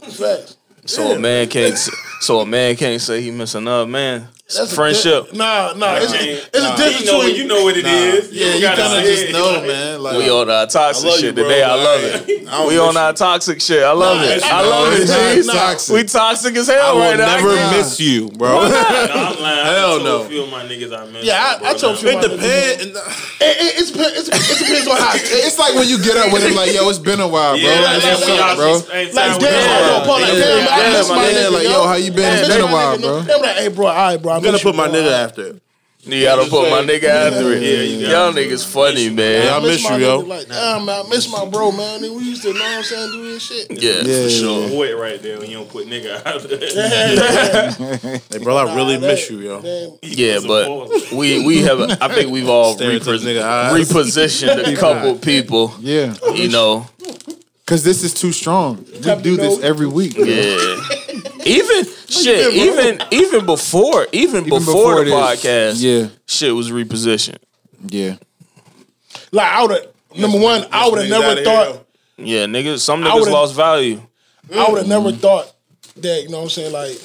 Facts. 0.02 0.56
So 0.86 1.12
a 1.12 1.18
man 1.18 1.48
can't. 1.48 1.72
s- 1.74 1.90
So 2.20 2.40
a 2.40 2.46
man 2.46 2.76
can't 2.76 3.00
say 3.00 3.22
he 3.22 3.30
missing 3.30 3.66
up, 3.66 3.88
man. 3.88 4.28
That's 4.54 4.72
a 4.72 4.74
Friendship. 4.74 5.30
di- 5.30 5.38
nah, 5.38 5.72
nah. 5.74 5.94
It's, 5.94 6.10
Man, 6.12 6.20
it's 6.26 6.54
a 6.54 6.60
nah, 6.60 6.76
difference 6.76 7.00
you 7.00 7.06
know, 7.06 7.18
between 7.20 7.36
you 7.36 7.46
know 7.46 7.62
what 7.64 7.76
it 7.76 7.86
is. 7.86 8.32
Yeah, 8.32 8.54
you 8.56 8.60
gotta 8.60 8.82
kind 8.82 8.98
of 8.98 9.04
say 9.04 9.10
just 9.14 9.28
it. 9.28 9.32
know, 9.32 9.62
man. 9.64 10.02
Like, 10.02 10.16
We 10.18 10.28
on 10.28 10.50
our 10.50 10.66
toxic 10.66 11.04
love 11.06 11.14
you, 11.14 11.20
shit 11.20 11.34
bro, 11.36 11.44
today. 11.44 11.62
I 11.62 11.74
love 11.76 12.00
it. 12.02 12.48
I 12.48 12.50
don't 12.58 12.66
We 12.68 12.74
miss 12.74 12.80
on 12.82 12.92
you. 12.94 12.98
our 13.00 13.12
toxic 13.12 13.60
shit. 13.60 13.82
I 13.84 13.92
love 13.92 14.20
it. 14.22 14.42
I 14.44 14.62
No, 14.62 14.68
love 14.70 14.92
it, 14.92 15.00
it's 15.02 15.10
not 15.10 15.34
G's. 15.34 15.46
toxic. 15.46 15.94
We 15.94 16.02
toxic 16.04 16.56
as 16.56 16.68
I 16.68 16.72
hell 16.74 16.94
will 16.96 17.02
right 17.02 17.16
now. 17.18 17.36
never 17.36 17.50
I 17.50 17.70
miss 17.76 18.00
you, 18.00 18.28
bro. 18.30 18.60
Nah, 18.68 18.74
I'm 18.74 19.40
lying. 19.40 19.64
Hell 19.66 19.76
I 19.94 19.98
told 19.98 20.02
no. 20.04 20.22
a 20.22 20.28
few 20.28 20.42
of 20.42 20.50
my 20.50 20.62
niggas 20.64 20.92
I 20.98 21.06
met. 21.10 21.22
Yeah, 21.24 21.58
I- 21.62 21.70
I 21.70 21.74
told 21.74 21.94
a 21.94 21.98
few 22.00 22.08
It 22.10 22.14
my 22.16 22.20
depends. 22.22 22.42
It, 22.42 22.96
it, 23.40 23.80
it's, 23.80 23.90
it's, 23.94 24.28
It's 25.32 25.58
like 25.58 25.74
when 25.74 25.88
you 25.88 26.02
get 26.02 26.16
up 26.16 26.32
with 26.32 26.42
him, 26.42 26.54
like, 26.54 26.72
yo, 26.74 26.88
it's 26.88 26.98
been 26.98 27.20
a 27.20 27.28
while, 27.28 27.54
bro. 27.54 27.62
Yeah, 27.62 27.80
like, 27.80 28.02
what's 28.02 28.28
up, 28.28 28.56
bro. 28.56 28.72
like 28.72 29.12
time 29.12 29.12
damn, 29.14 29.38
with 29.38 29.44
I 29.46 29.80
y'all. 29.80 29.88
don't 29.98 30.04
pull 30.06 30.20
like 30.20 30.32
Yeah, 30.32 30.38
damn, 30.38 30.68
I 30.68 30.80
yeah, 30.80 30.92
miss 30.98 31.08
my 31.08 31.14
my 31.16 31.24
nigga, 31.24 31.32
nigga, 31.34 31.52
like, 31.52 31.64
yo, 31.64 31.86
how 31.86 31.94
you 31.94 32.10
been? 32.12 32.24
I 32.24 32.32
It's 32.38 32.48
miss 32.48 32.56
been 32.56 32.68
a 32.68 32.72
while, 32.72 32.98
bro. 32.98 33.20
They 33.22 33.34
be 33.34 33.40
like, 33.42 33.56
hey, 33.56 33.68
bro, 33.68 33.86
all 33.86 33.94
right, 33.94 34.16
bro. 34.22 34.32
I 34.32 34.36
I'm 34.36 34.42
gonna 34.42 34.58
put 34.58 34.74
my 34.74 34.88
nigga 34.88 35.12
after. 35.12 35.60
You 36.02 36.22
gotta 36.24 36.48
put 36.48 36.70
my 36.70 36.80
nigga 36.82 37.04
after 37.04 37.52
it. 37.52 37.62
Yeah, 37.62 37.82
you 37.82 38.06
Y'all 38.08 38.32
niggas 38.32 38.66
funny, 38.66 39.10
man. 39.10 39.44
Yeah, 39.46 39.56
I 39.56 39.60
miss 39.60 39.84
my 39.88 39.96
you, 39.98 40.04
yo. 40.06 40.22
nigga, 40.22 40.28
Like, 40.28 40.48
damn, 40.48 40.84
man, 40.86 41.04
I 41.04 41.08
miss 41.10 41.30
my 41.30 41.44
bro, 41.44 41.72
man. 41.72 42.02
And 42.02 42.16
we 42.16 42.22
used 42.24 42.40
to, 42.42 42.48
you 42.48 42.54
know 42.54 42.60
what 42.60 42.78
I'm 42.78 42.82
saying, 42.84 43.10
do 43.12 43.22
this 43.32 43.42
shit. 43.42 43.70
Yeah, 43.70 44.00
Yeah, 44.02 44.24
for 44.24 44.30
sure. 44.30 44.68
Boy, 44.70 44.96
right 44.98 45.22
there 45.22 45.38
when 45.38 45.50
you 45.50 45.58
don't 45.58 45.68
put 45.68 45.86
nigga 45.86 46.24
out 46.24 46.42
there. 46.42 48.20
Hey, 48.30 48.38
bro, 48.42 48.56
I 48.56 48.74
really 48.74 48.94
Nah, 48.98 49.08
miss 49.08 49.28
that- 49.28 49.34
you, 49.34 49.40
yo. 49.40 49.60
Damn, 49.60 49.98
Yeah, 50.02 50.38
but 50.46 51.12
we 51.12 51.44
we 51.44 51.58
have. 51.62 51.80
I 52.00 52.08
think 52.14 52.30
we've 52.30 52.48
all 52.48 52.74
Staring 52.76 52.96
into 52.96 53.12
this 53.12 53.22
repos- 53.22 53.36
nigga 53.36 53.42
eyes. 53.42 53.90
repositioned 53.92 54.72
a 54.72 54.76
couple 54.80 55.16
people. 55.16 55.74
Yeah. 55.80 56.14
You 56.34 56.48
know, 56.48 56.88
Because 57.66 57.84
this 57.84 58.02
is 58.02 58.14
too 58.14 58.32
strong. 58.32 58.84
We 58.90 59.14
do 59.22 59.36
this 59.36 59.60
every 59.62 59.86
week. 59.86 60.14
yeah. 60.16 60.56
Even 61.50 61.84
shit, 62.08 62.54
even 62.54 63.02
even 63.10 63.46
before, 63.46 64.06
even, 64.12 64.44
before, 64.44 64.58
before 64.60 65.04
the 65.04 65.10
this, 65.10 65.14
podcast, 65.14 65.82
yeah. 65.82 66.08
shit 66.26 66.54
was 66.54 66.70
repositioned. 66.70 67.38
Yeah. 67.86 68.16
Like, 69.32 69.46
I 69.46 69.62
would 69.62 69.70
have, 69.70 69.86
number 70.16 70.38
one, 70.38 70.64
I 70.72 70.88
would 70.88 71.00
have 71.00 71.08
niggas 71.08 71.12
outta 71.12 71.20
never 71.20 71.34
here, 71.34 71.44
thought, 71.44 71.86
Yeah, 72.16 72.46
niggas. 72.46 72.80
Some 72.80 73.04
I 73.04 73.10
niggas 73.10 73.30
lost 73.30 73.54
value. 73.54 74.00
I 74.52 74.68
would 74.68 74.78
have 74.78 74.86
mm-hmm. 74.86 74.88
never 74.88 75.12
thought 75.12 75.52
that, 75.96 76.22
you 76.22 76.28
know 76.28 76.38
what 76.38 76.44
I'm 76.44 76.50
saying, 76.50 76.72
like, 76.72 76.98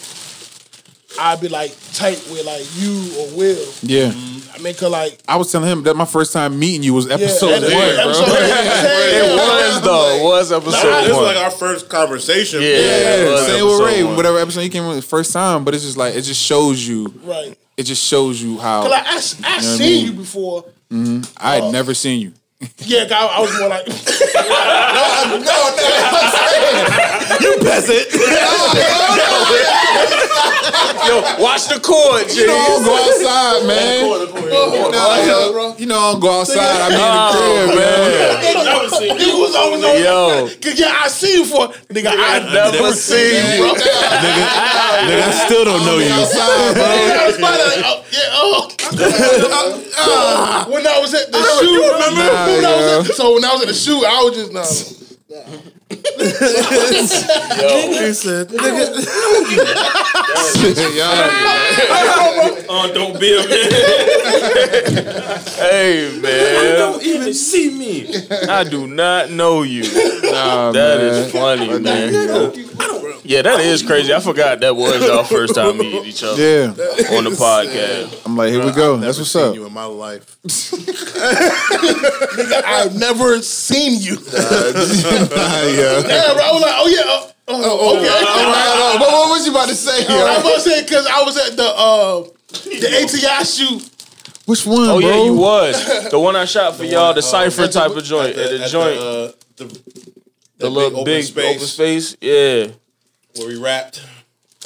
I'd 1.19 1.39
be 1.39 1.47
like 1.47 1.71
tight 1.93 2.21
with 2.29 2.45
like 2.45 2.65
you 2.75 3.13
or 3.19 3.37
Will. 3.37 3.73
Yeah. 3.81 4.11
I 4.55 4.59
mean, 4.59 4.73
cause 4.73 4.89
like, 4.89 5.19
I 5.27 5.35
was 5.35 5.51
telling 5.51 5.69
him 5.69 5.83
that 5.83 5.95
my 5.95 6.05
first 6.05 6.31
time 6.31 6.57
meeting 6.57 6.81
you 6.83 6.93
was 6.93 7.09
episode 7.11 7.51
and- 7.51 7.63
one, 7.65 7.73
and- 7.73 7.95
bro. 7.95 8.09
episode- 8.09 8.27
It 9.15 9.35
was 9.35 9.81
though. 9.81 10.15
It 10.17 10.23
was 10.23 10.51
episode 10.51 10.71
one. 10.91 11.03
This 11.03 11.15
was 11.17 11.35
like 11.35 11.37
our 11.37 11.51
first 11.51 11.89
conversation. 11.89 12.61
Yeah. 12.61 12.69
bro. 12.69 13.35
Yeah, 13.35 13.45
same 13.45 13.65
with 13.65 13.79
Ray. 13.81 14.03
one. 14.03 14.15
Whatever 14.15 14.39
episode 14.39 14.61
you 14.61 14.69
came 14.69 14.87
with 14.87 14.95
the 14.97 15.01
first 15.01 15.33
time, 15.33 15.63
but 15.65 15.73
it's 15.75 15.83
just 15.83 15.97
like 15.97 16.15
it 16.15 16.21
just 16.21 16.41
shows 16.41 16.87
you. 16.87 17.13
right. 17.23 17.57
It 17.77 17.83
just 17.83 18.05
shows 18.07 18.41
you 18.41 18.57
how 18.57 18.83
Cause 18.83 18.91
like, 18.91 19.05
I, 19.05 19.09
I 19.09 19.15
what 19.15 19.45
I 19.45 19.59
seen 19.61 19.79
mean? 19.79 20.05
you 20.05 20.13
before. 20.13 20.63
Mm-hmm. 20.89 21.23
I 21.37 21.55
had 21.55 21.63
oh. 21.63 21.71
never 21.71 21.93
seen 21.93 22.21
you. 22.21 22.31
Yeah, 22.79 23.05
I, 23.11 23.25
I 23.25 23.39
was 23.41 23.51
more 23.59 23.67
like, 23.67 23.85
You 27.41 27.57
peasant. 27.61 28.07
Yo, 31.05 31.21
watch 31.41 31.67
the 31.67 31.79
cord, 31.79 32.27
G. 32.29 32.41
You 32.41 32.47
know 32.47 32.57
I 32.57 32.67
don't 32.67 32.83
go 32.85 32.95
outside, 32.97 33.67
man. 33.67 34.01
Nah, 34.91 35.21
yo, 35.25 35.75
you 35.77 35.85
know 35.85 35.97
I 35.97 36.11
don't 36.13 36.21
go 36.21 36.39
outside. 36.41 36.81
I 36.81 36.89
be 36.89 36.95
in 36.95 37.01
the 37.01 37.05
oh, 37.05 37.33
crib, 37.35 37.69
man. 37.77 38.45
nigga 39.19 39.39
was 39.39 39.55
always 39.55 39.83
on. 39.83 39.97
Yo. 40.01 40.49
Cause 40.61 40.79
yeah, 40.79 41.03
I 41.03 41.07
see 41.07 41.33
you 41.37 41.45
for 41.45 41.67
nigga. 41.93 42.09
I 42.09 42.39
Never 42.53 42.93
seen 42.93 43.45
you. 43.57 43.69
nigga, 43.69 44.45
nigga, 45.05 45.27
I 45.27 45.31
still 45.45 45.65
don't 45.65 45.85
know 45.85 45.97
you. 45.97 46.11
Outside, 46.11 46.73
bro. 46.73 46.83
I 46.83 47.27
was 47.27 47.37
probably 47.37 47.65
like, 47.65 47.83
oh, 47.85 48.05
yeah, 48.11 48.29
oh. 48.33 48.71
when 50.71 50.87
I 50.87 50.99
was 50.99 51.13
at 51.13 51.31
the 51.31 51.37
shoot, 51.59 51.93
remember? 51.93 52.23
Nah, 52.23 52.45
when 52.47 52.65
I 52.65 52.75
was 52.75 53.09
at, 53.09 53.15
so 53.15 53.33
when 53.33 53.45
I 53.45 53.53
was 53.53 53.61
at 53.61 53.67
the 53.67 53.73
shoot, 53.73 54.05
I 54.05 54.23
was 54.23 54.35
just 54.35 54.51
nah. 54.53 54.63
He 55.89 55.97
said, 58.13 58.47
nigga, 58.49 59.05
Oh, 62.67 62.91
don't 62.93 63.19
be 63.19 63.33
a 63.35 63.37
man. 63.47 63.71
Hey, 65.55 66.19
man. 66.21 66.75
Don't 66.77 67.03
even 67.03 67.33
see 67.33 67.69
me. 67.69 68.07
I 68.49 68.63
do 68.63 68.87
not 68.87 69.29
know 69.31 69.61
you. 69.63 69.83
Nah, 69.83 70.71
That 70.71 70.97
man. 70.97 71.07
is 71.13 71.31
funny, 71.31 71.79
man. 71.79 72.53
Yeah, 73.23 73.41
that 73.41 73.59
is 73.61 73.81
crazy. 73.81 74.13
I 74.13 74.19
forgot 74.19 74.59
that 74.59 74.75
was 74.75 75.03
y'all 75.03 75.23
first 75.23 75.55
time 75.55 75.77
meeting 75.79 76.05
each 76.05 76.21
other 76.23 76.39
Yeah, 76.39 76.67
on 77.17 77.23
the 77.23 77.31
podcast. 77.31 78.21
I'm 78.25 78.37
like, 78.37 78.49
here 78.51 78.63
we 78.63 78.71
go. 78.71 78.97
That's 78.97 79.17
what's 79.17 79.35
up. 79.35 79.55
You 79.55 79.65
in 79.65 79.73
my 79.73 79.85
life. 79.85 80.37
I've 82.65 82.95
never 82.95 83.41
seen 83.41 83.99
you. 83.99 84.15
Nah, 84.17 84.21
yeah. 85.75 85.99
Yeah, 86.07 86.33
bro, 86.33 86.43
I 86.43 86.51
was 86.53 86.61
like, 86.61 86.75
oh 86.77 86.87
yeah, 86.87 87.03
oh, 87.05 87.33
oh, 87.47 87.97
okay. 87.97 88.07
All 88.09 88.51
right, 88.51 88.97
what, 88.99 89.11
what 89.11 89.29
was 89.29 89.45
you 89.45 89.51
about 89.51 89.69
to 89.69 89.75
say? 89.75 89.97
I 89.97 89.99
was 89.99 90.07
Yo? 90.09 90.39
about 90.41 90.53
to 90.55 90.59
say 90.61 90.81
because 90.83 91.05
I 91.07 91.23
was 91.23 91.37
at 91.37 91.55
the 91.57 91.63
uh, 91.63 92.23
the 92.79 93.03
ATI 93.03 93.45
shoot. 93.45 93.91
Which 94.45 94.65
one, 94.65 94.87
Oh 94.89 94.99
bro? 94.99 95.09
yeah, 95.09 95.23
you 95.23 95.33
was 95.33 96.11
the 96.11 96.19
one 96.19 96.35
I 96.35 96.45
shot 96.45 96.75
for 96.75 96.83
y'all, 96.83 97.13
the 97.13 97.21
cipher 97.23 97.67
type 97.67 97.91
of 97.91 98.03
joint, 98.03 98.35
at 98.37 98.49
the 98.51 98.63
At 98.63 98.69
joint, 98.69 98.97
uh, 98.99 99.31
the, 99.57 99.65
the 99.65 99.81
big 100.59 100.71
little 100.71 100.99
open 100.99 101.03
big 101.05 101.23
space. 101.25 101.55
open 101.55 101.67
space. 101.67 102.17
Yeah, 102.21 102.67
where 103.37 103.47
we 103.47 103.57
rapped 103.57 104.05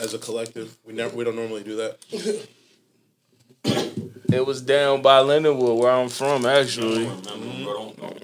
as 0.02 0.14
a 0.14 0.18
collective. 0.20 0.76
We 0.86 0.94
never, 0.94 1.16
we 1.16 1.24
don't 1.24 1.36
normally 1.38 1.64
do 1.64 1.78
that. 1.78 1.98
it 4.34 4.46
was 4.46 4.62
down 4.62 5.02
by 5.02 5.22
Lindenwood, 5.22 5.78
where 5.78 5.92
I'm 5.92 6.10
from, 6.10 6.46
actually. 6.46 7.06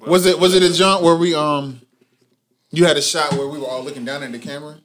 Was 0.05 0.25
it 0.25 0.37
was 0.37 0.53
it 0.55 0.61
a 0.63 0.73
jump 0.73 1.01
where 1.03 1.15
we 1.15 1.33
um 1.35 1.81
you 2.71 2.85
had 2.85 2.97
a 2.97 3.01
shot 3.01 3.33
where 3.33 3.47
we 3.47 3.59
were 3.59 3.67
all 3.67 3.83
looking 3.83 4.05
down 4.05 4.23
at 4.23 4.31
the 4.31 4.39
camera? 4.39 4.77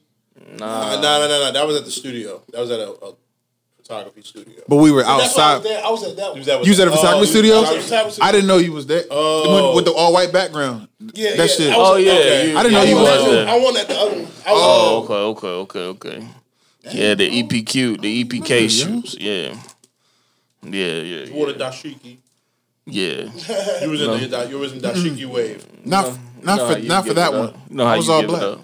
Nah, 0.57 0.95
no, 0.95 1.01
no, 1.01 1.27
no, 1.27 1.39
no. 1.45 1.51
That 1.51 1.67
was 1.67 1.77
at 1.77 1.85
the 1.85 1.91
studio. 1.91 2.41
That 2.51 2.59
was 2.61 2.71
at 2.71 2.79
a, 2.79 2.91
a 2.91 3.13
photography 3.77 4.21
studio. 4.21 4.61
But 4.67 4.77
we 4.77 4.91
were 4.91 5.03
That's 5.03 5.35
why 5.35 5.43
I 5.43 5.55
was 5.57 5.57
outside. 5.57 5.63
there. 5.69 5.85
I 5.85 5.89
was 5.89 6.03
at 6.03 6.15
that 6.15 6.29
one. 6.29 6.37
Was 6.39 6.45
that 6.47 6.63
You 6.65 6.71
was 6.71 6.79
at 6.79 6.87
a 6.87 6.91
photography 6.91 7.21
Oh, 7.21 7.25
studio? 7.25 7.55
I 7.55 7.59
was 7.59 7.69
at 7.69 7.75
a 7.77 7.81
photography 7.81 8.11
studio. 8.13 8.27
I 8.27 8.31
didn't 8.31 8.47
know 8.47 8.57
you 8.57 8.71
was 8.71 8.85
there. 8.87 9.03
Oh. 9.11 9.75
with 9.75 9.85
the 9.85 9.91
all 9.93 10.13
white 10.13 10.31
background. 10.31 10.87
Yeah, 10.99 11.35
that 11.35 11.37
yeah, 11.37 11.45
shit. 11.47 11.71
I 11.71 11.75
Oh 11.77 11.95
yeah, 11.97 12.11
Okay. 12.13 12.51
you- 12.51 12.57
I 12.57 12.63
didn't 12.63 12.73
know 12.73 12.83
you 12.83 12.89
you 12.89 12.95
was 12.95 13.23
was 13.23 13.31
there. 13.33 13.47
I 13.47 13.59
won 13.59 13.77
at 13.77 13.87
the 13.87 13.95
other 13.97 14.11
one. 14.15 14.19
I 14.45 14.51
was 14.51 14.61
Oh, 14.63 15.03
okay, 15.03 15.13
okay, 15.13 15.47
okay, 15.47 16.19
okay. 16.19 16.27
Yeah, 16.91 17.13
the 17.13 17.43
EPQ, 17.43 18.01
the 18.01 18.23
EPK 18.23 18.69
shoots. 18.69 19.15
Yeah, 19.19 19.55
yeah, 20.63 21.01
yeah, 21.01 21.23
You 21.25 21.33
wore 21.33 21.47
the 21.51 21.53
dashiki. 21.53 22.17
Yeah. 22.85 23.29
You 23.81 23.89
was 23.89 24.01
in 24.01 24.11
the 24.21 24.27
da- 24.29 24.43
you 24.43 24.57
was 24.59 24.73
in 24.73 24.79
dashiki 24.81 25.25
wave. 25.25 25.65
Not 25.85 26.17
not 26.43 26.57
know 26.57 26.73
for 26.73 26.79
not 26.79 27.07
for 27.07 27.13
that 27.13 27.33
one. 27.33 27.53
No, 27.69 27.83
You 27.83 27.89
I 27.89 27.97
was 27.97 28.09
all 28.09 28.23
black. 28.23 28.59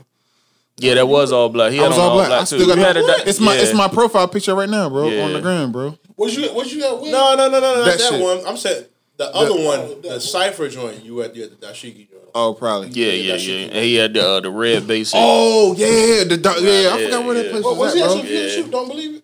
Yeah, 0.80 0.94
that 0.96 1.08
was 1.08 1.32
all 1.32 1.50
black. 1.50 1.72
He 1.72 1.80
I 1.80 1.84
had 1.84 1.90
was 1.90 1.98
on 1.98 2.10
all 2.12 2.16
black. 2.18 2.32
I 2.32 2.40
too. 2.42 2.46
still 2.58 2.68
got 2.68 2.78
You 2.78 2.84
had 2.84 2.98
it. 2.98 3.08
di- 3.08 3.30
It's 3.30 3.40
my 3.40 3.56
yeah. 3.56 3.62
it's 3.62 3.74
my 3.74 3.88
profile 3.88 4.28
picture 4.28 4.54
right 4.56 4.70
now, 4.70 4.90
bro, 4.90 5.08
Yeah. 5.10 5.24
on 5.26 5.34
the 5.34 5.42
gram, 5.42 5.72
bro. 5.72 5.98
What 6.16 6.34
you 6.36 6.48
what 6.54 6.72
you 6.72 6.82
got? 6.82 7.02
With? 7.02 7.12
No, 7.12 7.36
no, 7.36 7.48
no, 7.50 7.60
no, 7.60 7.60
no, 7.60 7.76
not 7.78 7.98
That 7.98 8.12
that, 8.12 8.22
one. 8.22 8.46
I'm 8.48 8.58
saying 8.58 8.86
the 9.18 9.34
other 9.34 9.56
one, 9.56 9.80
oh, 9.80 10.00
the 10.02 10.10
that- 10.10 10.22
cipher 10.22 10.70
joint. 10.70 11.04
You 11.04 11.22
at 11.24 11.36
you 11.36 11.44
at 11.46 11.60
the 11.60 11.68
dashiki 11.68 12.10
joint. 12.10 12.24
Oh, 12.36 12.54
probably. 12.54 12.90
Yeah, 12.90 13.12
yeah, 13.14 13.36
yeah. 13.36 13.66
And 13.68 13.76
he 13.86 13.96
had 13.96 14.14
the 14.14 14.28
uh, 14.28 14.40
the 14.42 14.52
red 14.52 14.86
basic. 14.86 15.16
Oh 15.20 15.74
yeah, 15.76 16.24
the 16.26 16.38
dark, 16.38 16.58
yeah. 16.62 16.70
I 16.70 16.74
Yeah, 16.74 17.06
forgot 17.06 17.26
where 17.26 17.34
that 17.36 17.46
yeah. 17.46 17.52
place 17.52 17.64
What, 17.64 17.78
was 17.78 17.80
was 17.80 17.94
he 17.96 18.02
at, 18.02 18.12
actually 18.12 18.34
yeah. 18.36 18.42
Yeah. 18.42 18.50
shoot? 18.56 18.72
Don't 18.72 18.88
believe 18.88 19.16
it. 19.16 19.24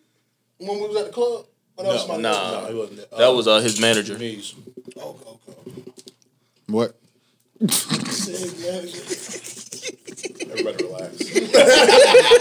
When 0.58 0.80
we 0.82 0.88
was 0.88 0.98
at 0.98 1.06
the 1.08 1.12
club. 1.12 1.46
Oh, 1.78 1.84
that 1.84 1.90
was 1.94 2.02
somebody 2.02 2.22
nah. 2.24 2.68
he 2.68 2.74
wasn't. 2.76 3.12
That 3.18 3.28
was 3.34 3.48
uh, 3.48 3.60
his 3.60 3.80
manager. 3.80 4.18
Knees. 5.04 5.22
Okay. 5.28 5.82
What? 6.68 6.96
Everybody 10.52 10.84
relax. 10.86 11.14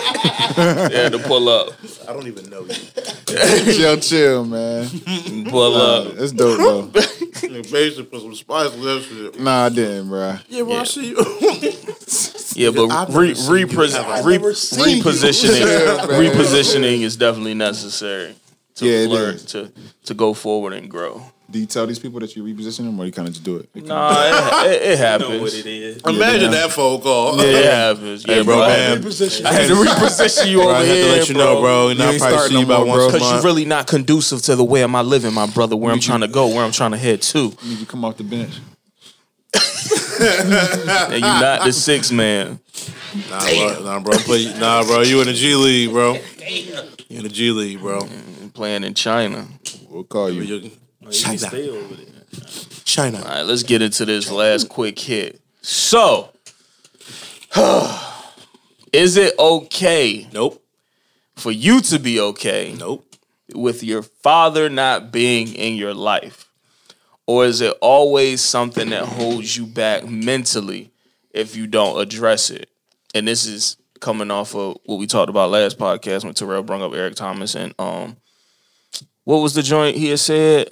Yeah, 0.55 1.09
to 1.09 1.19
pull 1.21 1.49
up, 1.49 1.71
I 2.07 2.13
don't 2.13 2.27
even 2.27 2.51
know 2.51 2.61
you. 2.65 2.75
chill, 3.73 3.97
chill, 3.99 4.45
man. 4.45 4.87
pull 5.49 5.75
up. 5.75 6.13
It's 6.19 6.33
dope 6.33 6.59
though. 6.59 6.83
Basically, 6.93 8.05
put 8.05 8.21
some 8.21 8.35
spice 8.35 8.71
with 8.73 8.83
that 8.83 9.03
shit. 9.09 9.41
Nah, 9.41 9.65
I 9.65 9.69
didn't, 9.71 10.09
bro. 10.09 10.37
Yeah, 10.49 10.63
well, 10.63 10.81
I 10.81 10.85
see 10.85 11.09
you. 11.11 11.17
Yeah, 12.55 12.69
but 12.71 12.89
re, 13.15 13.29
never 13.29 13.35
seen 13.35 13.57
you. 13.57 13.67
repos- 13.67 13.95
I've 13.95 14.27
re, 14.27 14.33
never 14.37 14.53
seen 14.53 14.99
you. 14.99 15.03
repositioning, 15.03 15.65
man. 15.65 16.09
repositioning 16.33 17.01
is 17.01 17.17
definitely 17.17 17.55
necessary 17.55 18.35
to 18.75 18.85
Yeah, 18.85 18.93
it 19.05 19.09
flirt, 19.09 19.35
is. 19.37 19.45
to 19.47 19.73
to 20.05 20.13
go 20.15 20.35
forward 20.35 20.75
and 20.75 20.91
grow. 20.91 21.23
Do 21.53 21.59
you 21.59 21.66
tell 21.66 21.86
these 21.86 21.98
people 21.98 22.18
that 22.20 22.34
you 22.34 22.42
reposition 22.42 22.78
them, 22.86 22.98
or 22.98 23.05
you 23.05 23.12
kind 23.12 23.28
of 23.28 23.34
just 23.34 23.44
do 23.44 23.57
it? 23.59 23.68
Nah, 23.84 24.64
it, 24.64 24.72
it, 24.72 24.82
it 24.82 24.88
know 24.98 25.05
happens. 25.05 25.40
what 25.42 25.53
it 25.55 25.66
is. 25.66 25.96
Imagine 26.03 26.50
that 26.53 26.70
phone 26.72 27.00
call. 27.03 27.36
Yeah, 27.36 27.44
it 27.44 27.64
happens. 27.66 28.26
Yeah, 28.26 28.42
bro, 28.42 28.62
I 28.62 28.68
man. 28.68 28.78
had 28.96 29.03
to- 29.03 29.09
Reposition. 29.09 29.44
I 29.46 29.53
had 29.53 29.68
to 29.68 29.74
reposition 29.74 30.50
you 30.50 30.62
over 30.62 30.72
I 30.72 30.78
had 30.78 30.86
to 30.86 30.94
here, 30.94 31.12
let 31.12 31.28
you 31.28 31.34
know, 31.34 31.61
bro. 31.61 31.88
And 31.88 31.98
You 31.98 32.05
I'll 32.07 32.12
ain't 32.12 32.20
probably 32.20 32.38
starting 32.38 32.55
see 32.57 32.61
you 32.61 32.64
about 32.66 32.86
more, 32.86 32.96
once 32.96 33.00
bro. 33.00 33.09
a 33.09 33.12
Because 33.12 33.32
you're 33.32 33.42
really 33.42 33.64
not 33.66 33.86
conducive 33.86 34.40
to 34.42 34.57
the 34.57 34.64
way 34.64 34.82
am 34.82 34.96
I 34.96 35.03
living, 35.03 35.34
my 35.34 35.46
brother. 35.46 35.76
Where 35.76 35.92
I'm 35.92 36.00
trying 36.00 36.22
to 36.22 36.28
go, 36.28 36.46
where 36.48 36.64
I'm 36.64 36.72
trying 36.72 36.92
to 36.92 36.96
head 36.98 37.20
to, 37.22 37.38
You 37.38 37.68
need 37.68 37.80
to 37.80 37.86
come 37.86 38.05
off 38.07 38.16
the 38.16 38.24
bench. 38.24 38.55
and 40.20 41.11
you're 41.11 41.20
not 41.20 41.64
the 41.64 41.72
six 41.72 42.11
man. 42.11 42.61
Nah, 43.28 43.40
bro, 43.40 43.84
nah, 43.84 44.00
bro. 44.00 44.16
Play, 44.20 44.44
nah, 44.59 44.84
bro. 44.84 45.03
You 45.03 45.20
in 45.20 45.26
the 45.26 45.34
G 45.34 45.55
League, 45.55 45.90
bro. 45.90 46.14
You 46.48 47.18
in 47.18 47.22
the 47.24 47.28
G 47.28 47.50
League, 47.50 47.80
bro. 47.80 48.09
Playing 48.55 48.84
in 48.84 48.94
China. 48.94 49.46
We'll 49.90 50.05
call 50.05 50.30
you. 50.30 50.70
You- 51.03 51.09
You 51.09 51.12
China. 51.12 51.38
stay 51.38 51.68
over 51.68 51.94
there. 51.94 52.07
China. 52.84 53.18
All 53.18 53.24
right, 53.24 53.42
let's 53.42 53.62
get 53.62 53.82
into 53.82 54.05
this 54.05 54.30
last 54.30 54.68
quick 54.68 54.98
hit. 54.98 55.40
So, 55.62 56.30
is 58.92 59.16
it 59.16 59.38
okay 59.38 60.26
Nope. 60.32 60.62
for 61.36 61.50
you 61.53 61.80
to 61.82 61.98
be 61.98 62.20
okay 62.20 62.74
Nope. 62.78 63.05
with 63.55 63.82
your 63.82 64.03
father 64.03 64.68
not 64.68 65.12
being 65.12 65.48
in 65.55 65.74
your 65.76 65.94
life? 65.94 66.48
Or 67.26 67.44
is 67.46 67.61
it 67.61 67.74
always 67.80 68.40
something 68.40 68.90
that 68.90 69.05
holds 69.05 69.57
you 69.57 69.64
back 69.66 70.07
mentally 70.07 70.90
if 71.30 71.55
you 71.57 71.66
don't 71.66 72.00
address 72.00 72.50
it? 72.50 72.68
And 73.14 73.28
this 73.28 73.46
is 73.46 73.76
coming 74.00 74.30
off 74.30 74.55
of 74.57 74.78
what 74.84 74.96
we 74.98 75.07
talked 75.07 75.30
about 75.30 75.50
last 75.50 75.78
podcast 75.78 76.24
when 76.24 76.34
Terrell 76.34 76.62
brought 76.64 76.82
up 76.82 76.92
Eric 76.92 77.14
Thomas 77.14 77.55
and 77.55 77.72
um 77.78 78.16
what 79.24 79.36
was 79.36 79.55
the 79.55 79.62
joint 79.62 79.96
he 79.96 80.09
had 80.09 80.18
said 80.18 80.70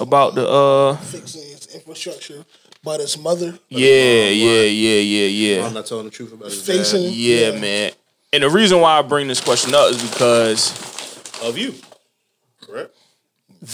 about 0.00 0.34
the 0.34 0.48
uh 0.48 0.96
Fixing 0.96 1.42
its 1.52 1.74
infrastructure, 1.74 2.44
but 2.82 3.00
his 3.00 3.16
mother 3.18 3.58
yeah 3.68 4.28
yeah 4.28 4.62
yeah 4.62 4.98
yeah 5.00 5.26
yeah 5.58 5.66
I'm 5.66 5.74
not 5.74 5.86
telling 5.86 6.04
the 6.04 6.10
truth 6.10 6.32
about 6.32 6.46
his 6.50 6.64
facing. 6.66 7.02
dad. 7.04 7.12
Yeah, 7.12 7.58
man. 7.58 7.92
And 8.32 8.42
the 8.42 8.50
reason 8.50 8.80
why 8.80 8.98
I 8.98 9.02
bring 9.02 9.28
this 9.28 9.40
question 9.40 9.74
up 9.74 9.90
is 9.90 10.02
because 10.10 10.72
Of 11.42 11.56
you. 11.58 11.74
Correct? 12.60 12.94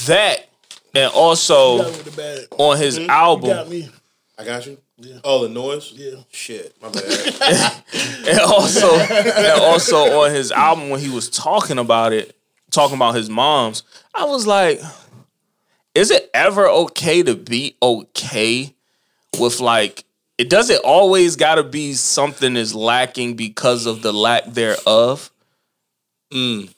that 0.07 0.49
and 0.95 1.11
also 1.12 1.79
me 1.79 1.85
with 1.85 2.05
the 2.05 2.11
bad. 2.12 2.47
on 2.59 2.77
his 2.79 2.99
You 2.99 3.07
got 3.07 3.16
album 3.16 3.71
me. 3.71 3.89
I 4.39 4.45
got 4.45 4.66
you? 4.66 4.79
Yeah. 4.99 5.16
Oh, 5.25 5.43
the 5.43 5.49
noise? 5.49 5.93
Yeah. 5.93 6.16
Shit. 6.31 6.75
My 6.83 6.89
bad. 6.91 7.03
and 8.29 8.41
also 8.41 8.95
and 8.99 9.61
also 9.62 10.23
on 10.25 10.31
his 10.35 10.53
album 10.53 10.91
when 10.91 11.01
he 11.01 11.09
was 11.09 11.31
talking 11.31 11.79
about 11.79 12.12
it, 12.12 12.37
talking 12.71 12.97
about 12.97 13.14
his 13.14 13.31
mom's, 13.31 13.83
I 14.14 14.25
was 14.25 14.47
like, 14.47 14.81
is 15.95 16.11
it 16.11 16.30
ever 16.34 16.68
okay 16.68 17.22
to 17.22 17.34
be 17.34 17.76
okay 17.82 18.74
with 19.38 19.61
like 19.61 20.05
it 20.38 20.49
doesn't 20.49 20.82
always 20.84 21.36
gotta 21.36 21.62
be 21.62 21.93
something 21.95 22.57
is 22.57 22.74
lacking 22.74 23.34
because 23.34 23.86
of 23.86 24.03
the 24.03 24.12
lack 24.12 24.45
thereof? 24.47 25.30
Mm. 26.32 26.72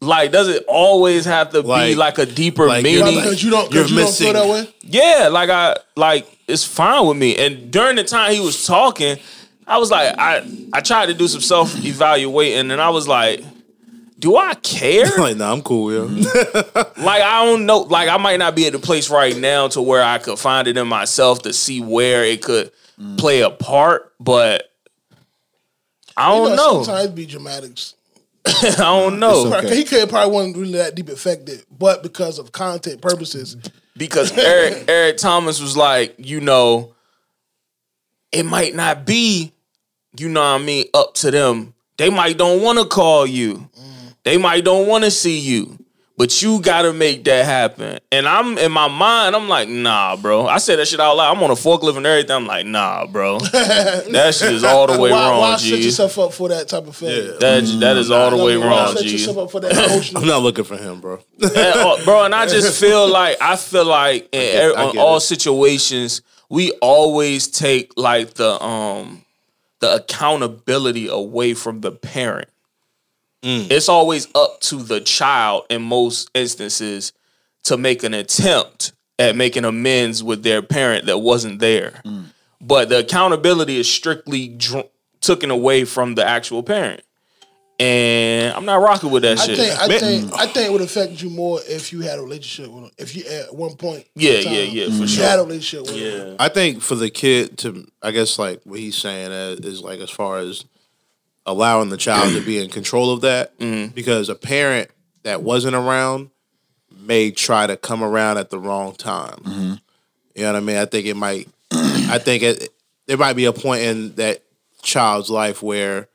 Like, 0.00 0.32
does 0.32 0.48
it 0.48 0.64
always 0.68 1.24
have 1.24 1.50
to 1.50 1.62
be 1.62 1.68
Like- 1.68 1.96
like 1.96 2.18
a 2.18 2.26
deeper 2.26 2.66
like 2.66 2.82
meaning? 2.84 3.14
Because 3.16 3.42
you 3.42 3.50
don't, 3.50 3.72
You're 3.72 3.82
cause 3.82 3.90
you 3.90 3.96
don't 3.98 4.06
missing- 4.06 4.32
feel 4.32 4.42
that 4.42 4.48
way. 4.48 4.74
Yeah, 4.82 5.28
like 5.30 5.50
I 5.50 5.76
like 5.96 6.26
it's 6.46 6.64
fine 6.64 7.06
with 7.06 7.16
me. 7.16 7.36
And 7.36 7.70
during 7.70 7.96
the 7.96 8.04
time 8.04 8.32
he 8.32 8.40
was 8.40 8.66
talking, 8.66 9.18
I 9.66 9.78
was 9.78 9.90
like, 9.90 10.14
I 10.18 10.46
I 10.72 10.80
tried 10.80 11.06
to 11.06 11.14
do 11.14 11.26
some 11.28 11.40
self 11.40 11.74
evaluating, 11.84 12.70
and 12.70 12.80
I 12.80 12.90
was 12.90 13.08
like, 13.08 13.42
do 14.24 14.38
I 14.38 14.54
care? 14.54 15.04
like, 15.18 15.36
nah, 15.36 15.52
I'm 15.52 15.60
cool, 15.60 15.92
yo. 15.92 16.08
Mm-hmm. 16.08 17.04
like 17.04 17.20
I 17.20 17.44
don't 17.44 17.66
know. 17.66 17.80
Like 17.80 18.08
I 18.08 18.16
might 18.16 18.38
not 18.38 18.56
be 18.56 18.66
at 18.66 18.72
the 18.72 18.78
place 18.78 19.10
right 19.10 19.36
now 19.36 19.68
to 19.68 19.82
where 19.82 20.02
I 20.02 20.16
could 20.16 20.38
find 20.38 20.66
it 20.66 20.78
in 20.78 20.88
myself 20.88 21.42
to 21.42 21.52
see 21.52 21.82
where 21.82 22.24
it 22.24 22.42
could 22.42 22.72
mm. 22.98 23.18
play 23.18 23.42
a 23.42 23.50
part, 23.50 24.14
but 24.18 24.72
I 26.16 26.30
don't 26.30 26.56
know. 26.56 26.84
Sometimes 26.84 27.10
it 27.10 27.14
be 27.14 27.26
dramatics. 27.26 27.96
I 28.46 28.74
don't 28.76 29.18
know 29.18 29.54
okay. 29.54 29.76
He 29.76 29.84
could 29.84 30.08
probably 30.08 30.32
wasn't 30.32 30.56
really 30.56 30.78
that 30.78 30.94
deep 30.94 31.10
affected, 31.10 31.62
but 31.70 32.02
because 32.02 32.38
of 32.38 32.50
content 32.50 33.02
purposes, 33.02 33.58
because 33.94 34.32
Eric 34.38 34.86
Eric 34.88 35.18
Thomas 35.18 35.60
was 35.60 35.76
like, 35.76 36.14
you 36.16 36.40
know, 36.40 36.94
it 38.32 38.44
might 38.44 38.74
not 38.74 39.04
be, 39.04 39.52
you 40.16 40.30
know 40.30 40.40
what 40.40 40.62
I 40.62 40.64
mean, 40.64 40.86
up 40.94 41.12
to 41.16 41.30
them. 41.30 41.74
They 41.98 42.08
might 42.08 42.38
don't 42.38 42.62
want 42.62 42.78
to 42.78 42.86
call 42.86 43.26
you. 43.26 43.68
Mm. 43.78 43.94
They 44.24 44.38
might 44.38 44.64
don't 44.64 44.86
want 44.88 45.04
to 45.04 45.10
see 45.10 45.38
you. 45.38 45.78
But 46.16 46.40
you 46.42 46.60
gotta 46.60 46.92
make 46.92 47.24
that 47.24 47.44
happen. 47.44 47.98
And 48.12 48.28
I'm 48.28 48.56
in 48.56 48.70
my 48.70 48.86
mind, 48.86 49.34
I'm 49.34 49.48
like, 49.48 49.68
nah, 49.68 50.14
bro. 50.14 50.46
I 50.46 50.58
said 50.58 50.78
that 50.78 50.86
shit 50.86 51.00
out 51.00 51.16
loud. 51.16 51.36
I'm 51.36 51.42
on 51.42 51.50
a 51.50 51.54
forklift 51.54 51.96
and 51.96 52.06
everything. 52.06 52.36
I'm 52.36 52.46
like, 52.46 52.66
nah, 52.66 53.04
bro. 53.06 53.40
that 53.40 54.32
shit 54.38 54.52
is 54.52 54.62
all 54.62 54.86
the 54.86 54.92
way 55.00 55.10
why, 55.10 55.28
wrong, 55.30 55.40
why 55.40 55.56
set 55.56 55.80
yourself 55.80 56.16
up 56.20 56.32
for 56.32 56.50
that 56.50 56.68
type 56.68 56.86
of 56.86 56.94
failure? 56.94 57.32
That 57.40 57.64
that 57.80 57.96
is 57.96 58.12
all 58.12 58.30
the 58.30 58.44
way 58.44 58.56
Why 58.56 58.66
wrong, 58.66 58.94
set 58.94 59.02
G. 59.02 59.10
yourself 59.10 59.38
up 59.38 59.50
for 59.50 59.58
that 59.58 59.72
emotional. 59.90 60.22
I'm 60.22 60.28
not 60.28 60.42
looking 60.42 60.62
for 60.64 60.76
him, 60.76 61.00
bro. 61.00 61.18
And, 61.42 61.56
uh, 61.56 62.04
bro. 62.04 62.24
And 62.24 62.32
I 62.34 62.46
just 62.46 62.80
feel 62.80 63.08
like 63.08 63.36
I 63.40 63.56
feel 63.56 63.84
like 63.84 64.28
in 64.32 64.40
get- 64.40 64.54
every, 64.54 64.76
on 64.76 64.96
all 64.98 65.16
it. 65.16 65.20
situations 65.22 66.22
we 66.48 66.70
always 66.80 67.48
take 67.48 67.92
like 67.96 68.34
the 68.34 68.62
um 68.62 69.24
the 69.80 69.96
accountability 69.96 71.08
away 71.08 71.54
from 71.54 71.80
the 71.80 71.90
parent. 71.90 72.48
Mm. 73.44 73.70
It's 73.70 73.88
always 73.88 74.26
up 74.34 74.60
to 74.62 74.76
the 74.82 75.00
child 75.00 75.66
in 75.70 75.82
most 75.82 76.30
instances 76.34 77.12
to 77.64 77.76
make 77.76 78.02
an 78.02 78.14
attempt 78.14 78.92
at 79.18 79.36
making 79.36 79.64
amends 79.64 80.22
with 80.24 80.42
their 80.42 80.62
parent 80.62 81.06
that 81.06 81.18
wasn't 81.18 81.58
there. 81.60 82.00
Mm. 82.04 82.24
But 82.60 82.88
the 82.88 82.98
accountability 83.00 83.78
is 83.78 83.88
strictly 83.90 84.48
dr- 84.48 84.88
taken 85.20 85.50
away 85.50 85.84
from 85.84 86.14
the 86.14 86.26
actual 86.26 86.62
parent. 86.62 87.02
And 87.80 88.54
I'm 88.54 88.64
not 88.64 88.76
rocking 88.80 89.10
with 89.10 89.24
that 89.24 89.38
I 89.40 89.46
shit. 89.46 89.56
think 89.58 89.80
I 89.80 89.88
Man- 89.88 89.98
think 90.00 90.32
I 90.34 90.46
think 90.46 90.66
it 90.68 90.72
would 90.72 90.80
affect 90.80 91.20
you 91.20 91.28
more 91.28 91.60
if 91.68 91.92
you 91.92 92.02
had 92.02 92.20
a 92.20 92.22
relationship 92.22 92.72
with 92.72 92.84
him. 92.84 92.90
If 92.98 93.16
you 93.16 93.24
at 93.24 93.52
one 93.52 93.74
point, 93.74 94.06
Yeah, 94.14 94.42
time, 94.42 94.52
yeah, 94.52 94.60
yeah, 94.60 94.84
for 94.86 94.92
you 94.92 95.06
sure. 95.08 95.24
had 95.24 95.40
a 95.40 95.42
relationship 95.42 95.88
with 95.92 95.96
him. 96.00 96.28
Yeah. 96.28 96.36
I 96.38 96.48
think 96.50 96.82
for 96.82 96.94
the 96.94 97.10
kid 97.10 97.58
to, 97.58 97.84
I 98.00 98.12
guess, 98.12 98.38
like 98.38 98.60
what 98.64 98.78
he's 98.78 98.96
saying 98.96 99.32
is, 99.32 99.58
is 99.60 99.82
like 99.82 99.98
as 99.98 100.10
far 100.10 100.38
as 100.38 100.64
allowing 101.46 101.88
the 101.88 101.96
child 101.96 102.32
to 102.34 102.40
be 102.46 102.58
in 102.58 102.70
control 102.70 103.12
of 103.12 103.22
that, 103.22 103.58
mm-hmm. 103.58 103.94
because 103.94 104.28
a 104.28 104.34
parent 104.34 104.90
that 105.22 105.42
wasn't 105.42 105.74
around 105.74 106.30
may 106.96 107.30
try 107.30 107.66
to 107.66 107.76
come 107.76 108.02
around 108.02 108.38
at 108.38 108.50
the 108.50 108.58
wrong 108.58 108.94
time. 108.94 109.38
Mm-hmm. 109.38 109.74
You 110.34 110.42
know 110.42 110.52
what 110.52 110.56
I 110.56 110.60
mean? 110.60 110.76
I 110.76 110.84
think 110.84 111.06
it 111.06 111.16
might. 111.16 111.48
I 111.70 112.18
think 112.18 112.42
it, 112.42 112.68
there 113.06 113.16
might 113.16 113.34
be 113.34 113.44
a 113.44 113.52
point 113.52 113.82
in 113.82 114.14
that 114.16 114.42
child's 114.82 115.30
life 115.30 115.62
where 115.62 116.08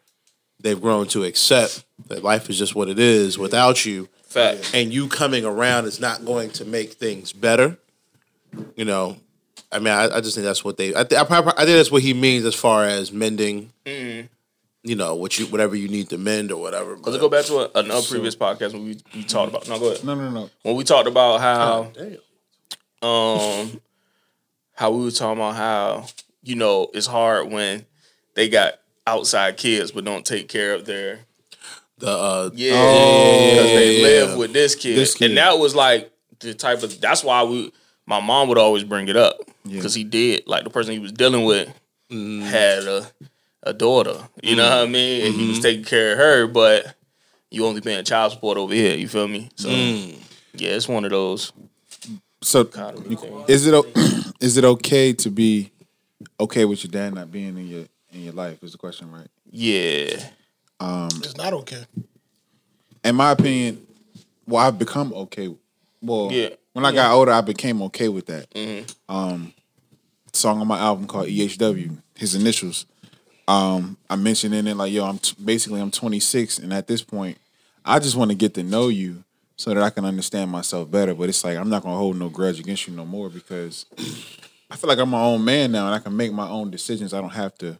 they've 0.59 0.79
grown 0.79 1.07
to 1.07 1.23
accept 1.23 1.83
that 2.07 2.23
life 2.23 2.49
is 2.49 2.57
just 2.57 2.75
what 2.75 2.89
it 2.89 2.99
is 2.99 3.37
without 3.37 3.85
you 3.85 4.09
Fact. 4.23 4.71
and 4.73 4.93
you 4.93 5.07
coming 5.07 5.45
around 5.45 5.85
is 5.85 5.99
not 5.99 6.25
going 6.25 6.51
to 6.51 6.65
make 6.65 6.93
things 6.93 7.33
better. 7.33 7.77
You 8.75 8.85
know, 8.85 9.17
I 9.71 9.79
mean, 9.79 9.93
I, 9.93 10.17
I 10.17 10.21
just 10.21 10.35
think 10.35 10.45
that's 10.45 10.63
what 10.63 10.77
they. 10.77 10.95
I, 10.95 11.03
th- 11.03 11.21
I, 11.21 11.23
prob- 11.23 11.53
I 11.55 11.65
think 11.65 11.77
that's 11.77 11.91
what 11.91 12.01
he 12.01 12.13
means 12.13 12.45
as 12.45 12.55
far 12.55 12.85
as 12.85 13.11
mending. 13.11 13.71
Mm-hmm. 13.85 14.27
You 14.83 14.95
know, 14.95 15.15
what 15.15 15.37
you 15.37 15.45
whatever 15.47 15.75
you 15.75 15.89
need 15.89 16.09
to 16.09 16.17
mend 16.17 16.51
or 16.51 16.61
whatever. 16.61 16.95
Let's 16.95 17.17
go 17.17 17.27
back 17.27 17.45
to 17.45 17.57
a, 17.57 17.79
another 17.79 18.07
previous 18.07 18.35
podcast 18.35 18.71
when 18.73 18.85
we, 18.85 18.97
we 19.13 19.23
talked 19.23 19.49
about. 19.49 19.67
No, 19.67 19.77
go 19.77 19.91
ahead. 19.91 20.05
No, 20.05 20.15
no, 20.15 20.29
no. 20.29 20.49
When 20.63 20.75
we 20.77 20.83
talked 20.85 21.07
about 21.07 21.41
how 21.41 21.91
Damn. 21.93 23.07
um 23.07 23.81
how 24.75 24.91
we 24.91 25.03
were 25.03 25.11
talking 25.11 25.37
about 25.41 25.55
how 25.55 26.05
you 26.43 26.55
know 26.55 26.89
it's 26.93 27.07
hard 27.07 27.51
when 27.51 27.85
they 28.35 28.47
got 28.47 28.75
outside 29.05 29.57
kids 29.57 29.91
but 29.91 30.05
don't 30.05 30.25
take 30.25 30.47
care 30.47 30.73
of 30.73 30.85
their 30.85 31.19
The 31.97 32.09
uh, 32.09 32.49
yeah 32.53 32.71
Oh, 32.75 33.49
because 33.51 33.65
they 33.71 33.97
yeah, 33.97 34.03
live 34.03 34.29
yeah. 34.29 34.35
with 34.37 34.53
this 34.53 34.75
kid. 34.75 34.95
This 34.97 35.15
kid. 35.15 35.31
and 35.31 35.37
that 35.37 35.59
was 35.59 35.75
like 35.75 36.09
the 36.39 36.53
type 36.53 36.83
of 36.83 37.01
that's 37.01 37.23
why 37.23 37.43
we 37.43 37.73
my 38.05 38.21
mom 38.21 38.47
would 38.47 38.57
always 38.57 38.85
bring 38.85 39.09
it 39.09 39.17
up 39.17 39.37
because 39.69 39.93
he 39.93 40.05
did 40.05 40.47
like 40.47 40.63
the 40.63 40.69
person 40.69 40.93
he 40.93 40.99
was 40.99 41.11
dealing 41.11 41.43
with 41.43 41.67
had 42.09 42.83
a 42.85 43.05
a 43.63 43.73
daughter 43.73 44.15
you 44.41 44.55
know 44.55 44.63
mm. 44.63 44.69
what 44.69 44.87
I 44.87 44.91
mean 44.91 45.25
and 45.25 45.35
he 45.35 45.47
was 45.47 45.57
mm-hmm. 45.57 45.63
taking 45.63 45.83
care 45.85 46.13
of 46.13 46.17
her 46.17 46.47
but 46.47 46.95
you 47.51 47.65
only 47.65 47.81
paying 47.81 48.03
child 48.05 48.31
support 48.31 48.57
over 48.57 48.73
here 48.73 48.95
you 48.95 49.07
feel 49.07 49.27
me 49.27 49.49
so 49.55 49.69
mm. 49.69 50.15
yeah 50.53 50.69
it's 50.71 50.87
one 50.87 51.05
of 51.05 51.11
those 51.11 51.51
So, 52.41 52.65
kind 52.65 52.97
of 52.97 53.49
is 53.49 53.67
it 53.67 53.73
o- 53.73 53.85
is 54.39 54.57
it 54.57 54.63
okay 54.63 55.11
to 55.13 55.29
be 55.29 55.71
okay 56.39 56.63
with 56.65 56.83
your 56.83 56.91
dad 56.91 57.13
not 57.13 57.31
being 57.31 57.57
in 57.57 57.67
your 57.67 57.85
in 58.11 58.23
your 58.23 58.33
life? 58.33 58.63
Is 58.63 58.71
the 58.71 58.77
question 58.77 59.11
right? 59.11 59.27
yeah 59.51 60.29
um, 60.79 61.09
It's 61.15 61.35
not 61.35 61.53
okay. 61.53 61.83
In 63.03 63.15
my 63.15 63.31
opinion, 63.31 63.85
well, 64.47 64.65
I've 64.65 64.79
become 64.79 65.13
okay. 65.13 65.53
Well, 66.01 66.31
Yeah. 66.31 66.49
when 66.73 66.85
I 66.85 66.91
got 66.91 67.11
older, 67.11 67.31
I 67.31 67.41
became 67.41 67.81
okay 67.83 68.07
with 68.09 68.27
that. 68.27 68.49
Mm-hmm. 68.51 69.13
Um, 69.13 69.53
song 70.33 70.61
on 70.61 70.67
my 70.67 70.79
album 70.79 71.07
called 71.07 71.27
EHW, 71.27 72.01
his 72.15 72.35
initials. 72.35 72.85
Um, 73.49 73.97
I 74.09 74.15
mentioned 74.15 74.53
in 74.53 74.67
it 74.67 74.77
like, 74.77 74.91
yo, 74.91 75.05
I'm 75.05 75.17
t- 75.17 75.35
basically 75.43 75.81
I'm 75.81 75.89
26, 75.89 76.59
and 76.59 76.71
at 76.71 76.87
this 76.87 77.01
point, 77.01 77.37
I 77.83 77.97
just 77.97 78.15
want 78.15 78.29
to 78.29 78.35
get 78.37 78.53
to 78.53 78.63
know 78.63 78.89
you 78.89 79.23
so 79.55 79.73
that 79.73 79.81
I 79.81 79.89
can 79.89 80.05
understand 80.05 80.51
myself 80.51 80.91
better. 80.91 81.15
But 81.15 81.29
it's 81.29 81.43
like 81.43 81.57
I'm 81.57 81.69
not 81.69 81.81
gonna 81.81 81.97
hold 81.97 82.15
no 82.17 82.29
grudge 82.29 82.59
against 82.59 82.87
you 82.87 82.93
no 82.95 83.05
more 83.05 83.27
because 83.29 83.87
I 84.69 84.75
feel 84.75 84.87
like 84.87 84.99
I'm 84.99 85.09
my 85.09 85.23
own 85.23 85.43
man 85.43 85.71
now, 85.71 85.87
and 85.87 85.95
I 85.95 85.99
can 85.99 86.15
make 86.15 86.31
my 86.31 86.47
own 86.47 86.69
decisions. 86.69 87.11
I 87.13 87.21
don't 87.21 87.31
have 87.31 87.57
to 87.57 87.79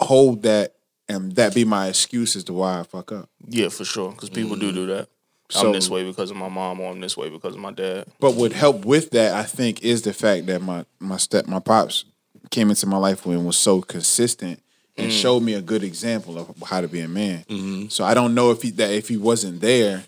hold 0.00 0.42
that 0.44 0.74
and 1.08 1.32
that 1.36 1.54
be 1.54 1.64
my 1.64 1.88
excuse 1.88 2.36
as 2.36 2.44
to 2.44 2.52
why 2.52 2.80
I 2.80 2.82
fuck 2.84 3.10
up. 3.12 3.28
Yeah, 3.48 3.68
for 3.68 3.84
sure. 3.84 4.10
Because 4.12 4.30
people 4.30 4.54
do 4.56 4.70
do 4.72 4.86
that. 4.86 5.08
So- 5.50 5.68
I'm 5.68 5.72
this 5.72 5.88
way 5.90 6.04
because 6.04 6.30
of 6.30 6.36
my 6.36 6.48
mom, 6.48 6.80
or 6.80 6.90
I'm 6.92 7.00
this 7.00 7.16
way 7.16 7.30
because 7.30 7.54
of 7.54 7.60
my 7.60 7.72
dad. 7.72 8.06
But 8.20 8.34
what 8.34 8.52
helped 8.52 8.84
with 8.84 9.10
that, 9.10 9.32
I 9.34 9.42
think, 9.44 9.82
is 9.82 10.02
the 10.02 10.12
fact 10.12 10.46
that 10.46 10.62
my 10.62 10.84
my 11.00 11.16
step 11.16 11.46
my 11.48 11.58
pops 11.60 12.04
came 12.50 12.70
into 12.70 12.86
my 12.86 12.96
life 12.96 13.24
and 13.26 13.46
was 13.46 13.56
so 13.56 13.80
consistent 13.80 14.62
and 14.96 15.10
mm. 15.10 15.20
showed 15.20 15.40
me 15.42 15.54
a 15.54 15.62
good 15.62 15.82
example 15.82 16.38
of 16.38 16.54
how 16.68 16.80
to 16.80 16.88
be 16.88 17.00
a 17.00 17.08
man. 17.08 17.44
Mm-hmm. 17.48 17.88
So 17.88 18.04
I 18.04 18.14
don't 18.14 18.34
know 18.34 18.50
if 18.50 18.62
he 18.62 18.70
that 18.72 18.90
if 18.90 19.08
he 19.08 19.16
wasn't 19.16 19.60
there, 19.60 20.04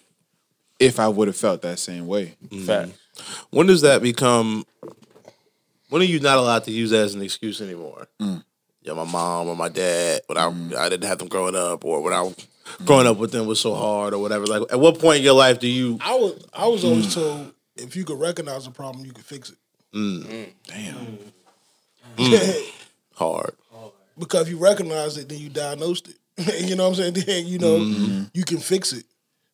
if 0.78 0.98
I 0.98 1.08
would 1.08 1.28
have 1.28 1.36
felt 1.36 1.62
that 1.62 1.78
same 1.78 2.06
way. 2.06 2.36
Mm-hmm. 2.46 2.64
Fact. 2.64 2.92
when 3.50 3.66
does 3.66 3.82
that 3.82 4.02
become? 4.02 4.64
When 5.88 6.02
are 6.02 6.06
you 6.06 6.20
not 6.20 6.38
allowed 6.38 6.64
to 6.64 6.70
use 6.70 6.90
that 6.90 7.00
as 7.00 7.14
an 7.14 7.22
excuse 7.22 7.60
anymore? 7.60 8.08
Mm. 8.20 8.44
Yeah, 8.82 8.92
my 8.92 9.04
mom 9.04 9.48
or 9.48 9.56
my 9.56 9.68
dad 9.68 10.22
when 10.26 10.38
I 10.38 10.42
mm-hmm. 10.42 10.74
I 10.78 10.88
didn't 10.88 11.08
have 11.08 11.18
them 11.18 11.28
growing 11.28 11.56
up, 11.56 11.84
or 11.84 12.02
when 12.02 12.12
I 12.12 12.32
growing 12.84 13.06
up 13.06 13.16
with 13.16 13.32
them 13.32 13.46
was 13.46 13.60
so 13.60 13.74
hard, 13.74 14.14
or 14.14 14.18
whatever. 14.18 14.46
Like, 14.46 14.62
at 14.70 14.80
what 14.80 14.98
point 14.98 15.18
in 15.18 15.24
your 15.24 15.34
life 15.34 15.58
do 15.58 15.68
you? 15.68 15.98
I 16.00 16.14
was 16.14 16.44
I 16.52 16.66
was 16.66 16.84
always 16.84 17.06
mm. 17.06 17.14
told 17.14 17.54
if 17.76 17.96
you 17.96 18.04
could 18.04 18.18
recognize 18.18 18.66
a 18.66 18.70
problem, 18.70 19.04
you 19.04 19.12
could 19.12 19.24
fix 19.24 19.50
it. 19.50 19.58
Damn. 20.66 21.18
Hard. 23.14 23.54
Because 24.18 24.42
if 24.42 24.48
you 24.48 24.58
recognize 24.58 25.16
it, 25.16 25.28
then 25.28 25.38
you 25.38 25.48
diagnosed 25.48 26.08
it. 26.08 26.64
you 26.68 26.76
know 26.76 26.88
what 26.88 26.98
I'm 26.98 27.12
saying? 27.12 27.14
Then 27.26 27.46
you 27.46 27.58
know 27.58 27.78
you 28.34 28.44
can 28.44 28.58
fix 28.58 28.92
it. 28.92 29.04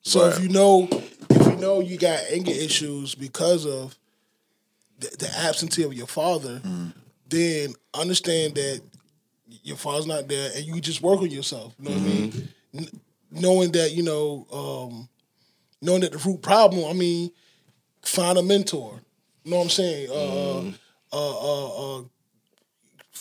So 0.02 0.26
if 0.26 0.42
you 0.42 0.48
know 0.48 0.88
if 1.30 1.46
you 1.46 1.56
know 1.56 1.80
you 1.80 1.96
got 1.98 2.20
anger 2.30 2.52
issues 2.52 3.14
because 3.14 3.64
of 3.66 3.96
the, 4.98 5.08
the 5.18 5.30
absentee 5.38 5.82
of 5.82 5.94
your 5.94 6.06
father, 6.06 6.60
then 7.28 7.74
understand 7.94 8.54
that 8.56 8.82
your 9.62 9.76
father's 9.76 10.06
not 10.06 10.28
there, 10.28 10.50
and 10.54 10.64
you 10.64 10.80
just 10.80 11.00
work 11.02 11.20
on 11.20 11.30
yourself. 11.30 11.74
You 11.78 11.84
know 11.88 11.94
what 11.94 12.00
I 12.00 12.04
mean? 12.04 12.48
N- 12.74 13.00
knowing 13.30 13.72
that 13.72 13.92
you 13.92 14.02
know, 14.02 14.46
um, 14.52 15.08
knowing 15.80 16.00
that 16.02 16.12
the 16.12 16.18
root 16.18 16.42
problem. 16.42 16.84
I 16.84 16.92
mean, 16.92 17.30
find 18.02 18.36
a 18.38 18.42
mentor. 18.42 19.00
You 19.44 19.50
know 19.50 19.56
what 19.58 19.64
I'm 19.64 19.70
saying? 19.70 20.10
Uh, 20.10 20.72
uh, 21.12 21.38
uh, 21.38 21.98
uh, 21.98 22.02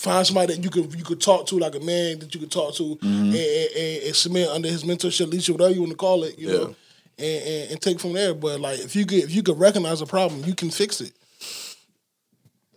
find 0.03 0.25
somebody 0.27 0.53
that 0.53 0.63
you 0.63 0.69
could 0.69 0.93
you 0.93 1.03
could 1.03 1.21
talk 1.21 1.47
to, 1.47 1.57
like 1.57 1.75
a 1.75 1.79
man 1.79 2.19
that 2.19 2.33
you 2.33 2.39
could 2.41 2.51
talk 2.51 2.75
to, 2.75 2.83
mm-hmm. 2.83 3.07
and, 3.07 3.35
and, 3.35 3.69
and, 3.77 4.03
and 4.03 4.15
submit 4.15 4.49
under 4.49 4.67
his 4.69 4.83
mentorship, 4.83 5.27
leadership, 5.31 5.53
whatever 5.55 5.73
you 5.73 5.79
want 5.81 5.91
to 5.91 5.97
call 5.97 6.23
it. 6.23 6.37
You 6.37 6.47
Yeah. 6.49 6.57
know. 6.57 6.75
And, 7.19 7.43
and, 7.45 7.71
and 7.71 7.81
take 7.81 7.99
from 7.99 8.13
there, 8.13 8.33
but 8.33 8.59
like 8.59 8.79
if 8.79 8.95
you 8.95 9.05
could 9.05 9.19
if 9.19 9.31
you 9.31 9.43
could 9.43 9.59
recognize 9.59 10.01
a 10.01 10.05
problem, 10.07 10.43
you 10.45 10.55
can 10.55 10.71
fix 10.71 10.99
it. 10.99 11.11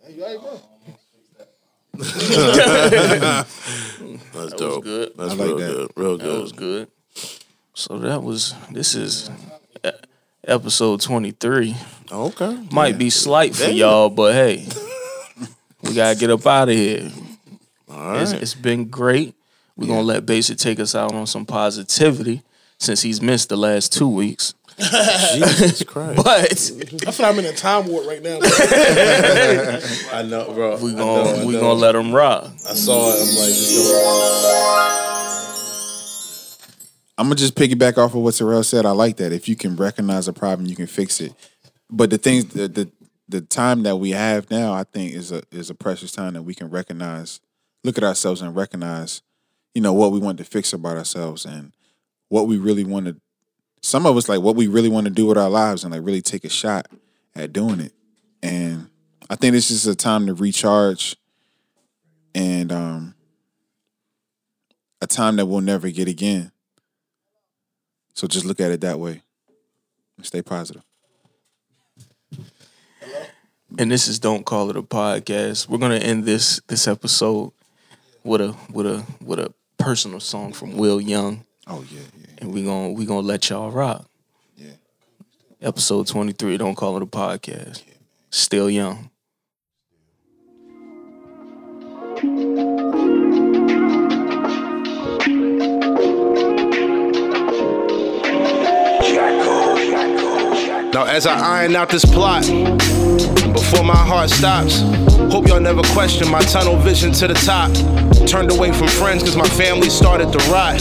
Hey, 0.05 0.12
you 0.12 0.22
all 0.24 0.31
right, 0.31 0.41
bro? 0.43 0.61
That's 1.97 3.43
That 4.33 4.55
dope. 4.59 4.77
was 4.77 4.85
good. 4.85 5.12
That's 5.16 5.33
I 5.33 5.35
like 5.35 5.47
real 5.47 5.57
that. 5.59 5.66
good. 5.66 5.91
Real 5.97 6.18
That 6.18 6.41
was 6.41 6.53
good. 6.53 6.89
good. 7.14 7.31
So 7.74 7.99
that 7.99 8.22
was 8.22 8.55
this 8.70 8.95
is 8.95 9.31
episode 10.47 11.01
23. 11.01 11.74
Okay. 12.12 12.59
Might 12.70 12.99
be 12.99 13.09
slight 13.11 13.55
for 13.57 13.64
Damn. 13.66 13.77
y'all, 13.77 14.11
but 14.11 14.35
hey, 14.35 14.66
we 15.89 15.95
gotta 15.95 16.18
get 16.18 16.30
up 16.30 16.47
out 16.47 16.68
of 16.68 16.74
here. 16.74 17.11
All 17.89 18.16
It's, 18.18 18.32
right. 18.32 18.43
it's 18.43 18.55
been 18.55 18.87
great. 18.87 19.34
We're 19.76 19.87
gonna 19.89 20.03
let 20.03 20.24
Basic 20.26 20.59
take 20.59 20.80
us 20.80 20.95
out 20.95 21.14
on 21.14 21.26
some 21.26 21.45
positivity. 21.47 22.43
since 22.78 23.01
he's 23.03 23.22
missed 23.22 23.49
the 23.49 23.57
last 23.57 23.93
two 23.93 24.09
weeks. 24.09 24.55
Jesus 24.78 25.82
Christ. 25.84 26.22
But 26.22 27.09
I 27.09 27.11
feel 27.11 27.26
I'm 27.26 27.39
in 27.39 27.47
a 27.47 27.53
time 27.55 27.87
warp 27.89 28.07
right 28.07 28.22
now. 28.22 28.39
I 30.12 30.22
know, 30.22 30.53
bro. 30.53 30.76
we 30.76 30.93
I 30.93 30.97
gonna 30.99 31.39
know, 31.39 31.47
we 31.47 31.55
gonna 31.55 31.72
let 31.72 31.95
him 31.95 32.12
rock. 32.14 32.45
I 32.68 32.74
saw 32.74 33.09
it. 33.14 33.20
I'm 33.22 33.37
like, 33.37 33.49
this 33.49 33.91
don't- 33.91 35.07
I'm 37.18 37.26
gonna 37.26 37.34
just 37.37 37.55
piggyback 37.55 37.97
off 37.97 38.14
of 38.14 38.20
what 38.20 38.34
Terrell 38.34 38.62
said. 38.62 38.84
I 38.84 38.91
like 38.91 39.16
that. 39.16 39.32
If 39.32 39.49
you 39.49 39.57
can 39.57 39.74
recognize 39.76 40.28
a 40.28 40.34
problem, 40.34 40.66
you 40.68 40.76
can 40.76 40.87
fix 40.87 41.20
it. 41.22 41.32
But 41.89 42.11
the 42.11 42.18
things, 42.18 42.45
the 42.47 42.68
the, 42.68 42.91
the 43.29 43.41
time 43.41 43.83
that 43.83 43.97
we 43.97 44.11
have 44.11 44.51
now, 44.51 44.72
I 44.72 44.85
think 44.85 45.12
is 45.14 45.33
a 45.33 45.43
is 45.51 45.70
a 45.70 45.74
precious 45.74 46.12
time 46.12 46.35
that 46.35 46.43
we 46.43 46.55
can 46.55 46.70
recognize, 46.70 47.41
look 47.85 47.99
at 47.99 48.05
ourselves 48.05 48.41
and 48.41 48.55
recognize, 48.55 49.22
you 49.74 49.83
know, 49.83 49.93
what 49.93 50.12
we 50.12 50.18
want 50.18 50.39
to 50.39 50.45
fix 50.45 50.72
about 50.72 50.97
ourselves 50.97 51.45
and 51.45 51.72
what 52.29 52.47
we 52.47 52.57
really 52.57 52.85
want 52.85 53.07
to. 53.07 53.16
Some 53.83 54.07
of 54.07 54.16
us 54.16 54.29
like 54.29 54.41
what 54.41 54.57
we 54.57 54.66
really 54.66 54.89
want 54.89 55.07
to 55.07 55.12
do 55.12 55.27
with 55.27 55.39
our 55.39 55.51
lives 55.51 55.85
and 55.85 55.93
like 55.93 56.05
really 56.05 56.22
take 56.22 56.45
a 56.45 56.49
shot 56.49 56.89
at 57.35 57.53
doing 57.53 57.81
it. 57.81 57.93
And 58.43 58.89
I 59.29 59.37
think 59.37 59.53
this 59.53 59.70
is 59.70 59.87
a 59.87 59.95
time 59.95 60.27
to 60.27 60.35
recharge 60.35 61.16
and 62.35 62.70
um 62.70 63.14
a 65.01 65.07
time 65.07 65.37
that 65.37 65.47
we'll 65.47 65.61
never 65.61 65.91
get 65.91 66.09
again. 66.09 66.53
So 68.14 68.27
just 68.27 68.47
look 68.47 68.61
at 68.61 68.70
it 68.70 68.81
that 68.81 68.99
way. 68.99 69.22
And 70.16 70.24
stay 70.24 70.41
positive. 70.41 70.86
And 73.79 73.91
this 73.91 74.07
is 74.09 74.19
Don't 74.19 74.47
Call 74.47 74.71
It 74.71 74.77
a 74.77 74.83
Podcast. 74.83 75.69
We're 75.69 75.79
gonna 75.79 75.97
end 75.97 76.25
this 76.25 76.61
this 76.69 76.87
episode 76.87 77.53
with 78.23 78.41
a 78.41 78.55
with 78.73 78.87
a 78.87 79.05
with 79.21 79.39
a 79.41 79.53
personal 79.77 80.21
song 80.21 80.53
from 80.53 80.77
Will 80.77 81.01
Young. 81.01 81.45
Oh 81.67 81.85
yeah, 81.91 82.01
yeah. 82.19 82.27
And 82.39 82.55
we 82.55 82.64
gonna 82.64 82.93
we 82.93 83.05
gonna 83.05 83.27
let 83.27 83.51
y'all 83.51 83.71
rock. 83.71 84.09
Yeah. 84.57 84.71
Episode 85.61 86.07
twenty 86.07 86.33
three, 86.33 86.57
Don't 86.57 86.77
Call 86.77 86.97
It 86.97 87.03
a 87.03 87.07
Podcast. 87.07 87.83
Still 88.31 88.71
young. 88.71 89.11
Now, 100.93 101.05
as 101.05 101.27
I 101.27 101.39
iron 101.62 101.77
out 101.77 101.91
this 101.91 102.07
plot, 102.07 102.45
before 103.57 103.83
my 103.83 103.97
heart 103.97 104.29
stops, 104.29 104.81
hope 105.33 105.49
y'all 105.49 105.59
never 105.59 105.83
question 105.95 106.31
my 106.31 106.41
tunnel 106.41 106.77
vision 106.77 107.11
to 107.11 107.27
the 107.27 107.35
top. 107.35 107.73
Turned 108.29 108.51
away 108.51 108.71
from 108.71 108.87
friends 108.87 109.23
cause 109.23 109.37
my 109.37 109.49
family 109.49 109.89
started 109.89 110.31
to 110.33 110.39
rot. 110.51 110.79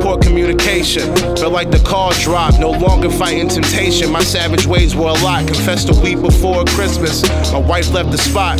Poor 0.00 0.18
communication, 0.18 1.14
felt 1.36 1.52
like 1.52 1.70
the 1.70 1.78
call 1.80 2.12
dropped. 2.12 2.58
No 2.58 2.70
longer 2.70 3.10
fighting 3.10 3.48
temptation. 3.48 4.10
My 4.10 4.22
savage 4.22 4.66
ways 4.66 4.94
were 4.94 5.08
a 5.08 5.24
lot. 5.24 5.46
Confessed 5.46 5.90
a 5.90 6.00
week 6.00 6.20
before 6.20 6.64
Christmas. 6.66 7.22
My 7.52 7.58
wife 7.58 7.90
left 7.92 8.10
the 8.10 8.18
spot. 8.18 8.58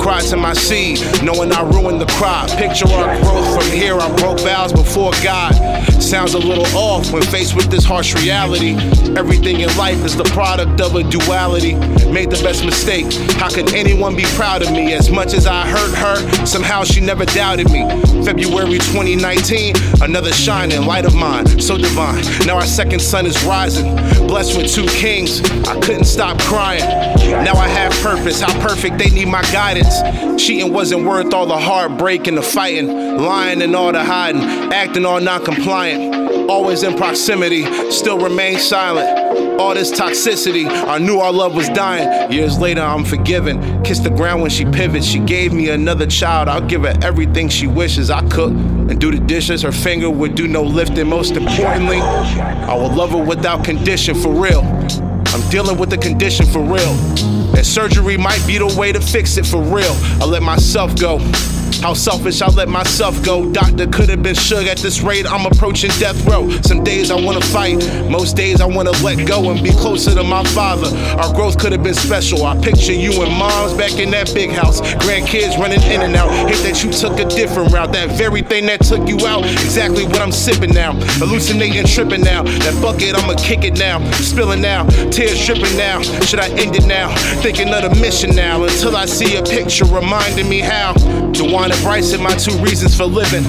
Cried 0.00 0.24
to 0.24 0.36
my 0.36 0.54
seed, 0.54 1.00
knowing 1.22 1.52
I 1.52 1.62
ruined 1.62 2.00
the 2.00 2.06
crop. 2.06 2.48
Picture 2.50 2.88
our 2.88 3.20
growth 3.20 3.54
from 3.54 3.70
here. 3.76 3.94
I 3.94 4.08
broke 4.16 4.40
vows 4.40 4.72
before 4.72 5.12
God. 5.22 5.54
Sounds 6.02 6.34
a 6.34 6.38
little 6.38 6.66
off 6.76 7.12
when 7.12 7.22
faced 7.22 7.54
with 7.54 7.70
this 7.70 7.84
harsh 7.84 8.14
reality. 8.14 8.74
Everything 9.16 9.60
in 9.60 9.68
life 9.76 10.02
is 10.04 10.16
the 10.16 10.24
product 10.24 10.80
of 10.80 10.96
a 10.96 11.02
duality. 11.02 11.74
Made 12.10 12.30
the 12.30 12.40
best 12.42 12.64
mistake. 12.64 12.99
How 13.38 13.48
could 13.48 13.72
anyone 13.74 14.16
be 14.16 14.24
proud 14.36 14.62
of 14.62 14.72
me? 14.72 14.92
As 14.92 15.10
much 15.10 15.34
as 15.34 15.46
I 15.46 15.66
hurt 15.66 15.94
her, 15.96 16.46
somehow 16.46 16.84
she 16.84 17.00
never 17.00 17.24
doubted 17.24 17.70
me. 17.70 17.88
February 18.24 18.78
2019, 18.78 19.74
another 20.02 20.32
shining 20.32 20.84
light 20.84 21.04
of 21.04 21.14
mine, 21.14 21.46
so 21.60 21.76
divine. 21.76 22.22
Now 22.46 22.56
our 22.56 22.66
second 22.66 23.00
sun 23.00 23.26
is 23.26 23.42
rising, 23.44 23.94
blessed 24.26 24.56
with 24.56 24.70
two 24.72 24.86
kings. 24.86 25.40
I 25.66 25.78
couldn't 25.80 26.04
stop 26.04 26.38
crying. 26.40 26.80
Now 27.44 27.54
I 27.54 27.68
have 27.68 27.92
purpose. 28.02 28.40
How 28.40 28.52
perfect 28.60 28.98
they 28.98 29.10
need 29.10 29.28
my 29.28 29.42
guidance. 29.52 30.00
Cheating 30.42 30.72
wasn't 30.72 31.04
worth 31.04 31.32
all 31.32 31.46
the 31.46 31.58
heartbreak 31.58 32.26
and 32.26 32.36
the 32.36 32.42
fighting, 32.42 32.88
lying 33.18 33.62
and 33.62 33.74
all 33.74 33.92
the 33.92 34.04
hiding, 34.04 34.42
acting 34.72 35.04
all 35.04 35.20
non-compliant. 35.20 36.50
Always 36.50 36.82
in 36.82 36.96
proximity, 36.96 37.64
still 37.90 38.18
remain 38.18 38.58
silent. 38.58 39.49
All 39.60 39.74
this 39.74 39.90
toxicity, 39.92 40.66
I 40.66 40.96
knew 40.96 41.18
our 41.18 41.30
love 41.30 41.54
was 41.54 41.68
dying. 41.68 42.32
Years 42.32 42.58
later, 42.58 42.80
I'm 42.80 43.04
forgiven. 43.04 43.82
Kissed 43.82 44.04
the 44.04 44.10
ground 44.10 44.40
when 44.40 44.50
she 44.50 44.64
pivots. 44.64 45.04
She 45.04 45.18
gave 45.18 45.52
me 45.52 45.68
another 45.68 46.06
child. 46.06 46.48
I'll 46.48 46.66
give 46.66 46.84
her 46.84 46.94
everything 47.02 47.50
she 47.50 47.66
wishes. 47.66 48.10
I 48.10 48.26
cook 48.30 48.52
and 48.52 48.98
do 48.98 49.10
the 49.10 49.20
dishes. 49.20 49.60
Her 49.60 49.70
finger 49.70 50.08
would 50.08 50.34
do 50.34 50.48
no 50.48 50.62
lifting. 50.62 51.06
Most 51.10 51.32
importantly, 51.32 51.98
I 51.98 52.72
will 52.72 52.90
love 52.90 53.10
her 53.10 53.22
without 53.22 53.62
condition 53.62 54.14
for 54.14 54.32
real. 54.32 54.62
I'm 54.62 55.50
dealing 55.50 55.76
with 55.76 55.90
the 55.90 55.98
condition 55.98 56.46
for 56.46 56.60
real. 56.60 56.94
And 57.54 57.66
surgery 57.66 58.16
might 58.16 58.42
be 58.46 58.56
the 58.56 58.74
way 58.78 58.92
to 58.92 59.00
fix 59.00 59.36
it 59.36 59.44
for 59.44 59.60
real. 59.60 59.92
I 60.22 60.24
let 60.24 60.42
myself 60.42 60.98
go. 60.98 61.18
How 61.82 61.94
selfish 61.94 62.42
I 62.42 62.48
let 62.48 62.68
myself 62.68 63.24
go. 63.24 63.50
Doctor 63.52 63.86
could 63.86 64.10
have 64.10 64.22
been 64.22 64.34
shook 64.34 64.66
at 64.66 64.76
this 64.78 65.00
rate. 65.00 65.24
I'm 65.26 65.46
approaching 65.46 65.90
death 65.98 66.26
row. 66.26 66.50
Some 66.60 66.84
days 66.84 67.10
I 67.10 67.18
wanna 67.18 67.40
fight, 67.40 67.78
most 68.10 68.36
days 68.36 68.60
I 68.60 68.66
wanna 68.66 68.90
let 69.02 69.26
go 69.26 69.50
and 69.50 69.64
be 69.64 69.70
closer 69.70 70.14
to 70.14 70.22
my 70.22 70.44
father. 70.44 70.94
Our 71.18 71.32
growth 71.34 71.58
could 71.58 71.72
have 71.72 71.82
been 71.82 71.94
special. 71.94 72.44
I 72.44 72.60
picture 72.60 72.92
you 72.92 73.22
and 73.22 73.32
moms 73.32 73.72
back 73.72 73.98
in 73.98 74.10
that 74.10 74.32
big 74.34 74.50
house. 74.50 74.82
Grandkids 75.02 75.58
running 75.58 75.82
in 75.82 76.02
and 76.02 76.14
out. 76.16 76.30
Hate 76.48 76.62
that 76.68 76.84
you 76.84 76.92
took 76.92 77.18
a 77.18 77.24
different 77.24 77.72
route. 77.72 77.92
That 77.92 78.10
very 78.10 78.42
thing 78.42 78.66
that 78.66 78.80
took 78.80 79.08
you 79.08 79.16
out. 79.26 79.44
Exactly 79.44 80.04
what 80.04 80.20
I'm 80.20 80.32
sipping 80.32 80.74
now. 80.74 80.92
Hallucinating, 81.18 81.86
tripping 81.86 82.20
now. 82.20 82.42
That 82.42 82.78
bucket, 82.82 83.16
I'ma 83.16 83.36
kick 83.38 83.64
it 83.64 83.78
now. 83.78 83.98
Spilling 84.12 84.60
now. 84.60 84.86
Tears 85.10 85.46
dripping 85.46 85.76
now. 85.78 86.02
Should 86.02 86.40
I 86.40 86.50
end 86.50 86.76
it 86.76 86.86
now? 86.86 87.08
Thinking 87.40 87.72
of 87.72 87.82
the 87.82 88.00
mission 88.00 88.36
now. 88.36 88.64
Until 88.64 88.96
I 88.96 89.06
see 89.06 89.36
a 89.36 89.42
picture 89.42 89.86
reminding 89.86 90.48
me 90.48 90.60
how. 90.60 90.92
DeWan 91.32 91.69
and 91.70 91.82
Bryson, 91.82 92.22
my 92.22 92.34
two 92.34 92.56
reasons 92.58 92.96
for 92.96 93.04
living. 93.04 93.44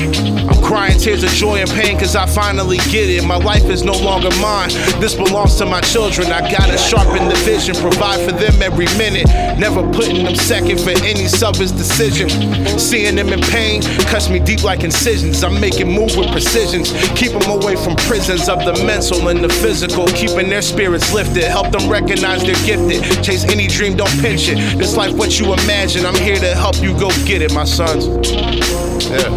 I'm 0.47 0.61
crying 0.63 0.97
tears 0.99 1.23
of 1.23 1.29
joy 1.31 1.57
and 1.57 1.69
pain 1.71 1.97
cause 1.97 2.15
I 2.15 2.25
finally 2.25 2.77
get 2.89 3.09
it. 3.09 3.23
My 3.25 3.37
life 3.37 3.65
is 3.65 3.83
no 3.83 3.93
longer 3.93 4.29
mine. 4.41 4.69
This 4.99 5.15
belongs 5.15 5.55
to 5.57 5.65
my 5.65 5.81
children. 5.81 6.31
I 6.31 6.41
gotta 6.51 6.77
sharpen 6.77 7.27
the 7.27 7.35
vision, 7.43 7.75
provide 7.75 8.19
for 8.21 8.31
them 8.31 8.61
every 8.61 8.85
minute. 8.97 9.27
Never 9.57 9.81
putting 9.91 10.23
them 10.23 10.35
second 10.35 10.79
for 10.79 10.91
any 11.03 11.27
selfish 11.27 11.71
decision. 11.71 12.29
Seeing 12.77 13.15
them 13.15 13.29
in 13.29 13.41
pain 13.41 13.81
cuts 14.11 14.29
me 14.29 14.39
deep 14.39 14.63
like 14.63 14.83
incisions. 14.83 15.43
I'm 15.43 15.59
making 15.59 15.87
move 15.87 16.15
with 16.15 16.31
precisions. 16.31 16.91
Keep 17.15 17.33
them 17.33 17.49
away 17.49 17.75
from 17.75 17.95
prisons 17.95 18.49
of 18.49 18.59
the 18.65 18.73
mental 18.85 19.29
and 19.29 19.43
the 19.43 19.49
physical. 19.49 20.07
Keeping 20.07 20.49
their 20.49 20.61
spirits 20.61 21.13
lifted. 21.13 21.43
Help 21.43 21.71
them 21.71 21.89
recognize 21.89 22.43
they're 22.43 22.65
gifted. 22.65 23.01
Chase 23.23 23.45
any 23.45 23.67
dream, 23.67 23.95
don't 23.95 24.13
pinch 24.21 24.49
it. 24.49 24.57
This 24.77 24.95
life 24.95 25.13
what 25.15 25.39
you 25.39 25.53
imagine. 25.53 26.05
I'm 26.05 26.15
here 26.15 26.37
to 26.37 26.55
help 26.55 26.81
you 26.81 26.93
go 26.99 27.09
get 27.25 27.41
it, 27.41 27.53
my 27.53 27.63
sons. 27.63 28.10
Yeah. 28.11 29.29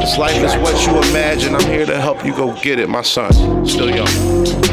This 0.00 0.18
life 0.18 0.42
is 0.42 0.54
what 0.56 0.86
you 0.86 1.10
imagine. 1.10 1.54
I'm 1.54 1.64
here 1.64 1.86
to 1.86 2.00
help 2.00 2.24
you 2.24 2.34
go 2.34 2.54
get 2.60 2.78
it, 2.78 2.88
my 2.88 3.02
son. 3.02 3.66
Still 3.66 3.90
young. 3.90 4.67